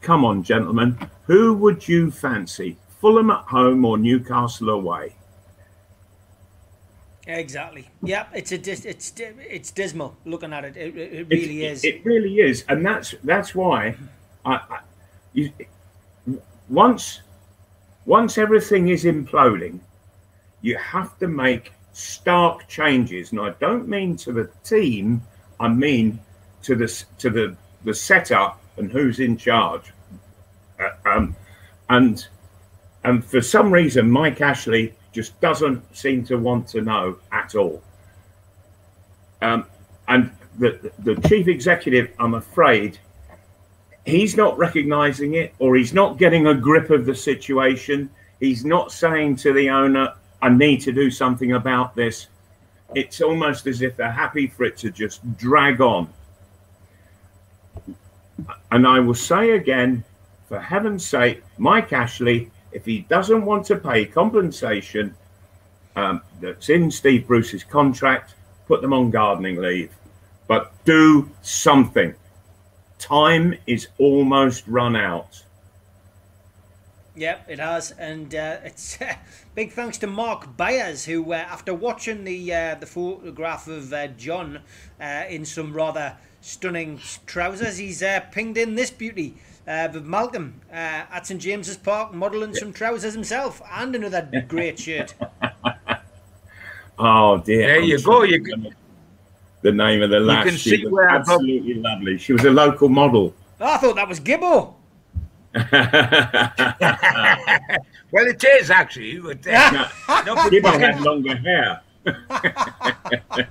Come 0.00 0.24
on, 0.24 0.42
gentlemen. 0.42 0.98
Who 1.24 1.54
would 1.54 1.88
you 1.88 2.10
fancy? 2.10 2.76
Fulham 3.00 3.30
at 3.30 3.44
home 3.44 3.84
or 3.84 3.98
Newcastle 3.98 4.70
away? 4.70 5.14
Exactly. 7.26 7.88
Yeah, 8.02 8.26
it's 8.32 8.52
a 8.52 8.58
dis- 8.58 8.84
it's 8.84 9.12
it's 9.16 9.72
dismal 9.72 10.16
looking 10.24 10.52
at 10.52 10.64
it. 10.64 10.76
It, 10.76 10.96
it 10.96 11.28
really 11.28 11.64
it, 11.64 11.72
is. 11.72 11.84
It 11.84 12.04
really 12.04 12.36
is, 12.36 12.64
and 12.68 12.86
that's 12.86 13.16
that's 13.24 13.52
why 13.54 13.96
I, 14.44 14.54
I 14.54 14.78
you, 15.32 15.52
once 16.68 17.22
once 18.04 18.38
everything 18.38 18.88
is 18.88 19.04
imploding, 19.04 19.80
you 20.62 20.76
have 20.78 21.18
to 21.18 21.26
make 21.26 21.72
stark 21.92 22.68
changes, 22.68 23.32
and 23.32 23.40
I 23.40 23.50
don't 23.58 23.88
mean 23.88 24.16
to 24.18 24.32
the 24.32 24.48
team. 24.62 25.22
I 25.58 25.66
mean 25.66 26.20
to 26.62 26.76
the 26.76 27.04
to 27.18 27.30
the 27.30 27.56
the 27.84 27.94
setup 27.94 28.60
and 28.76 28.90
who's 28.90 29.20
in 29.20 29.36
charge. 29.36 29.92
Uh, 30.78 31.08
um, 31.08 31.36
and 31.88 32.26
and 33.04 33.24
for 33.24 33.40
some 33.40 33.72
reason, 33.72 34.10
Mike 34.10 34.40
Ashley 34.40 34.94
just 35.12 35.40
doesn't 35.40 35.82
seem 35.96 36.24
to 36.24 36.36
want 36.36 36.68
to 36.68 36.80
know 36.80 37.18
at 37.32 37.54
all. 37.54 37.82
Um, 39.40 39.66
and 40.08 40.30
the 40.58 40.92
the 41.00 41.14
chief 41.28 41.48
executive, 41.48 42.10
I'm 42.18 42.34
afraid, 42.34 42.98
he's 44.04 44.36
not 44.36 44.58
recognizing 44.58 45.34
it, 45.34 45.54
or 45.58 45.76
he's 45.76 45.94
not 45.94 46.18
getting 46.18 46.48
a 46.48 46.54
grip 46.54 46.90
of 46.90 47.06
the 47.06 47.14
situation. 47.14 48.10
He's 48.40 48.64
not 48.64 48.92
saying 48.92 49.36
to 49.36 49.52
the 49.52 49.70
owner, 49.70 50.14
"I 50.42 50.48
need 50.50 50.80
to 50.82 50.92
do 50.92 51.10
something 51.10 51.52
about 51.52 51.94
this." 51.94 52.26
It's 52.94 53.20
almost 53.20 53.66
as 53.66 53.82
if 53.82 53.96
they're 53.96 54.10
happy 54.10 54.46
for 54.46 54.64
it 54.64 54.76
to 54.78 54.90
just 54.90 55.36
drag 55.36 55.80
on 55.80 56.08
and 58.70 58.86
I 58.86 59.00
will 59.00 59.14
say 59.14 59.52
again, 59.52 60.04
for 60.48 60.60
heaven's 60.60 61.04
sake, 61.04 61.42
Mike 61.58 61.92
Ashley, 61.92 62.50
if 62.72 62.84
he 62.84 63.00
doesn't 63.00 63.44
want 63.44 63.66
to 63.66 63.76
pay 63.76 64.04
compensation 64.04 65.14
um, 65.96 66.20
that's 66.40 66.68
in 66.68 66.90
Steve 66.90 67.26
Bruce's 67.26 67.64
contract, 67.64 68.34
put 68.66 68.82
them 68.82 68.92
on 68.92 69.10
gardening 69.10 69.56
leave. 69.56 69.92
But 70.46 70.72
do 70.84 71.28
something. 71.42 72.14
Time 72.98 73.56
is 73.66 73.88
almost 73.98 74.66
run 74.68 74.94
out. 74.94 75.42
Yep, 77.16 77.46
it 77.48 77.58
has, 77.58 77.92
and 77.92 78.34
uh, 78.34 78.58
it's 78.62 79.00
uh, 79.00 79.14
big 79.54 79.72
thanks 79.72 79.96
to 79.98 80.06
Mark 80.06 80.54
Byers, 80.54 81.06
who, 81.06 81.32
uh, 81.32 81.36
after 81.36 81.72
watching 81.72 82.24
the 82.24 82.52
uh, 82.52 82.74
the 82.74 82.84
photograph 82.84 83.66
of 83.66 83.90
uh, 83.90 84.08
John 84.08 84.60
uh, 85.00 85.24
in 85.28 85.46
some 85.46 85.72
rather 85.72 86.18
stunning 86.42 87.00
trousers. 87.24 87.78
He's 87.78 88.02
uh, 88.02 88.20
pinged 88.30 88.58
in 88.58 88.74
this 88.74 88.90
beauty 88.90 89.36
uh, 89.66 89.88
with 89.92 90.04
Malcolm 90.04 90.60
uh, 90.70 90.74
at 91.10 91.26
St 91.26 91.40
James's 91.40 91.78
Park, 91.78 92.12
modelling 92.12 92.54
some 92.54 92.72
trousers 92.72 93.14
himself 93.14 93.62
and 93.72 93.96
another 93.96 94.44
great 94.46 94.78
shirt. 94.78 95.14
oh 96.98 97.38
dear! 97.38 97.66
There 97.66 97.78
I'm 97.78 97.84
you 97.84 98.02
go. 98.02 98.22
You 98.24 98.42
can... 98.42 98.74
The 99.62 99.72
name 99.72 100.02
of 100.02 100.10
the 100.10 100.20
lass. 100.20 100.44
You 100.44 100.50
can 100.50 100.58
she 100.58 100.70
see 100.70 100.84
was 100.84 100.92
where 100.92 101.08
absolutely 101.08 101.74
lovely. 101.74 102.18
She 102.18 102.34
was 102.34 102.44
a 102.44 102.50
local 102.50 102.90
model. 102.90 103.34
I 103.58 103.78
thought 103.78 103.96
that 103.96 104.06
was 104.06 104.20
Gibbo. 104.20 104.75
well, 108.12 108.26
it 108.26 108.42
is 108.44 108.70
actually. 108.70 109.18
But, 109.18 109.46
uh, 109.46 109.88
no, 110.26 110.34
but 110.34 110.52
Gibbo 110.52 110.72
you 110.74 110.78
had 110.78 111.00
longer 111.00 111.36
hair. 111.36 111.80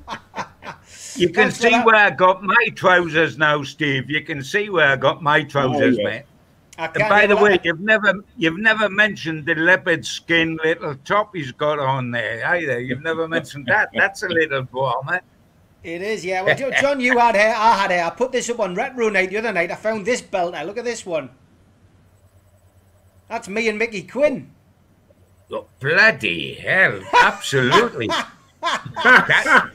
you 1.16 1.28
can 1.30 1.34
Thanks 1.34 1.58
for 1.58 1.64
see 1.64 1.70
that. 1.72 1.86
where 1.86 1.96
I 1.96 2.10
got 2.12 2.44
my 2.44 2.68
trousers 2.76 3.38
now, 3.38 3.64
Steve. 3.64 4.10
You 4.10 4.22
can 4.24 4.44
see 4.44 4.70
where 4.70 4.90
I 4.90 4.96
got 4.96 5.22
my 5.24 5.44
trousers, 5.44 5.98
Oh, 5.98 6.02
yeah. 6.02 6.08
mate. 6.10 6.24
And 6.78 6.94
by 6.94 7.26
the 7.26 7.34
even- 7.36 7.44
way, 7.44 7.60
you've 7.64 7.80
never 7.80 8.14
you've 8.38 8.60
never 8.60 8.90
mentioned 8.90 9.46
the 9.46 9.56
leopard 9.56 10.06
skin 10.06 10.60
little 10.64 10.96
top 11.06 11.34
he's 11.34 11.54
got 11.54 11.80
on 11.80 12.12
there 12.12 12.46
either. 12.48 12.82
You've 12.82 13.02
never 13.02 13.30
mentioned 13.30 13.66
that. 13.68 13.90
That's 13.94 14.24
a 14.24 14.28
little 14.28 14.64
bomber. 14.64 15.22
It 15.84 16.02
is, 16.02 16.26
yeah. 16.26 16.42
Well, 16.42 16.58
John, 16.82 17.00
you 17.00 17.18
had 17.18 17.36
hair. 17.36 17.56
I 17.56 17.78
had 17.78 17.92
hair. 17.92 18.06
I 18.06 18.10
put 18.10 18.34
this 18.34 18.50
up 18.50 18.60
on 18.60 18.76
Retro 18.76 19.08
Night 19.10 19.30
the 19.30 19.38
other 19.38 19.54
night. 19.54 19.72
I 19.72 19.76
found 19.76 20.06
this 20.06 20.20
belt. 20.20 20.52
Now 20.54 20.64
look 20.64 20.78
at 20.78 20.84
this 20.84 21.06
one. 21.06 21.30
That's 23.30 23.48
me 23.48 23.68
and 23.68 23.78
Mickey 23.80 24.04
Quinn. 24.04 24.52
Oh, 25.52 25.68
bloody 25.80 26.56
hell! 26.56 27.02
Absolutely. 27.22 28.10
I 28.64 29.70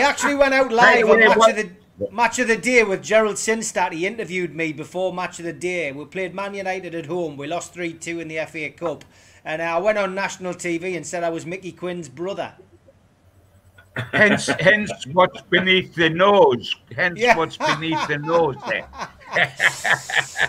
actually 0.00 0.34
went 0.36 0.54
out 0.54 0.72
live 0.72 1.08
on 1.10 1.18
match 1.20 1.50
of 1.50 1.56
the 1.56 1.70
match 2.10 2.38
of 2.38 2.48
the 2.48 2.56
day 2.56 2.82
with 2.82 3.02
Gerald 3.02 3.36
Sinstadt. 3.36 3.92
He 3.92 4.06
interviewed 4.06 4.54
me 4.54 4.72
before 4.72 5.12
match 5.12 5.38
of 5.38 5.44
the 5.44 5.52
day. 5.52 5.92
We 5.92 6.04
played 6.06 6.34
Man 6.34 6.54
United 6.54 6.94
at 6.94 7.06
home. 7.06 7.36
We 7.36 7.46
lost 7.46 7.74
three 7.74 7.92
two 7.92 8.20
in 8.20 8.28
the 8.28 8.38
FA 8.46 8.70
Cup, 8.70 9.04
and 9.44 9.60
uh, 9.60 9.66
I 9.66 9.78
went 9.78 9.98
on 9.98 10.14
national 10.14 10.54
TV 10.54 10.96
and 10.96 11.06
said 11.06 11.24
I 11.24 11.28
was 11.30 11.44
Mickey 11.44 11.72
Quinn's 11.72 12.08
brother. 12.08 12.54
hence, 14.12 14.46
hence 14.46 14.90
what's 15.12 15.42
beneath 15.42 15.94
the 15.94 16.08
nose. 16.08 16.74
Hence 16.96 17.20
Yeah. 17.20 17.36
what's 17.36 17.58
beneath 17.58 18.08
the 18.08 18.16
nose 18.18 18.56
there. 18.66 18.86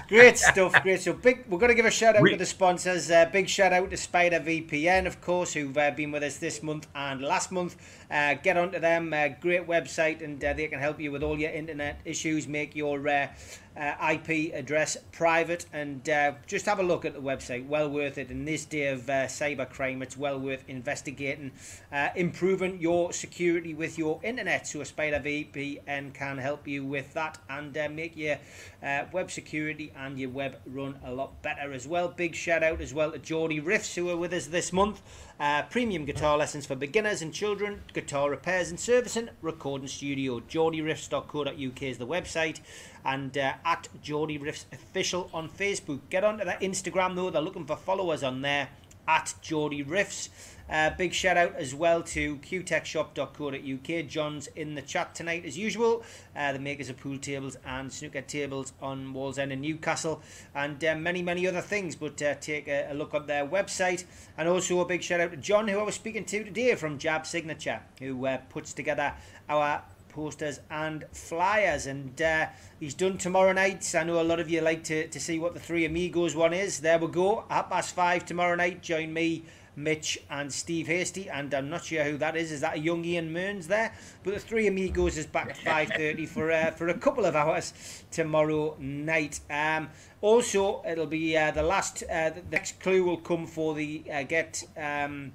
Great 0.08 0.38
stuff, 0.38 0.74
great 0.84 1.02
stuff. 1.02 1.22
Big, 1.22 1.46
we're 1.48 1.58
going 1.58 1.70
to 1.70 1.76
give 1.76 1.86
a 1.86 1.92
shout 1.92 2.16
out 2.16 2.22
We- 2.22 2.32
to 2.32 2.38
the 2.38 2.46
sponsors. 2.46 3.10
Uh, 3.10 3.26
big 3.32 3.48
shout 3.48 3.72
out 3.74 3.90
to 3.90 3.98
Spider 3.98 4.40
VPN, 4.40 5.08
of 5.08 5.22
course, 5.22 5.54
who've 5.54 5.78
uh, 5.78 5.92
been 5.92 6.12
with 6.12 6.24
us 6.24 6.38
this 6.38 6.62
month 6.62 6.88
and 6.94 7.22
last 7.22 7.52
month. 7.52 7.76
Uh, 8.12 8.36
get 8.36 8.58
onto 8.58 8.80
them. 8.80 9.14
Uh, 9.14 9.30
great 9.40 9.68
website, 9.68 10.24
and 10.24 10.44
uh, 10.44 10.54
they 10.54 10.68
can 10.68 10.80
help 10.80 11.00
you 11.00 11.12
with 11.12 11.24
all 11.24 11.40
your 11.40 11.52
internet 11.52 12.00
issues. 12.06 12.48
Make 12.48 12.76
your 12.76 13.08
uh, 13.08 13.28
uh, 13.76 14.12
IP 14.14 14.54
address 14.54 14.98
private, 15.12 15.66
and 15.74 16.08
uh, 16.10 16.34
just 16.46 16.66
have 16.66 16.80
a 16.80 16.84
look 16.84 17.06
at 17.06 17.14
the 17.14 17.22
website. 17.22 17.66
Well 17.66 17.90
worth 17.90 18.18
it. 18.20 18.30
In 18.30 18.46
this 18.46 18.66
day 18.66 18.88
of 18.88 19.10
uh, 19.10 19.26
cyber 19.26 19.68
crime, 19.68 20.02
it's 20.04 20.16
well 20.18 20.40
worth 20.40 20.64
investigating, 20.68 21.52
uh, 21.92 22.10
improving 22.16 22.80
your 22.80 23.14
security 23.14 23.74
with 23.74 23.98
your 23.98 24.20
internet. 24.24 24.68
So, 24.68 24.82
a 24.82 24.86
Spider 24.86 25.20
VPN 25.20 26.14
can 26.14 26.38
help 26.38 26.68
you 26.68 26.86
with 26.86 27.14
that 27.14 27.40
and 27.50 27.76
uh, 27.76 27.90
make 27.90 28.16
your 28.16 28.38
uh, 28.84 29.06
web 29.12 29.32
security 29.32 29.92
and 29.96 30.20
your 30.20 30.30
web 30.30 30.58
run 30.66 31.00
a 31.06 31.14
lot 31.14 31.42
better 31.42 31.72
as 31.72 31.88
well. 31.88 32.08
Big 32.10 32.36
shout 32.36 32.64
out 32.64 32.82
as 32.82 32.94
well 32.94 33.12
to 33.12 33.20
Geordie 33.20 33.62
Riffs 33.62 33.96
who 33.96 34.10
are 34.10 34.18
with 34.18 34.34
us 34.34 34.48
this 34.48 34.74
month. 34.74 35.02
Uh, 35.40 35.64
premium 35.64 36.06
guitar 36.06 36.38
lessons 36.38 36.66
for 36.66 36.76
beginners 36.76 37.22
and 37.22 37.34
children, 37.34 37.82
guitar 37.94 38.30
repairs 38.30 38.70
and 38.70 38.80
servicing, 38.80 39.30
recording 39.42 39.88
studio. 39.88 40.40
GeordieRiffs.co.uk 40.42 41.82
is 41.82 41.98
the 41.98 42.08
website, 42.08 42.60
and 43.06 43.38
uh, 43.38 43.54
at 43.66 43.88
Geordie 44.02 44.40
Riffs 44.40 44.66
official 44.72 45.30
on 45.34 45.50
Facebook. 45.50 46.00
Get 46.10 46.24
onto 46.24 46.46
that 46.46 46.62
Instagram 46.62 47.16
though; 47.16 47.30
they're 47.30 47.42
looking 47.42 47.66
for 47.66 47.76
followers 47.76 48.24
on 48.24 48.42
there 48.42 48.70
at 49.08 49.34
Geordie 49.42 49.84
Riffs. 49.84 50.30
Uh, 50.70 50.89
big 50.97 51.14
shout 51.14 51.38
out 51.38 51.55
as 51.55 51.76
well 51.76 52.01
to 52.01 52.38
qtechshop.co.uk. 52.38 54.07
John's 54.07 54.47
in 54.55 54.76
the 54.76 54.82
chat 54.82 55.14
tonight 55.14 55.45
as 55.45 55.57
usual. 55.57 56.03
Uh, 56.36 56.53
the 56.53 56.59
makers 56.59 56.89
of 56.89 56.97
pool 56.97 57.18
tables 57.18 57.57
and 57.66 57.91
snooker 57.91 58.22
tables 58.22 58.74
on 58.82 59.14
Wallsend 59.14 59.51
in 59.51 59.61
Newcastle, 59.61 60.22
and 60.55 60.84
uh, 60.84 60.95
many, 60.95 61.22
many 61.22 61.45
other 61.47 61.61
things. 61.61 61.95
But 61.95 62.22
uh, 62.22 62.36
take 62.36 62.68
a, 62.68 62.91
a 62.91 62.93
look 62.93 63.14
on 63.14 63.28
their 63.28 63.45
website. 63.45 64.05
And 64.38 64.47
also 64.47 64.80
a 64.80 64.86
big 64.86 65.03
shout 65.03 65.20
out 65.20 65.32
to 65.32 65.38
John, 65.38 65.68
who 65.68 65.80
I 65.80 65.84
was 65.84 65.95
speaking 65.95 66.26
to 66.26 66.43
today 66.43 66.76
from 66.76 66.97
Jab 66.97 67.26
Signature, 67.26 67.82
who 67.99 68.26
uh, 68.26 68.38
puts 68.49 68.74
together 68.74 69.14
our 69.49 69.84
posters 70.09 70.59
and 70.70 71.03
flyers 71.11 71.88
and 71.88 72.22
uh, 72.22 72.45
he's 72.80 72.93
done 72.93 73.18
tomorrow 73.18 73.51
night 73.51 73.95
i 73.97 74.03
know 74.03 74.22
a 74.22 74.24
lot 74.24 74.39
of 74.39 74.47
you 74.47 74.61
like 74.61 74.84
to, 74.84 75.07
to 75.07 75.20
see 75.20 75.39
what 75.39 75.55
the 75.55 75.59
three 75.59 75.86
amigos 75.86 76.36
one 76.36 76.53
is 76.53 76.80
there 76.82 76.99
we 76.99 77.07
go 77.07 77.43
half 77.49 77.68
past 77.68 77.95
five 77.95 78.24
tomorrow 78.24 78.53
night 78.53 78.84
join 78.84 79.11
me 79.11 79.43
mitch 79.76 80.19
and 80.30 80.53
steve 80.53 80.88
hasty 80.88 81.30
and 81.30 81.53
i'm 81.53 81.69
not 81.69 81.84
sure 81.84 82.03
who 82.03 82.17
that 82.17 82.36
is. 82.36 82.51
Is 82.51 82.61
that 82.61 82.76
a 82.76 82.80
young 82.80 83.03
ian 83.05 83.34
mearns 83.34 83.67
there? 83.67 83.93
But 84.24 84.34
the 84.36 84.39
three 84.39 84.67
amigos 84.67 85.17
is 85.17 85.26
back 85.26 85.49
at 85.65 85.89
5.30 85.89 86.28
for 86.28 86.51
uh, 86.51 86.71
for 86.71 86.88
a 86.89 86.93
couple 86.93 87.26
of 87.26 87.36
hours 87.36 87.74
tomorrow 88.11 88.76
night. 88.80 89.39
Um 89.49 89.89
also 90.21 90.84
it'll 90.88 91.07
be 91.07 91.38
uh, 91.38 91.51
the 91.51 91.63
last 91.63 92.03
uh, 92.03 92.30
the 92.30 92.43
next 92.51 92.80
clue 92.80 93.03
will 93.03 93.17
come 93.17 93.45
for 93.47 93.74
the 93.74 94.03
uh, 94.11 94.24
get 94.24 94.63
um 94.78 95.34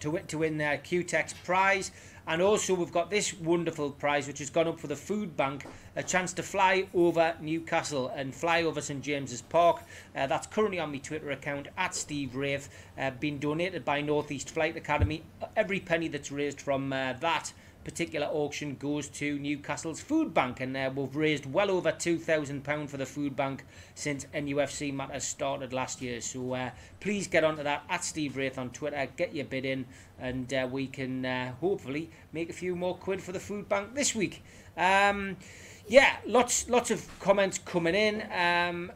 to 0.00 0.10
win 0.10 0.26
to 0.26 0.38
win 0.38 0.58
their 0.58 0.78
QTech 0.78 1.34
prize. 1.44 1.90
And 2.26 2.40
also, 2.40 2.74
we've 2.74 2.92
got 2.92 3.10
this 3.10 3.34
wonderful 3.34 3.90
prize 3.90 4.26
which 4.26 4.38
has 4.38 4.50
gone 4.50 4.68
up 4.68 4.78
for 4.78 4.86
the 4.86 4.96
food 4.96 5.36
bank 5.36 5.66
a 5.96 6.02
chance 6.02 6.32
to 6.34 6.42
fly 6.42 6.86
over 6.94 7.34
Newcastle 7.40 8.08
and 8.14 8.34
fly 8.34 8.62
over 8.62 8.80
St 8.80 9.02
James's 9.02 9.42
Park. 9.42 9.82
Uh, 10.14 10.26
that's 10.26 10.46
currently 10.46 10.78
on 10.78 10.92
my 10.92 10.98
Twitter 10.98 11.30
account 11.30 11.68
at 11.76 11.94
Steve 11.94 12.34
Wraith, 12.36 12.68
uh, 12.98 13.10
donated 13.10 13.84
by 13.84 14.00
Northeast 14.00 14.50
Flight 14.50 14.76
Academy. 14.76 15.24
Every 15.56 15.80
penny 15.80 16.08
that's 16.08 16.30
raised 16.30 16.60
from 16.60 16.92
uh, 16.92 17.14
that 17.14 17.52
particular 17.84 18.26
auction 18.26 18.76
goes 18.76 19.08
to 19.08 19.38
Newcastle's 19.38 20.00
food 20.00 20.32
bank, 20.32 20.60
and 20.60 20.76
uh, 20.76 20.90
we've 20.94 21.16
raised 21.16 21.46
well 21.46 21.70
over 21.70 21.92
two 21.92 22.18
thousand 22.18 22.64
pound 22.64 22.90
for 22.90 22.96
the 22.96 23.06
food 23.06 23.34
bank 23.36 23.64
since 23.94 24.26
NUFC 24.34 24.92
matters 24.92 25.24
started 25.24 25.72
last 25.72 26.00
year. 26.00 26.20
So 26.20 26.54
uh, 26.54 26.70
please 27.00 27.26
get 27.26 27.44
onto 27.44 27.62
that 27.62 27.84
at 27.88 28.04
Steve 28.04 28.36
Wraith 28.36 28.58
on 28.58 28.70
Twitter, 28.70 29.08
get 29.16 29.34
your 29.34 29.46
bid 29.46 29.64
in, 29.64 29.86
and 30.18 30.52
uh, 30.52 30.68
we 30.70 30.86
can 30.86 31.24
uh, 31.24 31.52
hopefully 31.60 32.10
make 32.32 32.50
a 32.50 32.52
few 32.52 32.76
more 32.76 32.96
quid 32.96 33.22
for 33.22 33.32
the 33.32 33.40
food 33.40 33.68
bank 33.68 33.94
this 33.94 34.14
week. 34.14 34.42
Um, 34.76 35.36
yeah, 35.88 36.16
lots 36.26 36.68
lots 36.68 36.90
of 36.90 37.06
comments 37.20 37.58
coming 37.58 37.94
in. 37.94 38.22
Um, 38.32 38.92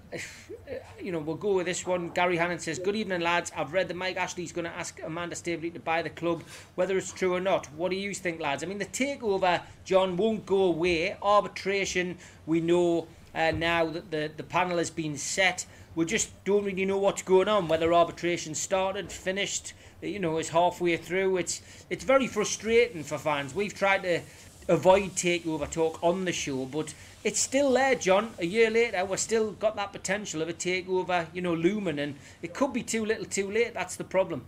you 1.03 1.13
know, 1.13 1.19
we'll 1.19 1.37
go 1.37 1.55
with 1.55 1.67
this 1.67 1.87
one. 1.87 2.11
Gary 2.11 2.37
Hannon 2.37 2.59
says, 2.59 2.79
"Good 2.79 2.97
evening, 2.97 3.21
lads. 3.21 3.53
I've 3.57 3.73
read 3.73 3.89
that 3.89 3.97
Mike 3.97 4.17
Ashley's 4.17 4.53
going 4.53 4.65
to 4.65 4.71
ask 4.71 5.01
Amanda 5.03 5.37
Staveley 5.37 5.71
to 5.73 5.81
buy 5.81 6.03
the 6.03 6.11
club, 6.11 6.43
whether 6.75 6.97
it's 6.97 7.13
true 7.13 7.35
or 7.35 7.41
not. 7.41 7.67
What 7.73 7.91
do 7.91 7.97
you 7.97 8.15
think, 8.15 8.41
lads? 8.41 8.63
I 8.63 8.67
mean, 8.67 8.79
the 8.79 8.87
takeover, 8.87 9.63
John, 9.85 10.17
won't 10.17 10.47
go 10.47 10.63
away. 10.63 11.17
Arbitration, 11.23 12.19
we 12.47 12.61
know 12.61 13.09
uh, 13.35 13.51
now 13.51 13.87
that 13.87 14.11
the 14.11 14.31
the 14.37 14.45
panel 14.45 14.79
has 14.79 14.91
been 14.91 15.17
set. 15.17 15.67
We 15.95 16.05
just 16.05 16.45
don't 16.45 16.65
really 16.65 16.85
know 16.85 16.99
what's 16.99 17.23
going 17.23 17.49
on. 17.49 17.69
Whether 17.69 17.93
arbitration 17.95 18.55
started, 18.55 19.11
finished, 19.11 19.73
you 20.03 20.19
know, 20.19 20.37
is 20.37 20.51
halfway 20.51 20.97
through. 20.99 21.39
It's 21.39 21.63
it's 21.91 22.05
very 22.05 22.27
frustrating 22.27 23.03
for 23.03 23.19
fans. 23.19 23.55
We've 23.55 23.75
tried 23.75 24.03
to." 24.05 24.21
Avoid 24.69 25.13
takeover 25.13 25.71
talk 25.71 25.99
on 26.03 26.25
the 26.25 26.33
show, 26.33 26.65
but 26.65 26.95
it's 27.25 27.41
still 27.41 27.73
there, 27.73 27.95
John. 27.95 28.35
A 28.39 28.47
year 28.47 28.71
later, 28.71 29.05
we're 29.05 29.17
still 29.17 29.53
got 29.53 29.77
that 29.77 29.93
potential 29.93 30.43
of 30.43 30.49
a 30.49 30.53
takeover, 30.53 31.27
you 31.33 31.43
know, 31.43 31.55
looming, 31.55 31.99
and 31.99 32.15
it 32.43 32.55
could 32.55 32.73
be 32.73 32.83
too 32.83 33.05
little, 33.05 33.25
too 33.25 33.51
late. 33.51 33.75
That's 33.75 33.97
the 33.97 34.05
problem. 34.05 34.45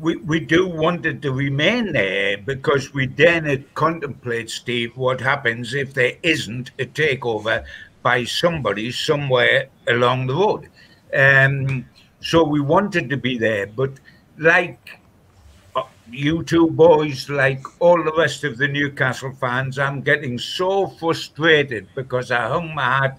we, 0.00 0.16
we 0.16 0.40
do 0.40 0.66
want 0.66 1.04
it 1.04 1.20
to 1.22 1.32
remain 1.32 1.92
there 1.92 2.38
because 2.38 2.94
we 2.94 3.06
then 3.06 3.64
contemplate, 3.74 4.48
Steve, 4.48 4.96
what 4.96 5.20
happens 5.20 5.74
if 5.74 5.92
there 5.92 6.14
isn't 6.22 6.70
a 6.78 6.86
takeover 6.86 7.64
by 8.02 8.24
somebody 8.24 8.90
somewhere 8.90 9.68
along 9.88 10.26
the 10.26 10.34
road. 10.34 10.68
Um, 11.14 11.86
so 12.20 12.44
we 12.44 12.60
wanted 12.60 13.10
to 13.10 13.16
be 13.16 13.36
there, 13.36 13.66
but 13.66 13.92
like 14.38 14.99
you 16.10 16.42
two 16.42 16.68
boys, 16.68 17.28
like 17.28 17.62
all 17.80 18.02
the 18.02 18.14
rest 18.16 18.44
of 18.44 18.58
the 18.58 18.68
Newcastle 18.68 19.32
fans, 19.32 19.78
I'm 19.78 20.02
getting 20.02 20.38
so 20.38 20.86
frustrated 20.86 21.88
because 21.94 22.30
I 22.30 22.48
hung 22.48 22.74
my 22.74 22.98
hat 22.98 23.18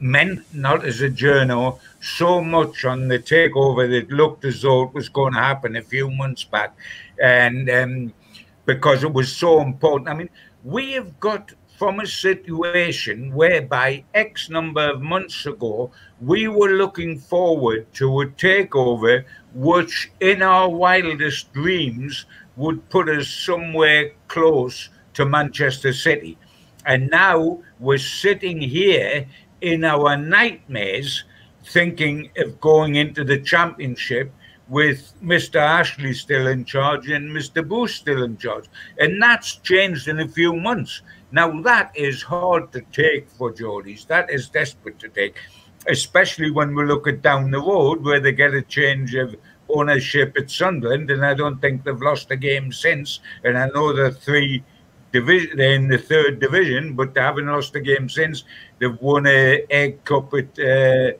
meant 0.00 0.42
not 0.52 0.84
as 0.84 1.00
a 1.00 1.08
journo 1.08 1.78
so 2.00 2.42
much 2.42 2.84
on 2.84 3.08
the 3.08 3.18
takeover 3.18 3.88
that 3.88 4.10
looked 4.10 4.44
as 4.44 4.62
though 4.62 4.82
it 4.84 4.94
was 4.94 5.08
going 5.08 5.32
to 5.32 5.38
happen 5.38 5.76
a 5.76 5.82
few 5.82 6.10
months 6.10 6.44
back. 6.44 6.76
And 7.22 7.70
um, 7.70 8.12
because 8.64 9.04
it 9.04 9.12
was 9.12 9.30
so 9.34 9.60
important. 9.60 10.08
I 10.08 10.14
mean 10.14 10.30
we 10.64 10.92
have 10.92 11.18
got 11.20 11.52
from 11.76 12.00
a 12.00 12.06
situation 12.06 13.34
whereby 13.34 14.04
x 14.14 14.48
number 14.48 14.90
of 14.90 15.00
months 15.00 15.46
ago 15.46 15.90
we 16.20 16.46
were 16.46 16.70
looking 16.70 17.18
forward 17.18 17.92
to 17.94 18.20
a 18.20 18.26
takeover 18.26 19.24
which 19.54 20.10
in 20.20 20.42
our 20.42 20.68
wildest 20.68 21.52
dreams 21.52 22.24
would 22.56 22.88
put 22.90 23.08
us 23.08 23.28
somewhere 23.28 24.12
close 24.28 24.88
to 25.14 25.24
manchester 25.24 25.92
city 25.92 26.38
and 26.86 27.10
now 27.10 27.60
we're 27.78 27.98
sitting 27.98 28.60
here 28.60 29.26
in 29.60 29.84
our 29.84 30.16
nightmares 30.16 31.24
thinking 31.64 32.30
of 32.36 32.60
going 32.60 32.96
into 32.96 33.24
the 33.24 33.38
championship 33.38 34.32
with 34.68 35.12
Mr. 35.22 35.56
Ashley 35.56 36.14
still 36.14 36.46
in 36.46 36.64
charge 36.64 37.10
and 37.10 37.30
Mr. 37.30 37.66
Booth 37.66 37.90
still 37.90 38.22
in 38.22 38.36
charge. 38.36 38.66
And 38.98 39.20
that's 39.22 39.56
changed 39.56 40.08
in 40.08 40.20
a 40.20 40.28
few 40.28 40.54
months. 40.56 41.02
Now, 41.30 41.60
that 41.62 41.92
is 41.94 42.22
hard 42.22 42.72
to 42.72 42.80
take 42.92 43.28
for 43.30 43.52
Geordies. 43.52 44.06
That 44.06 44.30
is 44.30 44.48
desperate 44.48 44.98
to 45.00 45.08
take. 45.08 45.36
Especially 45.88 46.50
when 46.50 46.74
we 46.74 46.84
look 46.84 47.06
at 47.06 47.22
down 47.22 47.50
the 47.50 47.58
road 47.58 48.04
where 48.04 48.20
they 48.20 48.32
get 48.32 48.54
a 48.54 48.62
change 48.62 49.14
of 49.14 49.34
ownership 49.68 50.36
at 50.36 50.50
Sunderland, 50.50 51.10
and 51.10 51.24
I 51.24 51.34
don't 51.34 51.60
think 51.60 51.84
they've 51.84 52.00
lost 52.00 52.30
a 52.30 52.36
game 52.36 52.72
since. 52.72 53.20
And 53.44 53.56
I 53.56 53.66
know 53.66 53.92
the 53.92 54.10
three 54.10 54.62
division 55.12 55.56
they're 55.58 55.74
in 55.74 55.88
the 55.88 55.98
third 55.98 56.40
division, 56.40 56.94
but 56.94 57.14
they 57.14 57.20
haven't 57.20 57.46
lost 57.46 57.74
a 57.76 57.80
game 57.80 58.08
since. 58.08 58.44
They've 58.78 59.00
won 59.00 59.26
a 59.26 59.64
egg 59.70 60.04
cup 60.04 60.32
at 60.34 60.58
uh, 60.58 61.12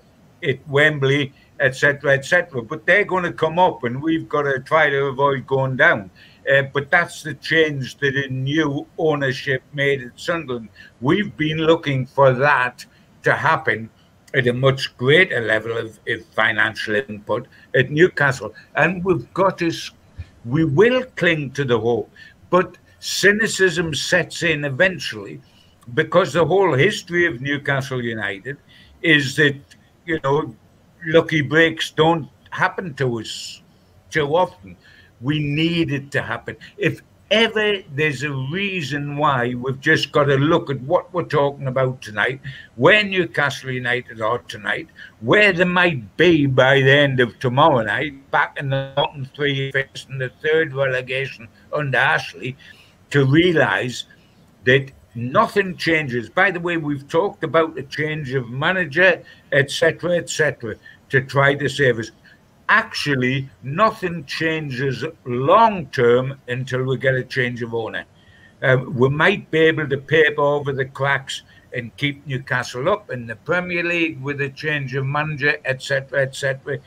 at 0.42 0.68
Wembley, 0.68 1.32
etc., 1.60 2.12
etc. 2.12 2.62
But 2.62 2.86
they're 2.86 3.04
going 3.04 3.24
to 3.24 3.32
come 3.32 3.58
up, 3.58 3.84
and 3.84 4.02
we've 4.02 4.28
got 4.28 4.42
to 4.42 4.60
try 4.60 4.90
to 4.90 5.06
avoid 5.06 5.46
going 5.46 5.76
down. 5.76 6.10
Uh, 6.50 6.62
but 6.62 6.90
that's 6.90 7.22
the 7.22 7.34
change 7.34 7.98
that 7.98 8.16
a 8.16 8.28
new 8.28 8.84
ownership 8.98 9.62
made 9.72 10.02
at 10.02 10.18
Sunderland. 10.18 10.68
We've 11.00 11.36
been 11.36 11.58
looking 11.58 12.04
for 12.04 12.32
that 12.32 12.84
to 13.22 13.34
happen 13.34 13.88
at 14.34 14.46
a 14.46 14.52
much 14.52 14.96
greater 14.96 15.40
level 15.40 15.76
of, 15.76 15.98
of 16.08 16.24
financial 16.26 16.94
input 16.94 17.46
at 17.74 17.90
Newcastle. 17.90 18.54
And 18.76 19.04
we've 19.04 19.32
got 19.34 19.58
to, 19.58 19.72
we 20.44 20.64
will 20.64 21.04
cling 21.16 21.52
to 21.52 21.64
the 21.64 21.78
hope, 21.78 22.10
but 22.50 22.78
cynicism 23.00 23.94
sets 23.94 24.42
in 24.42 24.64
eventually 24.64 25.40
because 25.94 26.32
the 26.32 26.44
whole 26.44 26.72
history 26.72 27.26
of 27.26 27.40
Newcastle 27.40 28.02
United 28.02 28.56
is 29.02 29.36
that, 29.36 29.56
you 30.06 30.20
know, 30.22 30.54
lucky 31.06 31.40
breaks 31.40 31.90
don't 31.90 32.28
happen 32.50 32.94
to 32.94 33.20
us 33.20 33.62
too 34.10 34.36
often. 34.36 34.76
We 35.20 35.40
need 35.40 35.90
it 35.92 36.10
to 36.12 36.22
happen. 36.22 36.56
If 36.76 37.02
ever 37.32 37.78
there's 37.94 38.22
a 38.22 38.30
reason 38.30 39.16
why 39.16 39.54
we've 39.54 39.80
just 39.80 40.12
got 40.12 40.24
to 40.24 40.36
look 40.36 40.68
at 40.70 40.80
what 40.82 41.12
we're 41.14 41.24
talking 41.24 41.66
about 41.66 42.02
tonight, 42.02 42.40
where 42.76 43.02
Newcastle 43.02 43.70
United 43.70 44.20
are 44.20 44.38
tonight, 44.40 44.88
where 45.20 45.52
they 45.52 45.64
might 45.64 46.16
be 46.18 46.44
by 46.44 46.80
the 46.82 46.90
end 46.90 47.20
of 47.20 47.38
tomorrow 47.38 47.82
night, 47.82 48.30
back 48.30 48.58
in 48.58 48.68
the 48.68 48.92
bottom 48.94 49.24
three, 49.34 49.72
facing 49.72 50.18
the 50.18 50.30
third 50.42 50.74
relegation 50.74 51.48
under 51.72 51.96
Ashley, 51.96 52.54
to 53.08 53.24
realise 53.24 54.04
that 54.64 54.92
nothing 55.14 55.76
changes. 55.78 56.28
By 56.28 56.50
the 56.50 56.60
way, 56.60 56.76
we've 56.76 57.08
talked 57.08 57.44
about 57.44 57.74
the 57.74 57.82
change 57.84 58.34
of 58.34 58.50
manager, 58.50 59.22
etc., 59.52 60.18
etc., 60.18 60.76
to 61.08 61.22
try 61.22 61.54
to 61.54 61.68
save 61.68 61.98
us 61.98 62.10
actually 62.72 63.50
nothing 63.62 64.24
changes 64.24 65.04
long 65.26 65.86
term 65.88 66.40
until 66.48 66.82
we 66.84 66.96
get 66.96 67.14
a 67.14 67.22
change 67.22 67.60
of 67.62 67.74
owner. 67.74 68.04
Um, 68.62 68.94
we 68.94 69.10
might 69.10 69.50
be 69.50 69.58
able 69.70 69.86
to 69.88 69.98
paper 69.98 70.40
over 70.40 70.72
the 70.72 70.86
cracks 70.86 71.42
and 71.74 71.94
keep 71.98 72.26
Newcastle 72.26 72.88
up 72.88 73.10
in 73.10 73.26
the 73.26 73.36
Premier 73.36 73.82
League 73.82 74.22
with 74.22 74.40
a 74.40 74.48
change 74.48 74.94
of 74.94 75.04
manager, 75.04 75.54
etc., 75.66 76.22
etc. 76.22 76.78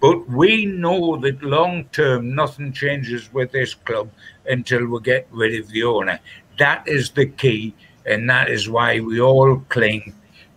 But 0.00 0.28
we 0.28 0.66
know 0.66 1.16
that 1.18 1.42
long 1.42 1.84
term, 1.92 2.34
nothing 2.34 2.72
changes 2.72 3.32
with 3.32 3.52
this 3.52 3.74
club 3.74 4.10
until 4.46 4.84
we 4.86 5.00
get 5.00 5.28
rid 5.30 5.60
of 5.60 5.68
the 5.68 5.84
owner. 5.84 6.18
That 6.58 6.88
is 6.88 7.10
the 7.10 7.26
key, 7.26 7.74
and 8.04 8.28
that 8.28 8.50
is 8.50 8.68
why 8.68 8.98
we 8.98 9.20
all 9.20 9.62
cling 9.68 10.12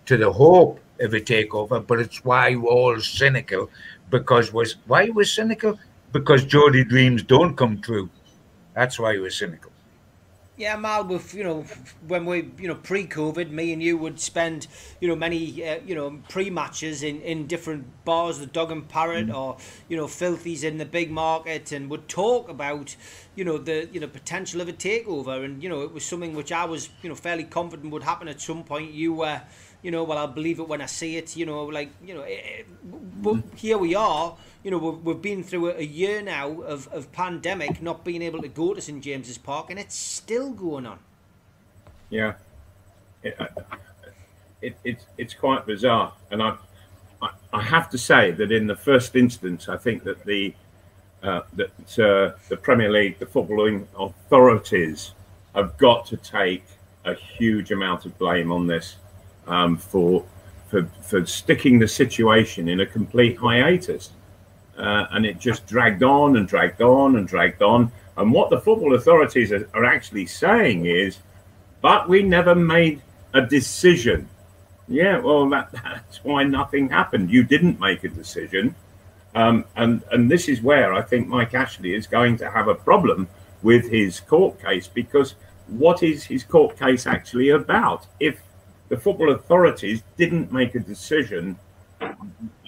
to 0.07 0.17
the 0.17 0.31
hope 0.31 0.79
of 0.99 1.13
a 1.13 1.19
takeover. 1.19 1.85
But 1.85 1.99
it's 1.99 2.25
why 2.25 2.55
we're 2.55 2.69
all 2.69 2.99
cynical 2.99 3.69
because 4.13 4.53
was 4.53 4.75
why 4.85 5.09
was 5.09 5.33
cynical 5.33 5.79
because 6.11 6.45
Geordie 6.45 6.83
dreams 6.83 7.23
don't 7.23 7.55
come 7.55 7.81
true. 7.81 8.09
That's 8.75 8.99
why 8.99 9.13
he 9.13 9.19
was 9.19 9.35
cynical. 9.35 9.71
Yeah, 10.55 10.75
Mal, 10.75 11.03
with 11.03 11.33
you 11.33 11.43
know, 11.43 11.65
when 12.07 12.25
we 12.25 12.51
you 12.59 12.67
know 12.67 12.75
pre-COVID, 12.75 13.49
me 13.49 13.73
and 13.73 13.81
you 13.81 13.97
would 13.97 14.19
spend 14.19 14.67
you 15.01 15.07
know 15.07 15.15
many 15.15 15.67
uh, 15.67 15.79
you 15.83 15.95
know 15.95 16.19
pre-matches 16.29 17.01
in 17.01 17.21
in 17.21 17.47
different 17.47 17.87
bars, 18.05 18.37
the 18.37 18.45
Dog 18.45 18.71
and 18.71 18.87
Parrot, 18.87 19.27
mm. 19.29 19.35
or 19.35 19.57
you 19.89 19.97
know 19.97 20.05
Filthies 20.05 20.63
in 20.63 20.77
the 20.77 20.85
big 20.85 21.09
market, 21.09 21.71
and 21.71 21.89
would 21.89 22.07
talk 22.07 22.49
about 22.49 22.95
you 23.35 23.43
know 23.43 23.57
the 23.57 23.89
you 23.91 23.99
know 23.99 24.07
potential 24.07 24.61
of 24.61 24.69
a 24.69 24.73
takeover, 24.73 25.43
and 25.43 25.63
you 25.63 25.69
know 25.69 25.81
it 25.81 25.91
was 25.91 26.05
something 26.05 26.35
which 26.35 26.51
I 26.51 26.65
was 26.65 26.89
you 27.01 27.09
know 27.09 27.15
fairly 27.15 27.45
confident 27.45 27.91
would 27.91 28.03
happen 28.03 28.27
at 28.27 28.39
some 28.39 28.63
point. 28.63 28.91
You 28.91 29.13
were. 29.13 29.25
Uh, 29.25 29.39
you 29.83 29.91
know, 29.91 30.03
well, 30.03 30.17
I'll 30.17 30.27
believe 30.27 30.59
it 30.59 30.67
when 30.67 30.81
I 30.81 30.87
see 30.87 31.17
it, 31.17 31.35
you 31.35 31.45
know, 31.45 31.65
like, 31.65 31.89
you 32.03 32.15
know, 32.15 32.21
it, 32.21 32.41
eh, 32.43 32.59
eh, 32.59 32.63
but 33.21 33.43
here 33.55 33.77
we 33.77 33.93
are, 33.93 34.35
you 34.63 34.71
know, 34.71 34.77
we've, 34.77 35.03
we've 35.03 35.21
been 35.21 35.43
through 35.43 35.71
a, 35.71 35.83
year 35.83 36.21
now 36.21 36.61
of, 36.61 36.87
of 36.93 37.11
pandemic, 37.11 37.81
not 37.81 38.05
being 38.05 38.21
able 38.21 38.41
to 38.41 38.47
go 38.47 38.73
to 38.73 38.81
St 38.81 39.03
James's 39.03 39.37
Park, 39.37 39.69
and 39.69 39.77
it's 39.77 39.95
still 39.95 40.51
going 40.51 40.85
on. 40.85 40.99
Yeah. 42.09 42.33
It, 43.21 43.35
uh, 43.39 43.47
it, 44.61 44.77
it, 44.85 45.05
it's 45.17 45.33
quite 45.33 45.65
bizarre. 45.65 46.13
And 46.31 46.41
I, 46.41 46.55
I, 47.21 47.29
I 47.51 47.61
have 47.61 47.89
to 47.89 47.97
say 47.97 48.31
that 48.31 48.51
in 48.51 48.67
the 48.67 48.75
first 48.75 49.15
instance, 49.17 49.67
I 49.67 49.77
think 49.77 50.03
that 50.05 50.23
the 50.25 50.53
uh, 51.21 51.41
that 51.53 51.99
uh, 51.99 52.37
the 52.49 52.57
Premier 52.57 52.91
League, 52.91 53.17
the 53.17 53.25
footballing 53.25 53.85
authorities, 53.97 55.13
have 55.55 55.77
got 55.77 56.05
to 56.07 56.17
take 56.17 56.65
a 57.05 57.13
huge 57.13 57.71
amount 57.71 58.05
of 58.05 58.17
blame 58.17 58.51
on 58.51 58.67
this 58.67 58.97
um, 59.47 59.77
for, 59.77 60.25
for, 60.67 60.83
for 61.01 61.25
sticking 61.25 61.79
the 61.79 61.87
situation 61.87 62.67
in 62.67 62.79
a 62.79 62.85
complete 62.85 63.37
hiatus. 63.37 64.11
Uh, 64.77 65.05
and 65.11 65.25
it 65.25 65.39
just 65.39 65.67
dragged 65.67 66.03
on 66.03 66.37
and 66.37 66.47
dragged 66.47 66.81
on 66.81 67.15
and 67.15 67.27
dragged 67.27 67.61
on. 67.61 67.91
And 68.17 68.31
what 68.31 68.49
the 68.49 68.59
football 68.59 68.95
authorities 68.95 69.51
are, 69.51 69.69
are 69.73 69.85
actually 69.85 70.25
saying 70.25 70.85
is, 70.85 71.19
but 71.81 72.09
we 72.09 72.23
never 72.23 72.55
made 72.55 73.01
a 73.33 73.41
decision. 73.41 74.27
Yeah, 74.87 75.19
well, 75.19 75.49
that, 75.49 75.71
that's 75.83 76.23
why 76.23 76.43
nothing 76.43 76.89
happened. 76.89 77.31
You 77.31 77.43
didn't 77.43 77.79
make 77.79 78.03
a 78.03 78.09
decision. 78.09 78.75
Um, 79.35 79.65
and, 79.75 80.03
and 80.11 80.29
this 80.29 80.47
is 80.47 80.61
where 80.61 80.93
I 80.93 81.01
think 81.01 81.27
Mike 81.27 81.53
Ashley 81.53 81.93
is 81.93 82.05
going 82.05 82.37
to 82.37 82.51
have 82.51 82.67
a 82.67 82.75
problem 82.75 83.27
with 83.63 83.89
his 83.89 84.19
court 84.19 84.61
case 84.61 84.87
because 84.87 85.35
what 85.67 86.03
is 86.03 86.23
his 86.23 86.43
court 86.43 86.77
case 86.77 87.07
actually 87.07 87.49
about? 87.49 88.05
If 88.19 88.39
the 88.89 88.97
football 88.97 89.31
authorities 89.31 90.03
didn't 90.17 90.51
make 90.51 90.75
a 90.75 90.79
decision 90.79 91.57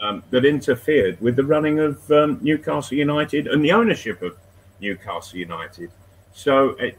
um, 0.01 0.23
that 0.29 0.45
interfered 0.45 1.19
with 1.21 1.35
the 1.35 1.43
running 1.43 1.79
of 1.79 2.11
um, 2.11 2.39
Newcastle 2.41 2.97
United 2.97 3.47
and 3.47 3.63
the 3.63 3.71
ownership 3.71 4.21
of 4.21 4.37
Newcastle 4.79 5.39
United. 5.39 5.91
So, 6.33 6.69
it, 6.71 6.97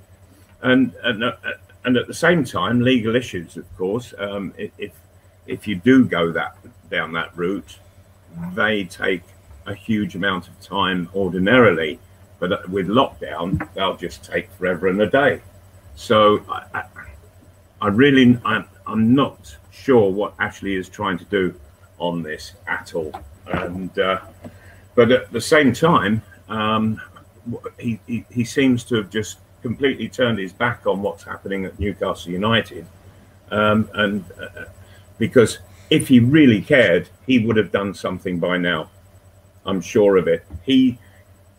and 0.62 0.94
and 1.02 1.24
uh, 1.24 1.36
and 1.84 1.96
at 1.96 2.06
the 2.06 2.14
same 2.14 2.44
time, 2.44 2.80
legal 2.80 3.14
issues, 3.16 3.56
of 3.56 3.76
course. 3.76 4.14
Um, 4.18 4.52
if 4.56 4.92
if 5.46 5.68
you 5.68 5.76
do 5.76 6.04
go 6.04 6.32
that 6.32 6.56
down 6.90 7.12
that 7.12 7.36
route, 7.36 7.78
they 8.54 8.84
take 8.84 9.22
a 9.66 9.74
huge 9.74 10.14
amount 10.14 10.48
of 10.48 10.60
time 10.60 11.08
ordinarily, 11.14 11.98
but 12.38 12.52
uh, 12.52 12.58
with 12.68 12.88
lockdown, 12.88 13.68
they'll 13.74 13.96
just 13.96 14.24
take 14.24 14.50
forever 14.52 14.88
and 14.88 15.00
a 15.00 15.10
day. 15.10 15.42
So, 15.94 16.44
I, 16.74 16.84
I 17.80 17.88
really, 17.88 18.38
I, 18.44 18.64
I'm 18.87 19.14
not 19.14 19.57
sure 19.70 20.11
what 20.11 20.34
Ashley 20.39 20.74
is 20.76 20.89
trying 20.89 21.18
to 21.18 21.24
do 21.24 21.55
on 21.99 22.22
this 22.22 22.53
at 22.66 22.95
all. 22.95 23.12
And 23.47 23.97
uh, 23.99 24.20
but 24.95 25.11
at 25.11 25.32
the 25.32 25.41
same 25.41 25.72
time, 25.72 26.22
um, 26.49 27.01
he, 27.78 28.01
he, 28.07 28.24
he 28.30 28.45
seems 28.45 28.84
to 28.84 28.97
have 28.97 29.11
just 29.11 29.39
completely 29.62 30.09
turned 30.09 30.39
his 30.39 30.53
back 30.53 30.87
on 30.87 31.03
what's 31.03 31.24
happening 31.24 31.64
at 31.64 31.78
Newcastle 31.78 32.32
United, 32.32 32.87
um, 33.51 33.89
and 33.95 34.24
uh, 34.41 34.64
because 35.18 35.59
if 35.91 36.09
he 36.09 36.18
really 36.20 36.61
cared, 36.61 37.09
he 37.26 37.39
would 37.39 37.57
have 37.57 37.70
done 37.70 37.95
something 37.95 38.39
by 38.39 38.59
now. 38.59 38.91
I'm 39.64 39.80
sure 39.80 40.16
of 40.16 40.28
it. 40.28 40.45
He 40.62 40.99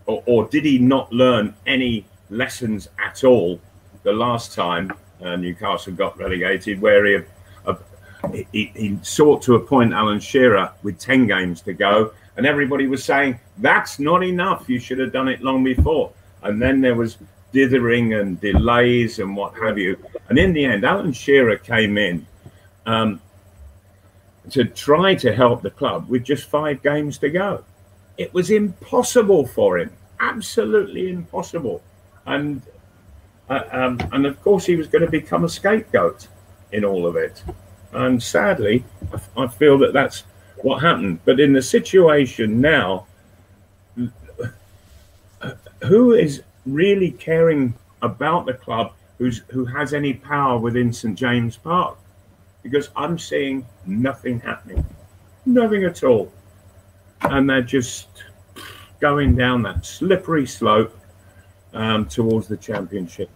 or, 0.05 0.23
or 0.25 0.47
did 0.47 0.65
he 0.65 0.79
not 0.79 1.11
learn 1.11 1.53
any 1.65 2.05
lessons 2.29 2.89
at 3.03 3.23
all 3.23 3.59
the 4.03 4.11
last 4.11 4.53
time 4.53 4.91
uh, 5.21 5.35
Newcastle 5.35 5.93
got 5.93 6.17
relegated, 6.17 6.81
where 6.81 7.05
he, 7.05 7.25
uh, 7.65 7.75
he, 8.51 8.71
he 8.75 8.99
sought 9.01 9.41
to 9.43 9.55
appoint 9.55 9.93
Alan 9.93 10.19
Shearer 10.19 10.71
with 10.83 10.99
10 10.99 11.27
games 11.27 11.61
to 11.61 11.73
go. 11.73 12.13
And 12.35 12.45
everybody 12.45 12.87
was 12.87 13.03
saying, 13.03 13.39
that's 13.57 13.99
not 13.99 14.23
enough. 14.23 14.69
You 14.69 14.79
should 14.79 14.99
have 14.99 15.11
done 15.11 15.27
it 15.27 15.41
long 15.41 15.63
before. 15.63 16.11
And 16.43 16.61
then 16.61 16.81
there 16.81 16.95
was 16.95 17.17
dithering 17.51 18.13
and 18.13 18.39
delays 18.39 19.19
and 19.19 19.35
what 19.35 19.55
have 19.55 19.77
you. 19.77 19.97
And 20.29 20.37
in 20.37 20.53
the 20.53 20.65
end, 20.65 20.85
Alan 20.85 21.13
Shearer 21.13 21.57
came 21.57 21.97
in 21.97 22.27
um, 22.85 23.19
to 24.51 24.65
try 24.65 25.15
to 25.15 25.33
help 25.33 25.61
the 25.61 25.71
club 25.71 26.07
with 26.09 26.23
just 26.23 26.47
five 26.49 26.83
games 26.83 27.17
to 27.19 27.29
go. 27.29 27.63
It 28.17 28.33
was 28.33 28.51
impossible 28.51 29.45
for 29.47 29.77
him, 29.79 29.91
absolutely 30.19 31.09
impossible. 31.09 31.81
And 32.25 32.61
uh, 33.49 33.63
um, 33.71 33.99
and 34.11 34.25
of 34.25 34.41
course, 34.41 34.65
he 34.65 34.75
was 34.75 34.87
going 34.87 35.05
to 35.05 35.11
become 35.11 35.43
a 35.43 35.49
scapegoat 35.49 36.27
in 36.71 36.83
all 36.83 37.05
of 37.05 37.15
it. 37.15 37.43
And 37.93 38.21
sadly, 38.21 38.83
I, 39.13 39.43
I 39.43 39.47
feel 39.47 39.77
that 39.79 39.93
that's 39.93 40.23
what 40.57 40.81
happened. 40.81 41.19
But 41.25 41.39
in 41.39 41.53
the 41.53 41.61
situation 41.61 42.59
now, 42.59 43.07
who 45.83 46.13
is 46.13 46.43
really 46.65 47.11
caring 47.11 47.73
about 48.01 48.45
the 48.45 48.53
club 48.53 48.93
who's 49.17 49.39
who 49.49 49.65
has 49.65 49.93
any 49.93 50.13
power 50.13 50.57
within 50.59 50.93
St 50.93 51.17
James 51.17 51.57
Park? 51.57 51.97
Because 52.63 52.89
I'm 52.95 53.17
seeing 53.17 53.65
nothing 53.85 54.39
happening. 54.39 54.85
nothing 55.45 55.85
at 55.85 56.03
all. 56.03 56.31
And 57.21 57.49
they're 57.49 57.61
just 57.61 58.07
going 58.99 59.35
down 59.35 59.61
that 59.63 59.85
slippery 59.85 60.45
slope 60.45 60.97
um, 61.73 62.05
towards 62.05 62.47
the 62.47 62.57
championship. 62.57 63.29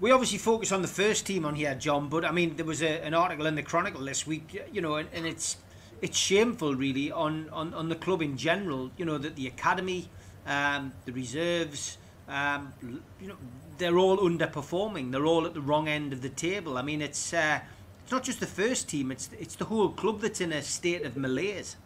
We 0.00 0.12
obviously 0.12 0.38
focus 0.38 0.70
on 0.70 0.82
the 0.82 0.88
first 0.88 1.26
team 1.26 1.44
on 1.44 1.56
here, 1.56 1.74
John. 1.74 2.08
But 2.08 2.24
I 2.24 2.30
mean, 2.30 2.56
there 2.56 2.64
was 2.64 2.82
a, 2.82 3.04
an 3.04 3.14
article 3.14 3.46
in 3.46 3.56
the 3.56 3.62
Chronicle 3.62 4.04
this 4.04 4.26
week, 4.26 4.62
you 4.72 4.80
know, 4.80 4.96
and, 4.96 5.08
and 5.12 5.26
it's 5.26 5.56
it's 6.00 6.16
shameful, 6.16 6.76
really, 6.76 7.10
on, 7.10 7.48
on, 7.50 7.74
on 7.74 7.88
the 7.88 7.96
club 7.96 8.22
in 8.22 8.36
general. 8.36 8.90
You 8.96 9.04
know 9.04 9.18
that 9.18 9.34
the 9.34 9.48
academy, 9.48 10.08
um, 10.46 10.92
the 11.04 11.12
reserves, 11.12 11.98
um, 12.28 12.72
you 13.20 13.26
know, 13.26 13.36
they're 13.78 13.98
all 13.98 14.18
underperforming. 14.18 15.10
They're 15.10 15.26
all 15.26 15.46
at 15.46 15.54
the 15.54 15.60
wrong 15.60 15.88
end 15.88 16.12
of 16.12 16.22
the 16.22 16.28
table. 16.28 16.78
I 16.78 16.82
mean, 16.82 17.02
it's 17.02 17.34
uh, 17.34 17.60
it's 18.02 18.12
not 18.12 18.22
just 18.22 18.38
the 18.38 18.46
first 18.46 18.88
team; 18.88 19.10
it's 19.10 19.30
it's 19.38 19.56
the 19.56 19.64
whole 19.64 19.88
club 19.88 20.20
that's 20.20 20.40
in 20.40 20.52
a 20.52 20.62
state 20.62 21.04
of 21.04 21.16
malaise. 21.16 21.76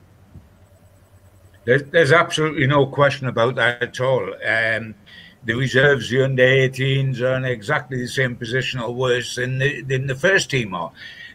There's, 1.65 1.85
there's 1.85 2.13
absolutely 2.13 2.67
no 2.67 2.87
question 2.87 3.29
about 3.29 3.55
that 3.55 3.83
at 3.83 4.01
all. 4.01 4.35
Um, 4.45 4.97
the 5.45 5.55
reserves, 5.55 6.09
the 6.11 6.25
under 6.25 6.43
18s, 6.43 7.21
are 7.21 7.37
in 7.37 7.45
exactly 7.45 7.99
the 7.99 8.09
same 8.09 8.37
position 8.37 8.81
or 8.81 8.95
worse 8.95 9.37
than 9.37 9.59
the, 9.59 9.83
than 9.83 10.07
the 10.07 10.15
first 10.15 10.51
team 10.51 10.75
are. 10.75 10.93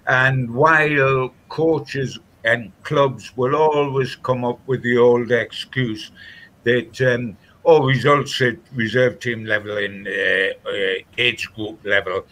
And 0.07 0.53
while 0.53 1.33
coaches 1.49 2.19
and 2.43 2.71
clubs 2.83 3.35
will 3.35 3.55
always 3.55 4.15
come 4.15 4.45
up 4.45 4.59
with 4.67 4.81
the 4.81 4.97
old 4.97 5.31
excuse 5.31 6.11
that 6.63 7.01
um, 7.01 7.37
all 7.63 7.85
results 7.85 8.41
at 8.41 8.55
reserve 8.73 9.19
team 9.19 9.43
level 9.43 9.77
and 9.77 10.07
uh, 10.07 10.11
uh, 10.11 10.93
age 11.17 11.53
group 11.53 11.83
level 11.83 12.25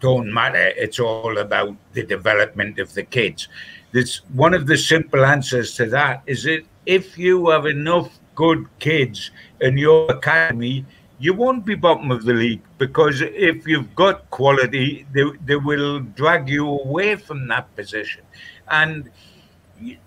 don't 0.00 0.32
matter. 0.32 0.72
It's 0.76 0.98
all 0.98 1.36
about 1.36 1.76
the 1.92 2.04
development 2.04 2.78
of 2.78 2.94
the 2.94 3.02
kids. 3.02 3.48
This 3.92 4.22
one 4.32 4.54
of 4.54 4.66
the 4.66 4.78
simple 4.78 5.24
answers 5.24 5.74
to 5.74 5.86
that 5.86 6.22
is 6.26 6.44
that 6.44 6.62
if 6.86 7.18
you 7.18 7.50
have 7.50 7.66
enough 7.66 8.18
good 8.34 8.66
kids 8.78 9.30
in 9.60 9.76
your 9.76 10.10
academy, 10.10 10.86
you 11.20 11.34
won't 11.34 11.66
be 11.66 11.74
bottom 11.74 12.10
of 12.10 12.24
the 12.24 12.32
league 12.32 12.62
because 12.78 13.20
if 13.20 13.66
you've 13.68 13.94
got 13.94 14.28
quality, 14.30 15.06
they, 15.12 15.24
they 15.44 15.56
will 15.56 16.00
drag 16.00 16.48
you 16.48 16.66
away 16.66 17.14
from 17.14 17.46
that 17.48 17.74
position. 17.76 18.22
And 18.68 19.10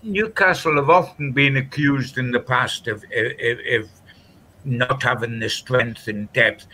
Newcastle 0.02 0.74
have 0.74 0.90
often 0.90 1.30
been 1.30 1.56
accused 1.56 2.18
in 2.18 2.32
the 2.32 2.40
past 2.40 2.88
of, 2.88 3.04
of, 3.04 3.58
of 3.80 3.88
not 4.64 5.04
having 5.04 5.38
the 5.38 5.48
strength 5.48 6.08
and 6.08 6.32
depth. 6.32 6.66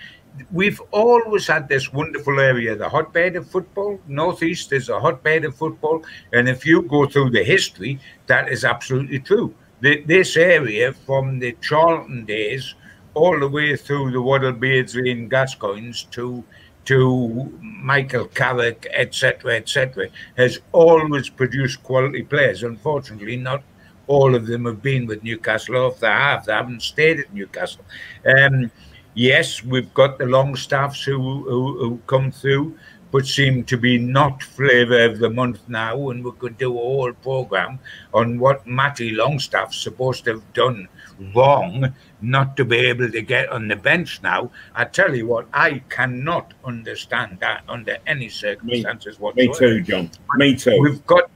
We've 0.50 0.80
always 0.90 1.46
had 1.46 1.68
this 1.68 1.92
wonderful 1.92 2.40
area, 2.40 2.74
the 2.74 2.88
hotbed 2.88 3.36
of 3.36 3.50
football. 3.50 4.00
Northeast 4.06 4.72
is 4.72 4.88
a 4.88 5.00
hotbed 5.00 5.44
of 5.44 5.54
football. 5.54 6.02
And 6.32 6.48
if 6.48 6.64
you 6.64 6.82
go 6.82 7.04
through 7.04 7.30
the 7.30 7.44
history, 7.44 8.00
that 8.26 8.48
is 8.48 8.64
absolutely 8.64 9.18
true. 9.18 9.54
This 9.82 10.36
area 10.38 10.94
from 10.94 11.40
the 11.40 11.52
Charlton 11.60 12.24
days 12.24 12.74
all 13.20 13.38
the 13.38 13.48
way 13.48 13.76
through 13.76 14.10
the 14.10 14.22
Waddle 14.22 14.52
Beardsley 14.52 15.10
and 15.10 15.30
Gascoignes 15.30 16.10
to 16.10 16.44
to 16.86 17.52
Michael 17.60 18.26
Carrick, 18.26 18.88
etc., 18.92 19.56
etc., 19.56 20.08
has 20.36 20.60
always 20.72 21.28
produced 21.28 21.82
quality 21.82 22.22
players. 22.22 22.62
Unfortunately, 22.62 23.36
not 23.36 23.62
all 24.06 24.34
of 24.34 24.46
them 24.46 24.64
have 24.64 24.82
been 24.82 25.06
with 25.06 25.22
Newcastle. 25.22 25.76
Or 25.76 25.92
if 25.92 26.00
they 26.00 26.08
have, 26.08 26.46
they 26.46 26.52
haven't 26.52 26.82
stayed 26.82 27.20
at 27.20 27.32
Newcastle. 27.32 27.84
Um, 28.26 28.70
yes, 29.14 29.62
we've 29.62 29.92
got 29.94 30.18
the 30.18 30.26
Longstaffs 30.26 31.04
who, 31.04 31.44
who, 31.44 31.78
who 31.78 32.00
come 32.08 32.32
through, 32.32 32.76
but 33.12 33.26
seem 33.26 33.62
to 33.64 33.76
be 33.76 33.98
not 33.98 34.42
flavour 34.42 35.04
of 35.04 35.20
the 35.20 35.30
month 35.30 35.60
now. 35.68 36.10
And 36.10 36.24
we 36.24 36.32
could 36.32 36.58
do 36.58 36.72
a 36.72 36.82
whole 36.82 37.12
programme 37.12 37.78
on 38.12 38.38
what 38.40 38.66
Matty 38.66 39.12
Longstaff's 39.12 39.78
supposed 39.78 40.24
to 40.24 40.34
have 40.34 40.52
done 40.54 40.88
wrong 41.34 41.94
not 42.22 42.56
to 42.56 42.64
be 42.64 42.76
able 42.76 43.10
to 43.10 43.22
get 43.22 43.48
on 43.50 43.68
the 43.68 43.76
bench 43.76 44.22
now. 44.22 44.50
I 44.74 44.84
tell 44.84 45.14
you 45.14 45.26
what, 45.26 45.46
I 45.52 45.82
cannot 45.88 46.54
understand 46.64 47.38
that 47.40 47.62
under 47.68 47.98
any 48.06 48.28
circumstances 48.28 49.18
me, 49.18 49.22
whatsoever. 49.22 49.50
Me 49.50 49.58
too, 49.58 49.80
John. 49.82 50.10
Me 50.36 50.54
too. 50.54 50.80
We've 50.80 51.06
got 51.06 51.30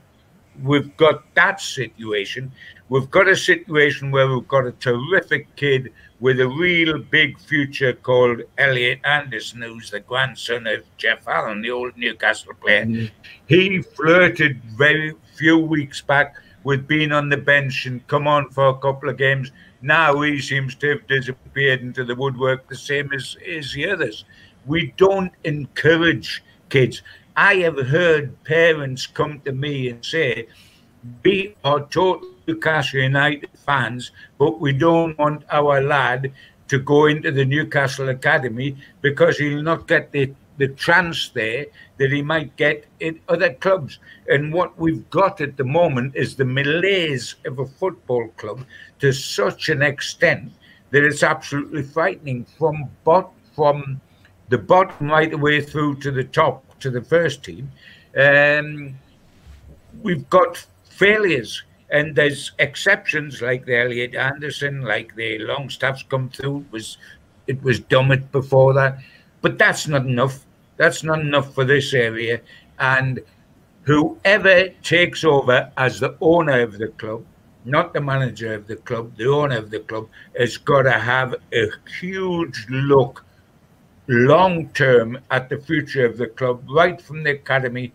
we've 0.63 0.95
got 0.97 1.23
that 1.35 1.59
situation. 1.61 2.51
We've 2.87 3.09
got 3.09 3.27
a 3.27 3.35
situation 3.35 4.11
where 4.11 4.27
we've 4.27 4.47
got 4.47 4.67
a 4.67 4.71
terrific 4.73 5.55
kid 5.55 5.91
with 6.19 6.39
a 6.39 6.47
real 6.47 6.99
big 6.99 7.39
future 7.39 7.93
called 7.93 8.41
Elliot 8.57 8.99
Anderson, 9.03 9.61
who's 9.61 9.89
the 9.89 9.99
grandson 9.99 10.67
of 10.67 10.83
Geoff 10.97 11.27
Allen, 11.27 11.61
the 11.61 11.71
old 11.71 11.97
Newcastle 11.97 12.53
player. 12.61 12.85
Mm. 12.85 13.11
He 13.47 13.81
flirted 13.81 14.61
very 14.77 15.13
few 15.35 15.57
weeks 15.57 16.01
back 16.01 16.35
with 16.63 16.87
being 16.87 17.11
on 17.11 17.29
the 17.29 17.37
bench 17.37 17.85
and 17.85 18.05
come 18.07 18.27
on 18.27 18.49
for 18.49 18.69
a 18.69 18.77
couple 18.77 19.09
of 19.09 19.17
games 19.17 19.51
now 19.85 20.21
he 20.21 20.41
seems 20.41 20.73
to 20.75 20.89
have 20.89 21.07
disappeared 21.07 21.81
into 21.81 22.03
the 22.03 22.15
woodwork 22.15 22.67
the 22.67 22.75
same 22.75 23.13
as, 23.13 23.37
as 23.47 23.73
the 23.73 23.87
others. 23.89 24.25
We 24.65 24.93
don't 24.97 25.31
encourage 25.43 26.43
kids. 26.69 27.03
I 27.37 27.55
have 27.57 27.77
heard 27.77 28.43
parents 28.45 29.05
come 29.05 29.41
to 29.41 29.51
me 29.51 29.89
and 29.89 30.03
say, 30.03 30.47
We 31.23 31.55
are 31.63 31.81
total 31.81 32.27
Newcastle 32.47 33.01
United 33.01 33.49
fans, 33.65 34.11
but 34.39 34.59
we 34.59 34.73
don't 34.73 35.15
want 35.19 35.43
our 35.51 35.81
lad 35.81 36.31
to 36.69 36.79
go 36.79 37.05
into 37.05 37.31
the 37.31 37.45
Newcastle 37.45 38.09
Academy 38.09 38.75
because 39.01 39.37
he'll 39.37 39.61
not 39.61 39.87
get 39.87 40.11
the, 40.11 40.33
the 40.57 40.69
chance 40.69 41.29
there 41.29 41.67
that 41.97 42.11
he 42.11 42.23
might 42.23 42.55
get 42.55 42.85
in 42.99 43.19
other 43.29 43.53
clubs. 43.53 43.99
And 44.27 44.51
what 44.51 44.79
we've 44.79 45.07
got 45.11 45.41
at 45.41 45.57
the 45.57 45.63
moment 45.63 46.15
is 46.15 46.35
the 46.35 46.45
malaise 46.45 47.35
of 47.45 47.59
a 47.59 47.65
football 47.67 48.29
club 48.37 48.65
to 48.99 49.11
such 49.11 49.69
an 49.69 49.81
extent 49.81 50.51
that 50.91 51.03
it's 51.03 51.23
absolutely 51.23 51.83
frightening 51.83 52.45
from 52.57 52.89
bot 53.03 53.31
from 53.53 53.99
the 54.49 54.57
bottom 54.57 55.09
right 55.09 55.31
the 55.31 55.37
way 55.37 55.61
through 55.61 55.95
to 55.95 56.11
the 56.11 56.23
top 56.23 56.63
to 56.79 56.89
the 56.89 57.01
first 57.01 57.43
team. 57.43 57.71
Um, 58.17 58.95
we've 60.01 60.29
got 60.29 60.65
failures 60.89 61.63
and 61.89 62.15
there's 62.15 62.51
exceptions 62.59 63.41
like 63.41 63.65
the 63.65 63.79
Elliot 63.79 64.15
Anderson, 64.15 64.81
like 64.81 65.15
the 65.15 65.39
Longstaffs 65.39 66.03
come 66.03 66.29
through. 66.29 66.59
It 66.59 66.71
was 66.71 66.97
it 67.47 67.63
was 67.63 67.79
Dummett 67.79 68.31
before 68.31 68.73
that, 68.73 68.99
but 69.41 69.57
that's 69.57 69.87
not 69.87 70.05
enough. 70.05 70.45
That's 70.77 71.03
not 71.03 71.19
enough 71.19 71.53
for 71.53 71.63
this 71.63 71.93
area. 71.93 72.41
And 72.79 73.19
whoever 73.83 74.69
takes 74.83 75.23
over 75.23 75.71
as 75.77 75.99
the 75.99 76.17
owner 76.21 76.61
of 76.61 76.77
the 76.77 76.87
club 76.89 77.23
not 77.65 77.93
the 77.93 78.01
manager 78.01 78.53
of 78.53 78.67
the 78.67 78.75
club, 78.77 79.17
the 79.17 79.25
owner 79.25 79.57
of 79.57 79.71
the 79.71 79.79
club, 79.79 80.07
has 80.37 80.57
got 80.57 80.83
to 80.83 80.91
have 80.91 81.35
a 81.51 81.67
huge 81.99 82.67
look 82.69 83.25
long 84.07 84.69
term 84.69 85.17
at 85.31 85.49
the 85.49 85.57
future 85.57 86.05
of 86.05 86.17
the 86.17 86.27
club, 86.27 86.63
right 86.69 87.01
from 87.01 87.23
the 87.23 87.31
academy 87.31 87.91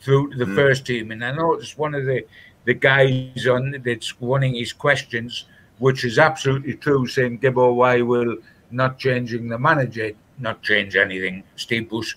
through 0.00 0.30
to 0.32 0.38
the 0.38 0.44
mm. 0.44 0.54
first 0.54 0.86
team. 0.86 1.12
And 1.12 1.24
I 1.24 1.32
noticed 1.32 1.78
one 1.78 1.94
of 1.94 2.04
the, 2.04 2.24
the 2.64 2.74
guys 2.74 3.46
on 3.46 3.80
that's 3.84 4.20
running 4.20 4.56
his 4.56 4.72
questions, 4.72 5.44
which 5.78 6.04
is 6.04 6.18
absolutely 6.18 6.74
true, 6.74 7.06
saying, 7.06 7.38
Gibbo, 7.38 7.74
why 7.74 8.02
will 8.02 8.36
not 8.70 8.98
changing 8.98 9.48
the 9.48 9.58
manager 9.58 10.12
not 10.38 10.62
change 10.62 10.96
anything, 10.96 11.44
Steve 11.56 11.88
Bruce? 11.88 12.16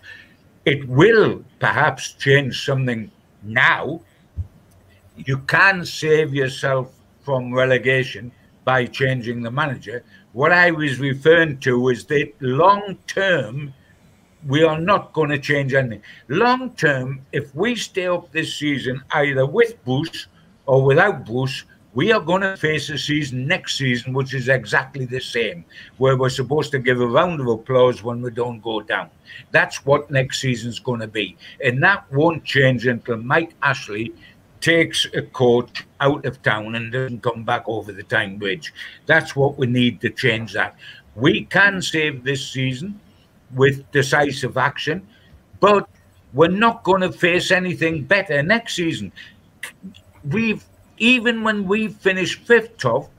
It 0.66 0.88
will 0.88 1.44
perhaps 1.60 2.14
change 2.14 2.66
something 2.66 3.12
now. 3.44 4.02
You 5.16 5.38
can 5.40 5.86
save 5.86 6.34
yourself 6.34 6.95
from 7.26 7.54
relegation 7.54 8.32
by 8.64 8.86
changing 8.86 9.42
the 9.42 9.52
manager. 9.52 10.04
What 10.34 10.52
I 10.52 10.72
was 10.72 11.00
referring 11.00 11.60
to 11.60 11.90
is 11.90 12.06
that 12.06 12.34
long 12.40 12.98
term, 13.08 13.74
we 14.48 14.64
are 14.64 14.80
not 14.80 15.14
going 15.14 15.30
to 15.30 15.40
change 15.40 15.74
anything. 15.74 16.04
Long 16.28 16.72
term, 16.76 17.26
if 17.32 17.54
we 17.56 17.76
stay 17.76 18.08
up 18.08 18.32
this 18.32 18.56
season, 18.56 19.04
either 19.12 19.46
with 19.46 19.84
Bruce 19.84 20.28
or 20.66 20.84
without 20.84 21.26
Bruce, 21.26 21.64
we 21.96 22.12
are 22.12 22.20
going 22.20 22.42
to 22.42 22.58
face 22.58 22.90
a 22.90 22.98
season 22.98 23.48
next 23.48 23.78
season, 23.78 24.14
which 24.14 24.34
is 24.34 24.50
exactly 24.50 25.06
the 25.06 25.22
same, 25.22 25.64
where 25.98 26.18
we're 26.18 26.30
supposed 26.30 26.72
to 26.72 26.80
give 26.80 27.00
a 27.00 27.08
round 27.08 27.40
of 27.40 27.48
applause 27.48 28.04
when 28.04 28.22
we 28.22 28.32
don't 28.32 28.62
go 28.62 28.82
down. 28.82 29.10
That's 29.52 29.86
what 29.86 30.12
next 30.12 30.42
season's 30.42 30.78
going 30.78 31.00
to 31.00 31.08
be. 31.08 31.38
And 31.64 31.82
that 31.84 32.12
won't 32.12 32.44
change 32.44 32.86
until 32.86 33.18
Mike 33.18 33.54
Ashley 33.64 34.14
takes 34.66 35.06
a 35.14 35.22
coach 35.22 35.86
out 36.02 36.26
of 36.26 36.42
town 36.42 36.74
and 36.74 36.92
doesn't 36.92 37.22
come 37.22 37.44
back 37.44 37.64
over 37.68 37.92
the 37.92 38.02
Tyne 38.02 38.40
Bridge. 38.40 38.74
That's 39.06 39.36
what 39.36 39.60
we 39.60 39.68
need 39.68 40.02
to 40.02 40.10
change 40.10 40.54
that. 40.54 40.76
We 41.16 41.46
can 41.46 41.84
save 41.84 42.24
this 42.24 42.50
season 42.50 43.00
with 43.54 43.90
decisive 43.92 44.58
action, 44.58 45.08
but 45.60 45.88
we're 46.34 46.48
not 46.48 46.84
going 46.84 47.02
to 47.02 47.12
face 47.12 47.52
anything 47.52 48.06
better 48.06 48.42
next 48.42 48.76
season. 48.76 49.12
We've 50.32 50.66
even 50.98 51.44
when 51.44 51.68
we 51.68 51.90
finished 51.90 52.40
fifth 52.48 52.78
top 52.78 53.12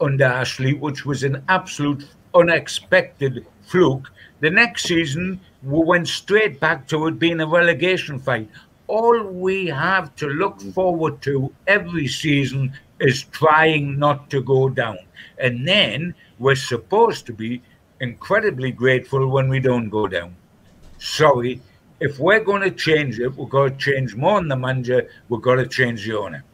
under 0.00 0.24
Ashley, 0.24 0.74
which 0.74 1.06
was 1.06 1.22
an 1.22 1.44
absolute 1.48 2.08
unexpected 2.34 3.46
fluke, 3.62 4.10
the 4.40 4.50
next 4.50 4.82
season 4.82 5.40
we 5.62 5.78
went 5.78 6.08
straight 6.08 6.58
back 6.58 6.88
to 6.88 7.06
it 7.06 7.20
being 7.20 7.40
a 7.40 7.46
relegation 7.46 8.18
fight 8.18 8.48
all 8.88 9.22
we 9.22 9.66
have 9.66 10.14
to 10.16 10.26
look 10.26 10.60
forward 10.72 11.22
to 11.22 11.52
every 11.66 12.08
season 12.08 12.72
is 13.00 13.24
trying 13.24 13.98
not 13.98 14.28
to 14.30 14.42
go 14.42 14.68
down. 14.68 14.98
And 15.38 15.68
then 15.68 16.14
we're 16.38 16.56
supposed 16.56 17.26
to 17.26 17.32
be 17.32 17.62
incredibly 18.00 18.72
grateful 18.72 19.28
when 19.28 19.48
we 19.48 19.60
don't 19.60 19.88
go 19.88 20.08
down. 20.08 20.34
Sorry, 20.98 21.60
if 22.00 22.18
we're 22.18 22.42
going 22.42 22.62
to 22.62 22.70
change 22.70 23.20
it, 23.20 23.36
we've 23.36 23.48
got 23.48 23.68
to 23.68 23.76
change 23.76 24.14
more 24.14 24.40
than 24.40 24.48
the 24.48 24.56
manager, 24.56 25.08
we've 25.28 25.42
got 25.42 25.56
to 25.56 25.66
change 25.66 26.06
the 26.06 26.16
owner. 26.16 26.44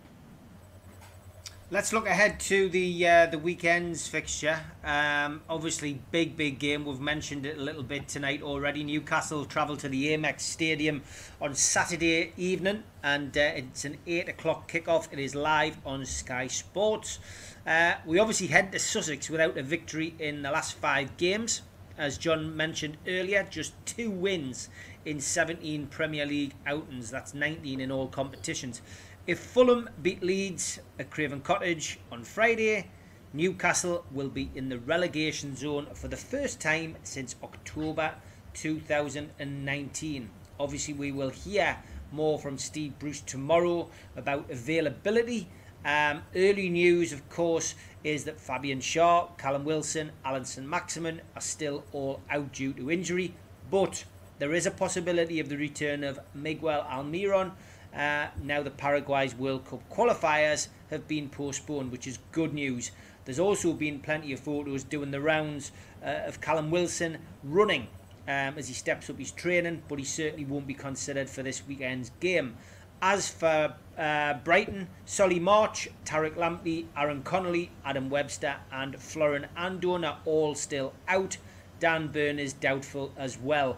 Let's 1.74 1.92
look 1.92 2.06
ahead 2.06 2.38
to 2.38 2.68
the 2.68 3.08
uh, 3.08 3.26
the 3.26 3.36
weekend's 3.36 4.06
fixture. 4.06 4.60
Um, 4.84 5.42
obviously, 5.48 6.00
big 6.12 6.36
big 6.36 6.60
game. 6.60 6.84
We've 6.84 7.00
mentioned 7.00 7.44
it 7.46 7.58
a 7.58 7.60
little 7.60 7.82
bit 7.82 8.06
tonight 8.06 8.42
already. 8.42 8.84
Newcastle 8.84 9.44
travel 9.44 9.76
to 9.78 9.88
the 9.88 10.16
Amex 10.16 10.42
Stadium 10.42 11.02
on 11.40 11.56
Saturday 11.56 12.32
evening, 12.36 12.84
and 13.02 13.36
uh, 13.36 13.40
it's 13.56 13.84
an 13.84 13.98
eight 14.06 14.28
o'clock 14.28 14.70
kickoff. 14.70 15.08
It 15.10 15.18
is 15.18 15.34
live 15.34 15.78
on 15.84 16.06
Sky 16.06 16.46
Sports. 16.46 17.18
Uh, 17.66 17.94
we 18.06 18.20
obviously 18.20 18.46
head 18.46 18.70
to 18.70 18.78
Sussex 18.78 19.28
without 19.28 19.58
a 19.58 19.62
victory 19.64 20.14
in 20.20 20.42
the 20.42 20.52
last 20.52 20.74
five 20.74 21.16
games. 21.16 21.62
As 21.96 22.18
john 22.18 22.56
mentioned 22.56 22.96
earlier, 23.06 23.46
just 23.48 23.72
two 23.84 24.10
wins 24.10 24.68
in 25.04 25.20
17 25.20 25.86
Premier 25.88 26.26
League 26.26 26.54
outings. 26.66 27.10
That's 27.10 27.34
19 27.34 27.80
in 27.80 27.92
all 27.92 28.08
competitions. 28.08 28.80
If 29.26 29.38
Fulham 29.38 29.88
beat 30.02 30.22
Leeds 30.22 30.80
at 30.98 31.10
Craven 31.10 31.40
Cottage 31.40 31.98
on 32.12 32.24
Friday, 32.24 32.90
Newcastle 33.32 34.04
will 34.12 34.28
be 34.28 34.50
in 34.54 34.68
the 34.68 34.78
relegation 34.78 35.56
zone 35.56 35.86
for 35.94 36.08
the 36.08 36.16
first 36.18 36.60
time 36.60 36.96
since 37.04 37.34
October 37.42 38.16
2019. 38.52 40.30
Obviously, 40.60 40.92
we 40.92 41.10
will 41.10 41.30
hear 41.30 41.78
more 42.12 42.38
from 42.38 42.58
Steve 42.58 42.98
Bruce 42.98 43.22
tomorrow 43.22 43.88
about 44.14 44.50
availability. 44.50 45.48
Um, 45.86 46.20
early 46.36 46.68
news, 46.68 47.10
of 47.10 47.26
course, 47.30 47.76
is 48.04 48.24
that 48.24 48.38
Fabian 48.38 48.80
Schär, 48.80 49.38
Callum 49.38 49.64
Wilson, 49.64 50.12
Allan 50.22 50.44
Saint-Maximin 50.44 51.22
are 51.34 51.40
still 51.40 51.82
all 51.92 52.20
out 52.28 52.52
due 52.52 52.74
to 52.74 52.90
injury, 52.90 53.34
but 53.70 54.04
there 54.38 54.52
is 54.52 54.66
a 54.66 54.70
possibility 54.70 55.40
of 55.40 55.48
the 55.48 55.56
return 55.56 56.04
of 56.04 56.20
Miguel 56.34 56.86
Almiron 56.90 57.52
uh, 57.94 58.28
now 58.42 58.62
the 58.62 58.70
Paraguay's 58.70 59.34
World 59.34 59.64
Cup 59.66 59.82
qualifiers 59.90 60.68
have 60.90 61.06
been 61.06 61.28
postponed, 61.28 61.92
which 61.92 62.06
is 62.06 62.18
good 62.32 62.52
news. 62.52 62.90
There's 63.24 63.38
also 63.38 63.72
been 63.72 64.00
plenty 64.00 64.32
of 64.32 64.40
photos 64.40 64.84
doing 64.84 65.10
the 65.10 65.20
rounds 65.20 65.72
uh, 66.04 66.22
of 66.26 66.40
Callum 66.40 66.70
Wilson 66.70 67.18
running 67.42 67.88
um, 68.26 68.54
as 68.56 68.68
he 68.68 68.74
steps 68.74 69.08
up 69.08 69.18
his 69.18 69.30
training, 69.30 69.82
but 69.88 69.98
he 69.98 70.04
certainly 70.04 70.44
won't 70.44 70.66
be 70.66 70.74
considered 70.74 71.30
for 71.30 71.42
this 71.42 71.66
weekend's 71.66 72.10
game. 72.20 72.56
As 73.00 73.28
for 73.28 73.74
uh, 73.98 74.34
Brighton, 74.44 74.88
Solly 75.04 75.38
March, 75.38 75.88
Tariq 76.04 76.36
Lamptey, 76.36 76.86
Aaron 76.96 77.22
Connolly, 77.22 77.70
Adam 77.84 78.08
Webster, 78.08 78.56
and 78.72 78.98
Florin 79.00 79.46
Andone 79.56 80.08
are 80.08 80.18
all 80.24 80.54
still 80.54 80.94
out. 81.06 81.36
Dan 81.80 82.08
Burn 82.08 82.38
is 82.38 82.52
doubtful 82.54 83.12
as 83.16 83.38
well. 83.38 83.76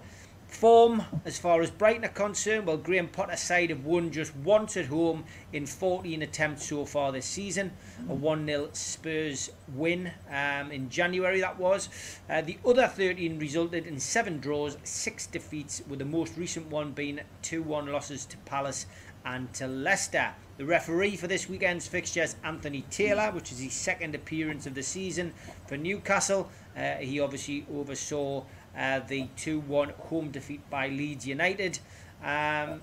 Form, 0.48 1.02
as 1.24 1.38
far 1.38 1.60
as 1.60 1.70
Brighton 1.70 2.04
are 2.04 2.08
concerned, 2.08 2.66
well, 2.66 2.76
Graham 2.76 3.08
Potter's 3.08 3.40
side 3.40 3.70
have 3.70 3.84
won 3.84 4.10
just 4.10 4.34
once 4.36 4.76
at 4.76 4.86
home 4.86 5.24
in 5.52 5.66
14 5.66 6.22
attempts 6.22 6.68
so 6.68 6.84
far 6.86 7.12
this 7.12 7.26
season. 7.26 7.72
A 8.08 8.14
1 8.14 8.46
0 8.46 8.68
Spurs 8.72 9.50
win 9.74 10.12
um, 10.30 10.70
in 10.70 10.88
January, 10.88 11.40
that 11.40 11.58
was. 11.58 11.88
Uh, 12.30 12.40
the 12.40 12.58
other 12.64 12.86
13 12.86 13.38
resulted 13.38 13.86
in 13.86 13.98
seven 13.98 14.38
draws, 14.38 14.78
six 14.84 15.26
defeats, 15.26 15.82
with 15.88 15.98
the 15.98 16.04
most 16.04 16.36
recent 16.38 16.68
one 16.68 16.92
being 16.92 17.20
2 17.42 17.62
1 17.62 17.86
losses 17.92 18.24
to 18.24 18.36
Palace 18.38 18.86
and 19.26 19.52
to 19.52 19.66
Leicester. 19.66 20.32
The 20.56 20.64
referee 20.64 21.16
for 21.16 21.26
this 21.26 21.50
weekend's 21.50 21.86
fixture 21.86 22.22
is 22.22 22.36
Anthony 22.42 22.82
Taylor, 22.90 23.30
which 23.32 23.52
is 23.52 23.58
his 23.58 23.74
second 23.74 24.14
appearance 24.14 24.66
of 24.66 24.74
the 24.74 24.82
season 24.82 25.34
for 25.66 25.76
Newcastle. 25.76 26.48
Uh, 26.74 26.94
he 26.94 27.20
obviously 27.20 27.66
oversaw 27.74 28.44
uh, 28.76 29.00
the 29.00 29.28
2 29.36 29.60
1 29.60 29.90
home 30.08 30.30
defeat 30.30 30.68
by 30.70 30.88
Leeds 30.88 31.26
United. 31.26 31.78
Um, 32.22 32.82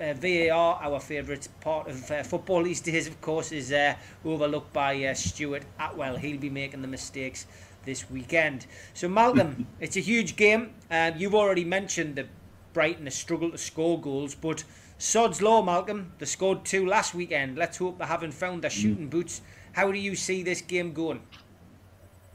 uh, 0.00 0.12
VAR, 0.14 0.78
our 0.82 1.00
favourite 1.00 1.48
part 1.60 1.88
of 1.88 2.10
uh, 2.10 2.22
football 2.22 2.62
these 2.62 2.80
days, 2.80 3.06
of 3.06 3.20
course, 3.20 3.52
is 3.52 3.72
uh, 3.72 3.94
overlooked 4.24 4.72
by 4.72 5.04
uh, 5.04 5.14
Stuart 5.14 5.64
Attwell. 5.80 6.16
He'll 6.18 6.40
be 6.40 6.50
making 6.50 6.82
the 6.82 6.88
mistakes 6.88 7.46
this 7.84 8.10
weekend. 8.10 8.66
So, 8.92 9.08
Malcolm, 9.08 9.66
it's 9.80 9.96
a 9.96 10.00
huge 10.00 10.36
game. 10.36 10.74
Um, 10.90 11.14
you've 11.16 11.34
already 11.34 11.64
mentioned 11.64 12.16
that 12.16 12.26
Brighton 12.72 13.06
has 13.06 13.14
struggled 13.14 13.52
to 13.52 13.58
score 13.58 13.98
goals, 14.00 14.34
but 14.34 14.64
Sod's 14.98 15.40
Law, 15.40 15.62
Malcolm, 15.62 16.12
they 16.18 16.26
scored 16.26 16.64
two 16.64 16.86
last 16.86 17.14
weekend. 17.14 17.56
Let's 17.56 17.78
hope 17.78 17.98
they 17.98 18.04
haven't 18.04 18.32
found 18.32 18.62
their 18.62 18.70
shooting 18.70 19.08
boots. 19.08 19.40
How 19.72 19.92
do 19.92 19.98
you 19.98 20.14
see 20.16 20.42
this 20.42 20.60
game 20.60 20.92
going? 20.92 21.22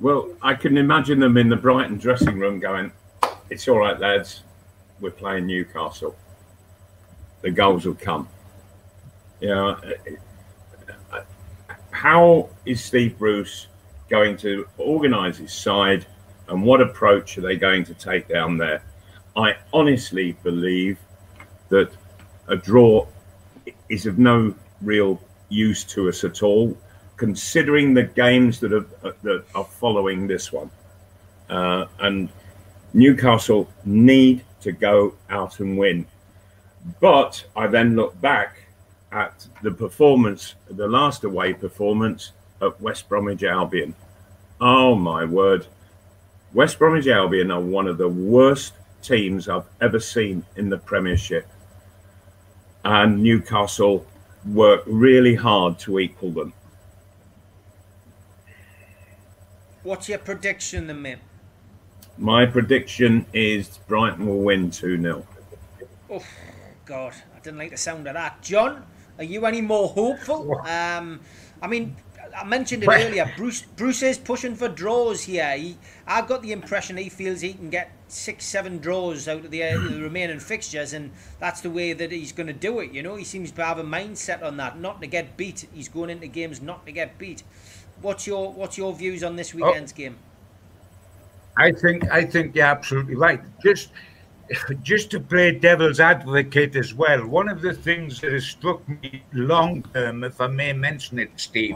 Well, 0.02 0.34
I 0.42 0.56
can 0.56 0.80
imagine 0.80 1.20
them 1.20 1.38
in 1.38 1.48
the 1.48 1.56
Brighton 1.56 2.00
dressing 2.00 2.40
room 2.40 2.60
going, 2.60 2.92
"It's 3.52 3.68
all 3.68 3.78
right, 3.78 4.00
lads. 4.00 4.42
We're 5.00 5.12
playing 5.12 5.46
Newcastle. 5.46 6.16
The 7.44 7.52
goals 7.52 7.86
will 7.86 7.94
come." 7.94 8.28
You 9.42 9.54
uh, 9.54 9.54
know, 9.54 9.94
uh, 11.14 11.22
how 11.92 12.50
is 12.66 12.84
Steve 12.84 13.20
Bruce 13.20 13.68
going 14.10 14.38
to 14.38 14.68
organise 14.80 15.38
his 15.38 15.54
side, 15.54 16.08
and 16.48 16.64
what 16.64 16.82
approach 16.82 17.38
are 17.38 17.42
they 17.42 17.56
going 17.56 17.84
to 17.84 17.94
take 17.94 18.28
down 18.28 18.58
there? 18.58 18.84
I 19.36 19.56
honestly 19.72 20.32
believe 20.42 20.98
that 21.70 21.92
a 22.48 22.56
draw 22.56 23.06
is 23.88 24.08
of 24.08 24.18
no 24.18 24.56
real 24.82 25.22
use 25.50 25.84
to 25.94 26.10
us 26.10 26.24
at 26.24 26.42
all 26.42 26.76
considering 27.22 27.94
the 27.94 28.02
games 28.02 28.60
that 28.60 28.74
are 28.74 29.14
that 29.22 29.46
are 29.54 29.64
following 29.64 30.26
this 30.26 30.52
one, 30.52 30.72
uh, 31.52 31.86
and 32.00 32.30
Newcastle 32.96 33.70
need 33.86 34.44
to 34.62 34.72
go 34.72 35.14
out 35.30 35.60
and 35.60 35.78
win. 35.78 36.08
But 37.00 37.46
I 37.56 37.68
then 37.68 37.96
look 37.96 38.20
back 38.22 38.64
at 39.12 39.46
the 39.62 39.70
performance, 39.70 40.56
the 40.68 40.88
last 40.88 41.24
away 41.24 41.54
performance 41.54 42.32
at 42.60 42.82
West 42.82 43.08
Bromwich 43.08 43.44
Albion. 43.44 43.94
Oh 44.60 44.96
my 44.96 45.24
word! 45.24 45.68
West 46.56 46.80
Bromwich 46.80 47.06
Albion 47.06 47.52
are 47.52 47.62
one 47.62 47.88
of 47.88 48.00
the 48.00 48.10
worst 48.10 48.74
teams 49.04 49.48
I've 49.48 49.70
ever 49.80 50.00
seen 50.00 50.44
in 50.56 50.70
the 50.70 50.80
Premiership, 50.80 51.48
and 52.84 53.22
Newcastle 53.22 54.08
worked 54.44 54.88
really 54.88 55.36
hard 55.36 55.78
to 55.86 56.00
equal 56.00 56.32
them. 56.32 56.54
What's 59.84 60.08
your 60.08 60.20
prediction, 60.20 60.88
then, 60.88 61.02
Mim? 61.02 61.20
My 62.18 62.46
prediction 62.46 63.26
is 63.34 63.80
Brighton 63.88 64.28
will 64.28 64.40
win 64.40 64.70
2 64.70 65.02
0. 65.02 65.26
Oh, 66.10 66.24
God. 66.86 67.14
I 67.36 67.40
didn't 67.40 67.58
like 67.58 67.72
the 67.72 67.78
sound 67.78 68.08
of 68.08 68.14
that. 68.14 68.42
John, 68.44 68.86
are 69.18 69.24
you 69.24 69.46
any 69.46 69.62
more 69.62 69.88
hopeful? 69.88 70.62
Um, 70.68 71.22
I 71.62 71.68
mean, 71.68 71.96
I 72.36 72.44
mentioned 72.44 72.84
it 72.84 72.90
earlier. 72.90 73.32
Bruce 73.36 73.64
Bruce 73.64 74.04
is 74.04 74.18
pushing 74.18 74.56
for 74.56 74.68
draws 74.68 75.24
here. 75.24 75.58
He, 75.58 75.78
I 76.06 76.22
got 76.22 76.42
the 76.44 76.52
impression 76.52 76.98
he 76.98 77.10
feels 77.10 77.42
he 77.42 77.54
can 77.54 77.70
get 77.70 77.92
six, 78.08 78.46
seven 78.46 78.78
draws 78.78 79.28
out 79.28 79.46
of 79.46 79.52
the, 79.52 79.64
uh, 79.64 79.80
the 79.80 80.02
remaining 80.02 80.40
fixtures, 80.40 80.94
and 80.94 81.12
that's 81.40 81.62
the 81.62 81.70
way 81.70 81.94
that 81.94 82.12
he's 82.12 82.32
going 82.32 82.48
to 82.48 82.54
do 82.54 82.80
it. 82.80 82.92
You 82.92 83.04
know, 83.04 83.16
he 83.16 83.24
seems 83.24 83.52
to 83.52 83.66
have 83.66 83.80
a 83.80 83.84
mindset 83.84 84.44
on 84.44 84.58
that, 84.58 84.80
not 84.80 85.02
to 85.02 85.08
get 85.08 85.38
beat. 85.38 85.68
He's 85.74 85.90
going 85.90 86.10
into 86.10 86.28
games 86.28 86.62
not 86.62 86.86
to 86.86 86.92
get 86.92 87.18
beat. 87.18 87.44
What's 88.02 88.26
your 88.26 88.52
what's 88.52 88.78
your 88.78 88.94
views 88.94 89.24
on 89.24 89.36
this 89.36 89.54
weekend's 89.54 89.94
oh, 89.94 89.96
game? 89.96 90.18
I 91.58 91.72
think 91.72 92.10
I 92.12 92.24
think 92.24 92.56
you're 92.56 92.66
absolutely 92.66 93.16
right. 93.16 93.42
Just 93.64 93.90
just 94.82 95.12
to 95.12 95.20
play 95.20 95.52
devil's 95.52 96.00
advocate 96.00 96.76
as 96.76 96.94
well, 96.94 97.26
one 97.26 97.48
of 97.48 97.62
the 97.62 97.74
things 97.74 98.20
that 98.22 98.34
has 98.34 98.46
struck 98.46 98.88
me 98.88 99.24
long 99.34 99.84
term, 99.94 100.24
if 100.24 100.42
I 100.42 100.48
may 100.48 100.74
mention 100.74 101.20
it, 101.20 101.32
Steve, 101.38 101.76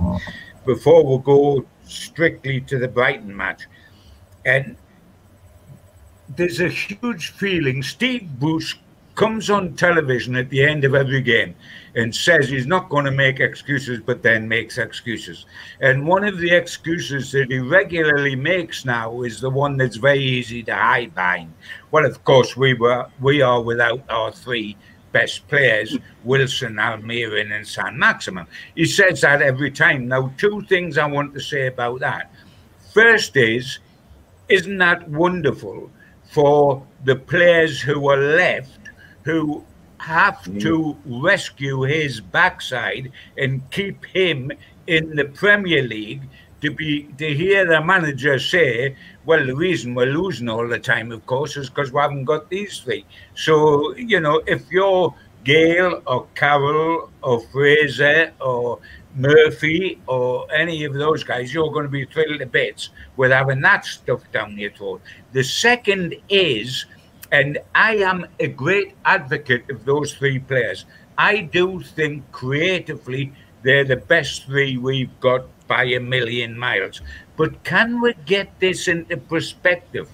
before 0.66 1.06
we 1.06 1.24
go 1.24 1.66
strictly 1.86 2.62
to 2.62 2.78
the 2.78 2.88
Brighton 2.88 3.36
match, 3.36 3.64
and 4.46 4.76
there's 6.36 6.60
a 6.60 6.70
huge 6.70 7.30
feeling. 7.32 7.84
Steve 7.84 8.28
Bruce 8.40 8.76
comes 9.16 9.50
on 9.50 9.74
television 9.76 10.36
at 10.36 10.50
the 10.50 10.64
end 10.64 10.84
of 10.84 10.94
every 10.94 11.22
game 11.22 11.56
and 11.96 12.14
says 12.14 12.50
he's 12.50 12.68
not 12.68 12.90
going 12.90 13.06
to 13.06 13.12
make 13.12 13.40
excuses, 13.40 14.02
but 14.06 14.22
then 14.22 14.48
makes 14.48 14.78
excuses. 14.78 15.46
And 15.80 16.06
one 16.06 16.26
of 16.26 16.38
the 16.38 16.52
excuses 16.52 17.32
that 17.32 17.50
he 17.50 17.60
regularly 17.60 18.36
makes 18.36 18.84
now 18.84 19.22
is 19.22 19.40
the 19.40 19.50
one 19.50 19.78
that's 19.78 19.96
very 19.96 20.22
easy 20.22 20.62
to 20.64 20.76
hide 20.76 21.16
behind. 21.16 21.54
Well, 21.92 22.06
of 22.06 22.24
course, 22.26 22.58
we 22.58 22.74
were 22.74 23.08
we 23.22 23.42
are 23.42 23.62
without 23.62 24.04
our 24.10 24.32
three 24.32 24.76
best 25.14 25.48
players, 25.48 25.98
Wilson, 26.26 26.76
Almiron, 26.76 27.56
and 27.56 27.66
Saint-Maximin. 27.66 28.46
He 28.76 28.84
says 28.84 29.22
that 29.22 29.42
every 29.42 29.72
time. 29.72 30.10
Now, 30.10 30.34
two 30.38 30.62
things 30.64 30.98
I 30.98 31.06
want 31.06 31.34
to 31.36 31.40
say 31.40 31.68
about 31.68 32.02
that. 32.02 32.34
First 32.94 33.38
is, 33.38 33.80
isn't 34.50 34.78
that 34.80 35.08
wonderful 35.08 35.90
for 36.32 36.86
the 37.06 37.16
players 37.16 37.80
who 37.80 38.10
are 38.10 38.18
left 38.18 38.85
who 39.26 39.66
have 39.98 40.36
mm. 40.46 40.62
to 40.62 40.96
rescue 41.06 41.82
his 41.82 42.22
backside 42.22 43.12
and 43.38 43.70
keep 43.72 44.06
him 44.06 44.52
in 44.88 45.16
the 45.16 45.26
Premier 45.26 45.82
League 45.82 46.22
to 46.62 46.72
be 46.72 47.04
to 47.18 47.34
hear 47.34 47.66
the 47.66 47.82
manager 47.82 48.40
say, 48.40 48.96
well, 49.26 49.46
the 49.46 49.56
reason 49.56 49.94
we're 49.94 50.06
losing 50.06 50.48
all 50.48 50.68
the 50.68 50.80
time, 50.80 51.12
of 51.12 51.26
course, 51.26 51.58
is 51.58 51.70
because 51.70 51.92
we 51.92 52.00
haven't 52.00 52.26
got 52.26 52.50
these 52.50 52.80
three. 52.80 53.06
So, 53.36 53.96
you 53.96 54.20
know, 54.20 54.42
if 54.48 54.64
you're 54.72 55.14
Gayle 55.44 56.02
or 56.08 56.28
Carroll 56.36 57.12
or 57.22 57.42
Fraser 57.52 58.32
or 58.40 58.80
Murphy 59.16 60.02
or 60.08 60.52
any 60.52 60.84
of 60.86 60.94
those 60.94 61.24
guys, 61.24 61.54
you're 61.54 61.72
going 61.72 61.86
to 61.86 61.90
be 61.90 62.06
thrilled 62.06 62.40
to 62.40 62.46
bits 62.46 62.90
with 63.16 63.32
having 63.32 63.62
that 63.62 63.86
stuff 63.86 64.22
down 64.32 64.58
your 64.58 64.72
throat. 64.72 65.02
The 65.34 65.44
second 65.44 66.16
is, 66.30 66.86
and 67.36 67.58
I 67.76 67.98
am 67.98 68.26
a 68.40 68.48
great 68.48 68.96
advocate 69.04 69.70
of 69.70 69.84
those 69.84 70.14
three 70.14 70.40
players. 70.40 70.86
I 71.18 71.42
do 71.42 71.82
think 71.82 72.32
creatively 72.32 73.34
they're 73.62 73.84
the 73.84 73.98
best 73.98 74.46
three 74.46 74.78
we've 74.78 75.20
got 75.20 75.44
by 75.68 75.84
a 75.84 76.00
million 76.00 76.58
miles. 76.58 77.02
But 77.36 77.62
can 77.66 78.00
we 78.00 78.14
get 78.26 78.58
this 78.62 78.88
into 78.88 79.18
perspective? 79.18 80.08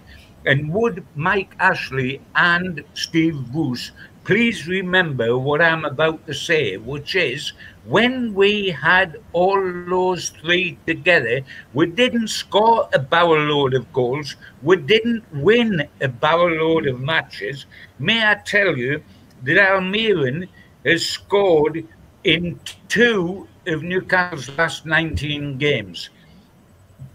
And 0.47 0.73
would 0.73 1.05
Mike 1.13 1.53
Ashley 1.59 2.21
and 2.33 2.83
Steve 2.95 3.37
Bruce 3.51 3.91
please 4.23 4.67
remember 4.67 5.37
what 5.37 5.61
I'm 5.61 5.85
about 5.85 6.25
to 6.25 6.33
say, 6.33 6.77
which 6.77 7.15
is 7.15 7.53
when 7.85 8.33
we 8.33 8.69
had 8.69 9.17
all 9.33 9.59
those 9.87 10.29
three 10.29 10.77
together, 10.85 11.41
we 11.73 11.87
didn't 11.87 12.27
score 12.27 12.87
a 12.93 12.99
barrel 12.99 13.43
load 13.45 13.73
of 13.73 13.91
goals, 13.91 14.35
we 14.61 14.75
didn't 14.75 15.23
win 15.33 15.87
a 16.01 16.07
barrel 16.07 16.49
load 16.49 16.87
of 16.87 16.99
matches. 16.99 17.65
May 17.97 18.25
I 18.25 18.35
tell 18.45 18.77
you 18.77 19.03
that 19.43 19.57
Almiron 19.57 20.47
has 20.85 21.05
scored 21.05 21.87
in 22.23 22.59
two 22.87 23.47
of 23.67 23.83
Newcastle's 23.83 24.49
last 24.57 24.85
19 24.85 25.57
games. 25.57 26.09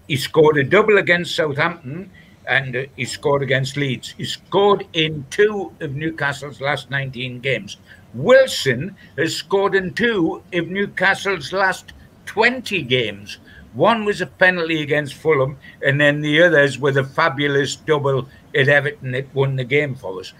He 0.08 0.16
scored 0.16 0.56
a 0.58 0.64
double 0.64 0.98
against 0.98 1.34
Southampton 1.34 2.10
and 2.48 2.76
uh, 2.76 2.82
he 2.96 3.04
scored 3.04 3.42
against 3.42 3.76
Leeds. 3.76 4.14
He 4.16 4.24
scored 4.24 4.86
in 4.92 5.26
two 5.30 5.72
of 5.80 5.94
Newcastle's 5.94 6.60
last 6.60 6.90
19 6.90 7.40
games. 7.40 7.78
Wilson 8.16 8.96
has 9.18 9.36
scored 9.36 9.74
in 9.74 9.92
two 9.92 10.42
of 10.52 10.68
Newcastle's 10.68 11.52
last 11.52 11.92
20 12.26 12.82
games. 12.82 13.38
One 13.74 14.06
was 14.06 14.22
a 14.22 14.26
penalty 14.26 14.80
against 14.82 15.14
Fulham, 15.14 15.58
and 15.84 16.00
then 16.00 16.22
the 16.22 16.42
others 16.42 16.78
were 16.78 16.92
the 16.92 17.04
fabulous 17.04 17.76
double 17.76 18.26
at 18.54 18.68
Everton 18.68 19.12
that 19.12 19.34
won 19.34 19.56
the 19.56 19.64
game 19.64 19.94
for 19.94 20.18
us. 20.18 20.32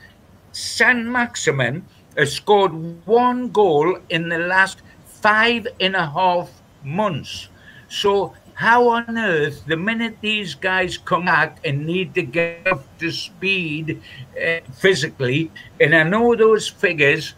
Saint-Maximin 0.53 1.85
has 2.17 2.33
scored 2.33 3.07
one 3.07 3.51
goal 3.51 3.99
in 4.09 4.31
the 4.31 4.39
last 4.39 4.81
five 5.05 5.67
and 5.79 5.95
a 5.95 6.07
half 6.07 6.51
months. 6.83 7.49
So 7.89 8.33
how 8.55 8.89
on 8.89 9.19
earth, 9.19 9.67
the 9.67 9.77
minute 9.77 10.17
these 10.23 10.55
guys 10.55 10.97
come 10.97 11.27
back 11.27 11.59
and 11.63 11.85
need 11.85 12.15
to 12.15 12.23
get 12.23 12.67
up 12.67 12.83
to 13.01 13.11
speed 13.13 14.01
uh, 14.43 14.61
physically, 14.73 15.51
and 15.79 15.95
I 15.95 16.05
know 16.05 16.35
those 16.35 16.67
figures 16.67 17.35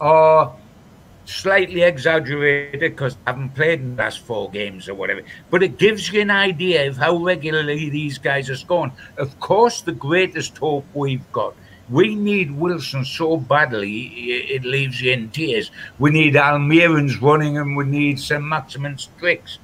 are 0.00 0.54
slightly 1.24 1.82
exaggerated 1.82 2.80
because 2.80 3.16
I 3.26 3.30
haven't 3.30 3.54
played 3.54 3.80
in 3.80 3.96
the 3.96 4.02
last 4.02 4.20
four 4.20 4.50
games 4.50 4.88
or 4.88 4.94
whatever, 4.94 5.22
but 5.50 5.62
it 5.62 5.78
gives 5.78 6.10
you 6.10 6.20
an 6.20 6.30
idea 6.30 6.88
of 6.88 6.96
how 6.96 7.16
regularly 7.16 7.90
these 7.90 8.18
guys 8.18 8.48
are 8.48 8.56
scoring. 8.56 8.92
Of 9.16 9.38
course, 9.40 9.82
the 9.82 9.92
greatest 9.92 10.56
hope 10.58 10.86
we've 10.94 11.30
got 11.32 11.54
we 11.90 12.14
need 12.14 12.50
Wilson 12.50 13.04
so 13.04 13.36
badly, 13.38 14.02
it 14.50 14.64
leaves 14.64 15.00
you 15.00 15.12
in 15.12 15.30
tears. 15.30 15.70
We 15.98 16.10
need 16.10 16.36
Almiron's 16.36 17.20
running 17.20 17.56
and 17.56 17.76
we 17.76 17.84
need 17.84 18.20
Saint-Maximin's 18.20 19.08
tricks. 19.18 19.58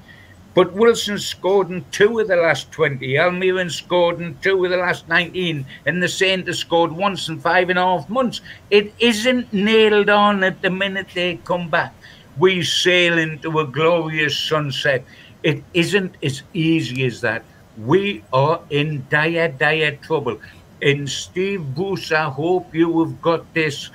But 0.55 0.73
Wilson 0.73 1.19
scored 1.19 1.71
in 1.71 1.85
two 1.91 2.21
of 2.21 2.29
the 2.29 2.37
last 2.37 2.71
20. 2.71 3.15
Almiron 3.15 3.71
scored 3.71 4.21
in 4.21 4.39
two 4.39 4.65
of 4.65 4.71
the 4.71 4.77
last 4.77 5.09
19. 5.09 5.67
And 5.85 6.03
the 6.03 6.09
Saints 6.09 6.59
scored 6.59 6.93
once 6.93 7.29
in 7.29 7.41
five 7.41 7.71
and 7.71 7.79
a 7.79 7.83
half 7.83 8.09
months. 8.09 8.41
It 8.71 8.95
isn't 9.01 9.53
nailed 9.53 10.09
on 10.09 10.45
at 10.45 10.63
the 10.63 10.71
minute 10.71 11.09
they 11.13 11.37
come 11.45 11.69
back. 11.69 11.93
We 12.39 12.63
sail 12.63 13.19
into 13.19 13.59
a 13.59 13.67
glorious 13.67 14.39
sunset. 14.39 15.05
It 15.43 15.63
isn't 15.75 16.17
as 16.23 16.43
easy 16.53 17.05
as 17.05 17.21
that. 17.23 17.45
We 17.77 18.23
are 18.33 18.61
in 18.71 19.05
dire, 19.11 19.49
dire 19.49 19.97
trouble. 19.97 20.41
And 20.81 21.09
Steve 21.11 21.75
Bruce, 21.75 22.13
I 22.13 22.25
hope 22.25 22.73
you 22.75 23.05
have 23.05 23.21
got 23.21 23.53
this 23.55 23.91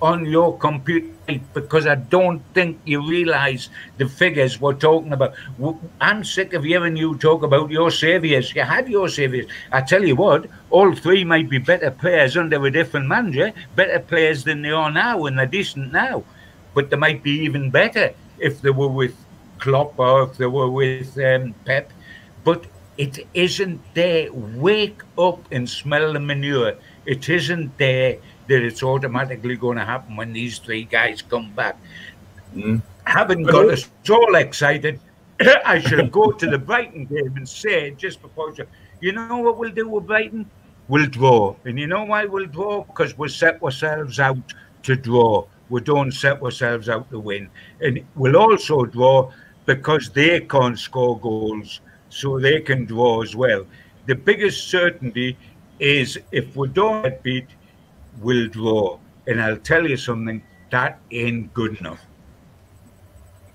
on 0.00 0.24
your 0.24 0.56
computer 0.58 1.11
because 1.26 1.86
I 1.86 1.94
don't 1.94 2.42
think 2.54 2.80
you 2.84 3.06
realize 3.06 3.68
the 3.98 4.08
figures 4.08 4.60
we're 4.60 4.74
talking 4.74 5.12
about. 5.12 5.34
I'm 6.00 6.24
sick 6.24 6.52
of 6.52 6.64
hearing 6.64 6.96
you 6.96 7.16
talk 7.16 7.42
about 7.42 7.70
your 7.70 7.90
saviors. 7.90 8.54
You 8.54 8.62
had 8.62 8.88
your 8.88 9.08
saviors. 9.08 9.46
I 9.70 9.82
tell 9.82 10.04
you 10.04 10.16
what, 10.16 10.46
all 10.70 10.94
three 10.94 11.24
might 11.24 11.48
be 11.48 11.58
better 11.58 11.90
players 11.90 12.36
under 12.36 12.64
a 12.64 12.70
different 12.70 13.06
manager, 13.06 13.52
better 13.76 14.00
players 14.00 14.44
than 14.44 14.62
they 14.62 14.70
are 14.70 14.90
now, 14.90 15.26
and 15.26 15.38
they're 15.38 15.46
decent 15.46 15.92
now. 15.92 16.24
But 16.74 16.90
they 16.90 16.96
might 16.96 17.22
be 17.22 17.32
even 17.40 17.70
better 17.70 18.14
if 18.38 18.60
they 18.60 18.70
were 18.70 18.88
with 18.88 19.14
Klopp 19.58 19.98
or 19.98 20.24
if 20.24 20.36
they 20.36 20.46
were 20.46 20.70
with 20.70 21.16
um, 21.18 21.54
Pep. 21.64 21.92
But 22.44 22.66
it 22.98 23.26
isn't 23.34 23.80
there. 23.94 24.32
Wake 24.32 25.02
up 25.16 25.40
and 25.52 25.68
smell 25.68 26.12
the 26.12 26.20
manure. 26.20 26.74
It 27.06 27.28
isn't 27.28 27.78
there 27.78 28.18
that 28.52 28.62
it's 28.62 28.82
automatically 28.82 29.56
going 29.56 29.78
to 29.78 29.84
happen 29.84 30.14
when 30.14 30.32
these 30.34 30.58
three 30.58 30.84
guys 30.84 31.22
come 31.22 31.50
back. 31.52 31.78
Mm. 32.54 32.82
Haven't 33.04 33.44
got 33.44 33.70
us 33.70 33.88
all 34.10 34.34
excited. 34.34 35.00
I 35.64 35.80
should 35.80 36.12
go 36.12 36.32
to 36.32 36.46
the 36.46 36.58
Brighton 36.58 37.06
game 37.06 37.32
and 37.36 37.48
say 37.48 37.92
just 37.92 38.20
before 38.20 38.54
you 39.00 39.12
know 39.12 39.38
what 39.38 39.56
we'll 39.56 39.70
do 39.70 39.88
with 39.88 40.06
Brighton? 40.06 40.44
We'll 40.88 41.06
draw. 41.06 41.56
And 41.64 41.78
you 41.78 41.86
know 41.86 42.04
why 42.04 42.26
we'll 42.26 42.46
draw? 42.46 42.84
Because 42.84 43.16
we 43.16 43.30
set 43.30 43.62
ourselves 43.62 44.20
out 44.20 44.52
to 44.82 44.96
draw. 44.96 45.46
We 45.70 45.80
don't 45.80 46.12
set 46.12 46.42
ourselves 46.42 46.90
out 46.90 47.10
to 47.10 47.18
win. 47.18 47.48
And 47.80 48.04
we'll 48.14 48.36
also 48.36 48.84
draw 48.84 49.32
because 49.64 50.10
they 50.10 50.40
can't 50.40 50.78
score 50.78 51.18
goals 51.18 51.80
so 52.10 52.38
they 52.38 52.60
can 52.60 52.84
draw 52.84 53.22
as 53.22 53.34
well. 53.34 53.64
The 54.06 54.14
biggest 54.14 54.68
certainty 54.68 55.38
is 55.80 56.18
if 56.30 56.54
we 56.54 56.68
don't 56.68 57.02
get 57.02 57.22
beat, 57.22 57.46
we'll 58.20 58.48
draw. 58.48 58.98
And 59.26 59.40
I'll 59.40 59.56
tell 59.56 59.86
you 59.86 59.96
something, 59.96 60.42
that 60.70 61.00
ain't 61.10 61.52
good 61.54 61.78
enough. 61.78 62.00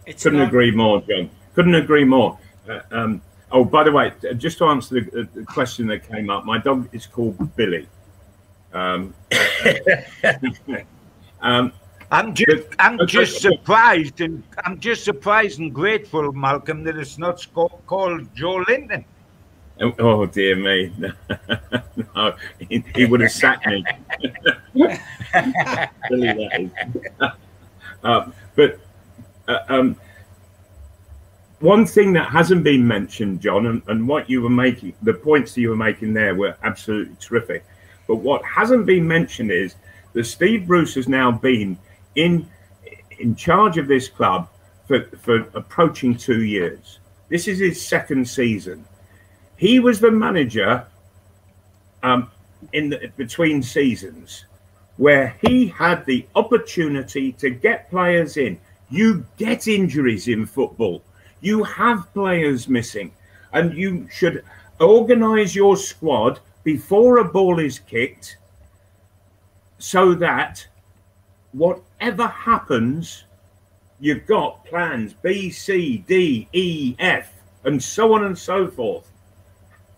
It's 0.06 0.24
Couldn't 0.24 0.40
not... 0.40 0.48
agree 0.48 0.72
more, 0.72 1.02
John. 1.02 1.30
Couldn't 1.54 1.76
agree 1.76 2.06
more. 2.06 2.38
Uh, 2.70 2.80
um, 2.92 3.22
oh, 3.52 3.66
by 3.66 3.84
the 3.84 3.92
way, 3.92 4.14
just 4.38 4.58
to 4.60 4.66
answer 4.66 5.02
the, 5.02 5.28
the, 5.34 5.44
question 5.44 5.88
that 5.88 6.08
came 6.08 6.30
up, 6.30 6.46
my 6.46 6.58
dog 6.58 6.88
is 6.94 7.06
called 7.06 7.56
Billy. 7.56 7.88
Um, 8.74 9.14
um, 11.42 11.74
I'm 12.10 12.34
just, 12.34 12.68
I'm 12.80 13.06
just 13.06 13.42
surprised, 13.42 14.22
and 14.22 14.44
I'm 14.66 14.80
just 14.80 15.04
surprised 15.04 15.60
and 15.60 15.74
grateful, 15.74 16.32
Malcolm, 16.32 16.84
that 16.86 16.98
it's 16.98 17.18
not 17.18 17.46
called 17.54 18.34
Joelinton. 18.36 19.04
Oh, 19.04 19.17
oh 19.82 20.26
dear 20.26 20.56
me! 20.56 20.92
no, 22.16 22.36
he, 22.70 22.84
he, 22.96 23.06
would 23.06 23.22
have 23.22 23.32
sacked 23.32 23.66
me. 23.68 23.84
uh, 28.04 28.32
but 28.56 28.80
uh, 29.48 29.60
um, 29.70 29.96
one 31.60 31.86
thing 31.86 32.14
that 32.14 32.30
hasn't 32.30 32.64
been 32.64 32.88
mentioned, 32.88 33.42
John, 33.42 33.66
and, 33.66 33.82
and 33.88 34.08
what 34.08 34.30
you 34.30 34.42
were 34.42 34.50
making, 34.50 34.94
the 35.02 35.14
points 35.14 35.54
that 35.54 35.62
you 35.62 35.70
were 35.70 35.76
making 35.76 36.14
there 36.14 36.36
were 36.36 36.56
absolutely 36.64 37.16
terrific. 37.20 37.66
But 38.08 38.18
what 38.18 38.44
hasn't 38.46 38.86
been 38.86 39.08
mentioned 39.08 39.52
is 39.52 39.76
that 40.14 40.26
Steve 40.26 40.68
Bruce 40.68 40.96
has 40.96 41.08
now 41.08 41.32
been 41.32 41.78
in 42.16 42.48
in 43.20 43.36
charge 43.36 43.78
of 43.78 43.88
this 43.88 44.08
club 44.08 44.48
for, 44.88 45.06
for 45.18 45.40
approaching 45.54 46.16
two 46.16 46.44
years. 46.44 47.00
This 47.30 47.48
is 47.48 47.60
his 47.60 47.84
second 47.84 48.28
season. 48.28 48.86
He 49.58 49.80
was 49.80 50.00
the 50.00 50.12
manager 50.12 50.86
um, 52.04 52.32
in 52.74 52.90
the, 52.90 53.12
between 53.18 53.62
seasons 53.62 54.46
where 54.98 55.36
he 55.42 55.68
had 55.68 56.06
the 56.06 56.26
opportunity 56.36 57.32
to 57.34 57.50
get 57.50 57.90
players 57.90 58.38
in. 58.38 58.60
You 58.90 59.26
get 59.38 59.68
injuries 59.68 60.28
in 60.28 60.46
football. 60.46 61.04
You 61.42 61.64
have 61.64 62.12
players 62.14 62.68
missing, 62.68 63.12
and 63.54 63.74
you 63.74 64.08
should 64.12 64.44
organize 64.80 65.56
your 65.56 65.76
squad 65.76 66.40
before 66.64 67.18
a 67.18 67.24
ball 67.24 67.60
is 67.60 67.80
kicked 67.80 68.38
so 69.78 70.14
that 70.16 70.66
whatever 71.52 72.28
happens, 72.28 73.26
you've 74.00 74.26
got 74.26 74.66
plans 74.66 75.14
B, 75.14 75.50
C, 75.50 76.04
D, 76.08 76.48
E, 76.54 76.96
F, 77.00 77.32
and 77.64 77.82
so 77.82 78.14
on 78.14 78.24
and 78.26 78.38
so 78.38 78.68
forth. 78.68 79.08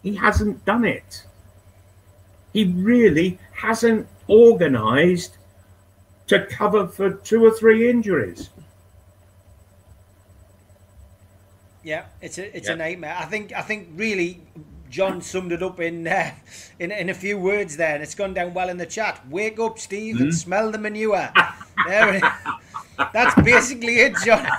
He 0.04 0.16
hasn't 0.16 0.64
done 0.66 0.86
it. 0.86 1.26
He 2.54 2.66
really 2.66 3.38
hasn't 3.54 4.08
organised 4.30 5.38
to 6.28 6.46
cover 6.46 6.88
for 6.88 7.12
two 7.12 7.44
or 7.46 7.52
three 7.52 7.90
injuries. 7.90 8.50
Yeah, 11.84 12.06
it's 12.22 12.38
a 12.38 12.56
it's 12.56 12.68
Yeah. 12.68 12.74
a 12.74 12.78
nightmare. 12.78 13.16
I 13.18 13.26
think 13.26 13.54
I 13.54 13.62
think 13.62 13.88
really 13.96 14.42
John 14.90 15.22
summed 15.22 15.52
it 15.52 15.64
up 15.64 15.80
in 15.80 16.08
uh, 16.08 16.32
in 16.80 16.92
in 16.92 17.10
a 17.10 17.14
few 17.14 17.38
words 17.38 17.78
there, 17.78 17.94
and 17.96 18.04
it's 18.04 18.16
gone 18.16 18.34
down 18.34 18.54
well 18.54 18.70
in 18.70 18.78
the 18.78 18.86
chat. 18.86 19.22
Wake 19.30 19.60
up, 19.60 19.80
Steve, 19.80 20.18
Hmm? 20.18 20.24
and 20.24 20.36
smell 20.36 20.72
the 20.72 20.78
manure. 20.78 21.32
there. 21.88 22.22
That's 23.14 23.34
basically 23.42 24.00
it, 24.00 24.14
John. 24.26 24.46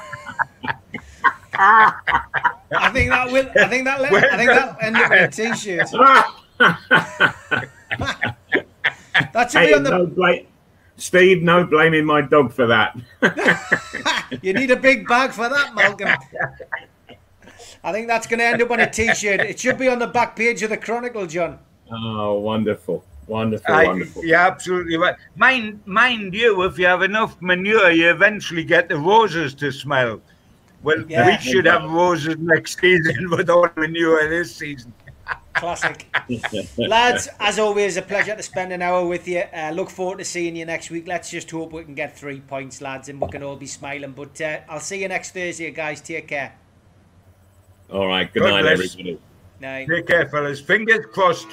I 1.60 2.90
think 2.92 3.10
that 3.10 3.30
will. 3.30 3.48
I 3.56 3.68
think 3.68 3.84
that. 3.84 4.00
I 4.00 4.36
think 4.36 4.50
that 4.50 4.82
end 4.82 4.96
up 4.96 5.12
in 5.12 5.18
a 5.18 5.30
t-shirt. 5.30 5.88
That 9.32 9.50
should 9.50 9.66
be 9.66 9.74
on 9.74 9.82
the. 9.82 9.90
no 9.90 10.06
blame, 10.06 10.46
Steve. 10.96 11.42
No 11.42 11.64
blaming 11.64 12.04
my 12.06 12.22
dog 12.22 12.52
for 12.52 12.66
that. 12.66 12.96
You 14.42 14.52
need 14.52 14.70
a 14.70 14.76
big 14.76 15.08
bag 15.08 15.32
for 15.32 15.48
that, 15.48 15.74
Malcolm. 15.74 16.08
I 17.82 17.92
think 17.92 18.06
that's 18.06 18.28
going 18.28 18.38
to 18.38 18.44
end 18.46 18.62
up 18.62 18.70
on 18.70 18.78
a 18.78 18.88
t-shirt. 18.88 19.40
It 19.40 19.58
should 19.58 19.76
be 19.76 19.88
on 19.88 19.98
the 19.98 20.06
back 20.06 20.36
page 20.36 20.62
of 20.62 20.70
the 20.70 20.76
Chronicle, 20.76 21.26
John. 21.26 21.58
Oh, 21.90 22.38
wonderful, 22.38 23.04
wonderful, 23.26 23.74
I, 23.74 23.86
wonderful. 23.86 24.24
you're 24.24 24.38
absolutely 24.38 24.96
right. 24.96 25.16
Mind, 25.34 25.80
mind 25.84 26.32
you, 26.32 26.62
if 26.62 26.78
you 26.78 26.86
have 26.86 27.02
enough 27.02 27.42
manure, 27.42 27.90
you 27.90 28.08
eventually 28.08 28.62
get 28.62 28.88
the 28.88 28.96
roses 28.96 29.52
to 29.54 29.72
smell. 29.72 30.20
Well, 30.82 31.04
Yeah. 31.08 31.26
we 31.26 31.36
should 31.42 31.66
have 31.66 31.90
roses 31.90 32.36
next 32.38 32.80
season 32.80 33.30
with 33.36 33.50
all 33.50 33.68
manure 33.76 34.28
this 34.28 34.54
season. 34.56 34.92
Classic. 35.54 36.06
Lads, 36.78 37.28
as 37.38 37.58
always, 37.58 37.96
a 37.96 38.02
pleasure 38.02 38.34
to 38.34 38.42
spend 38.42 38.72
an 38.72 38.80
hour 38.82 39.04
with 39.06 39.28
you. 39.28 39.40
Uh, 39.54 39.70
look 39.74 39.90
forward 39.90 40.18
to 40.18 40.24
seeing 40.24 40.56
you 40.56 40.64
next 40.64 40.90
week. 40.90 41.06
Let's 41.06 41.30
just 41.30 41.50
hope 41.50 41.72
we 41.72 41.84
can 41.84 41.94
get 41.94 42.16
three 42.16 42.40
points, 42.40 42.80
lads, 42.80 43.08
and 43.08 43.20
we 43.20 43.28
can 43.28 43.42
all 43.42 43.56
be 43.56 43.66
smiling. 43.66 44.12
But 44.12 44.40
uh, 44.40 44.60
I'll 44.68 44.80
see 44.80 45.02
you 45.02 45.08
next 45.08 45.32
Thursday, 45.34 45.70
guys. 45.70 46.00
Take 46.00 46.28
care. 46.28 46.54
All 47.92 48.06
right. 48.06 48.32
Good 48.32 48.40
God 48.40 48.50
night, 48.50 48.76
bless. 48.76 48.92
everybody. 48.94 49.18
Night. 49.60 49.88
Take 49.88 50.06
care, 50.06 50.28
fellas. 50.28 50.60
Fingers 50.60 51.04
crossed. 51.12 51.48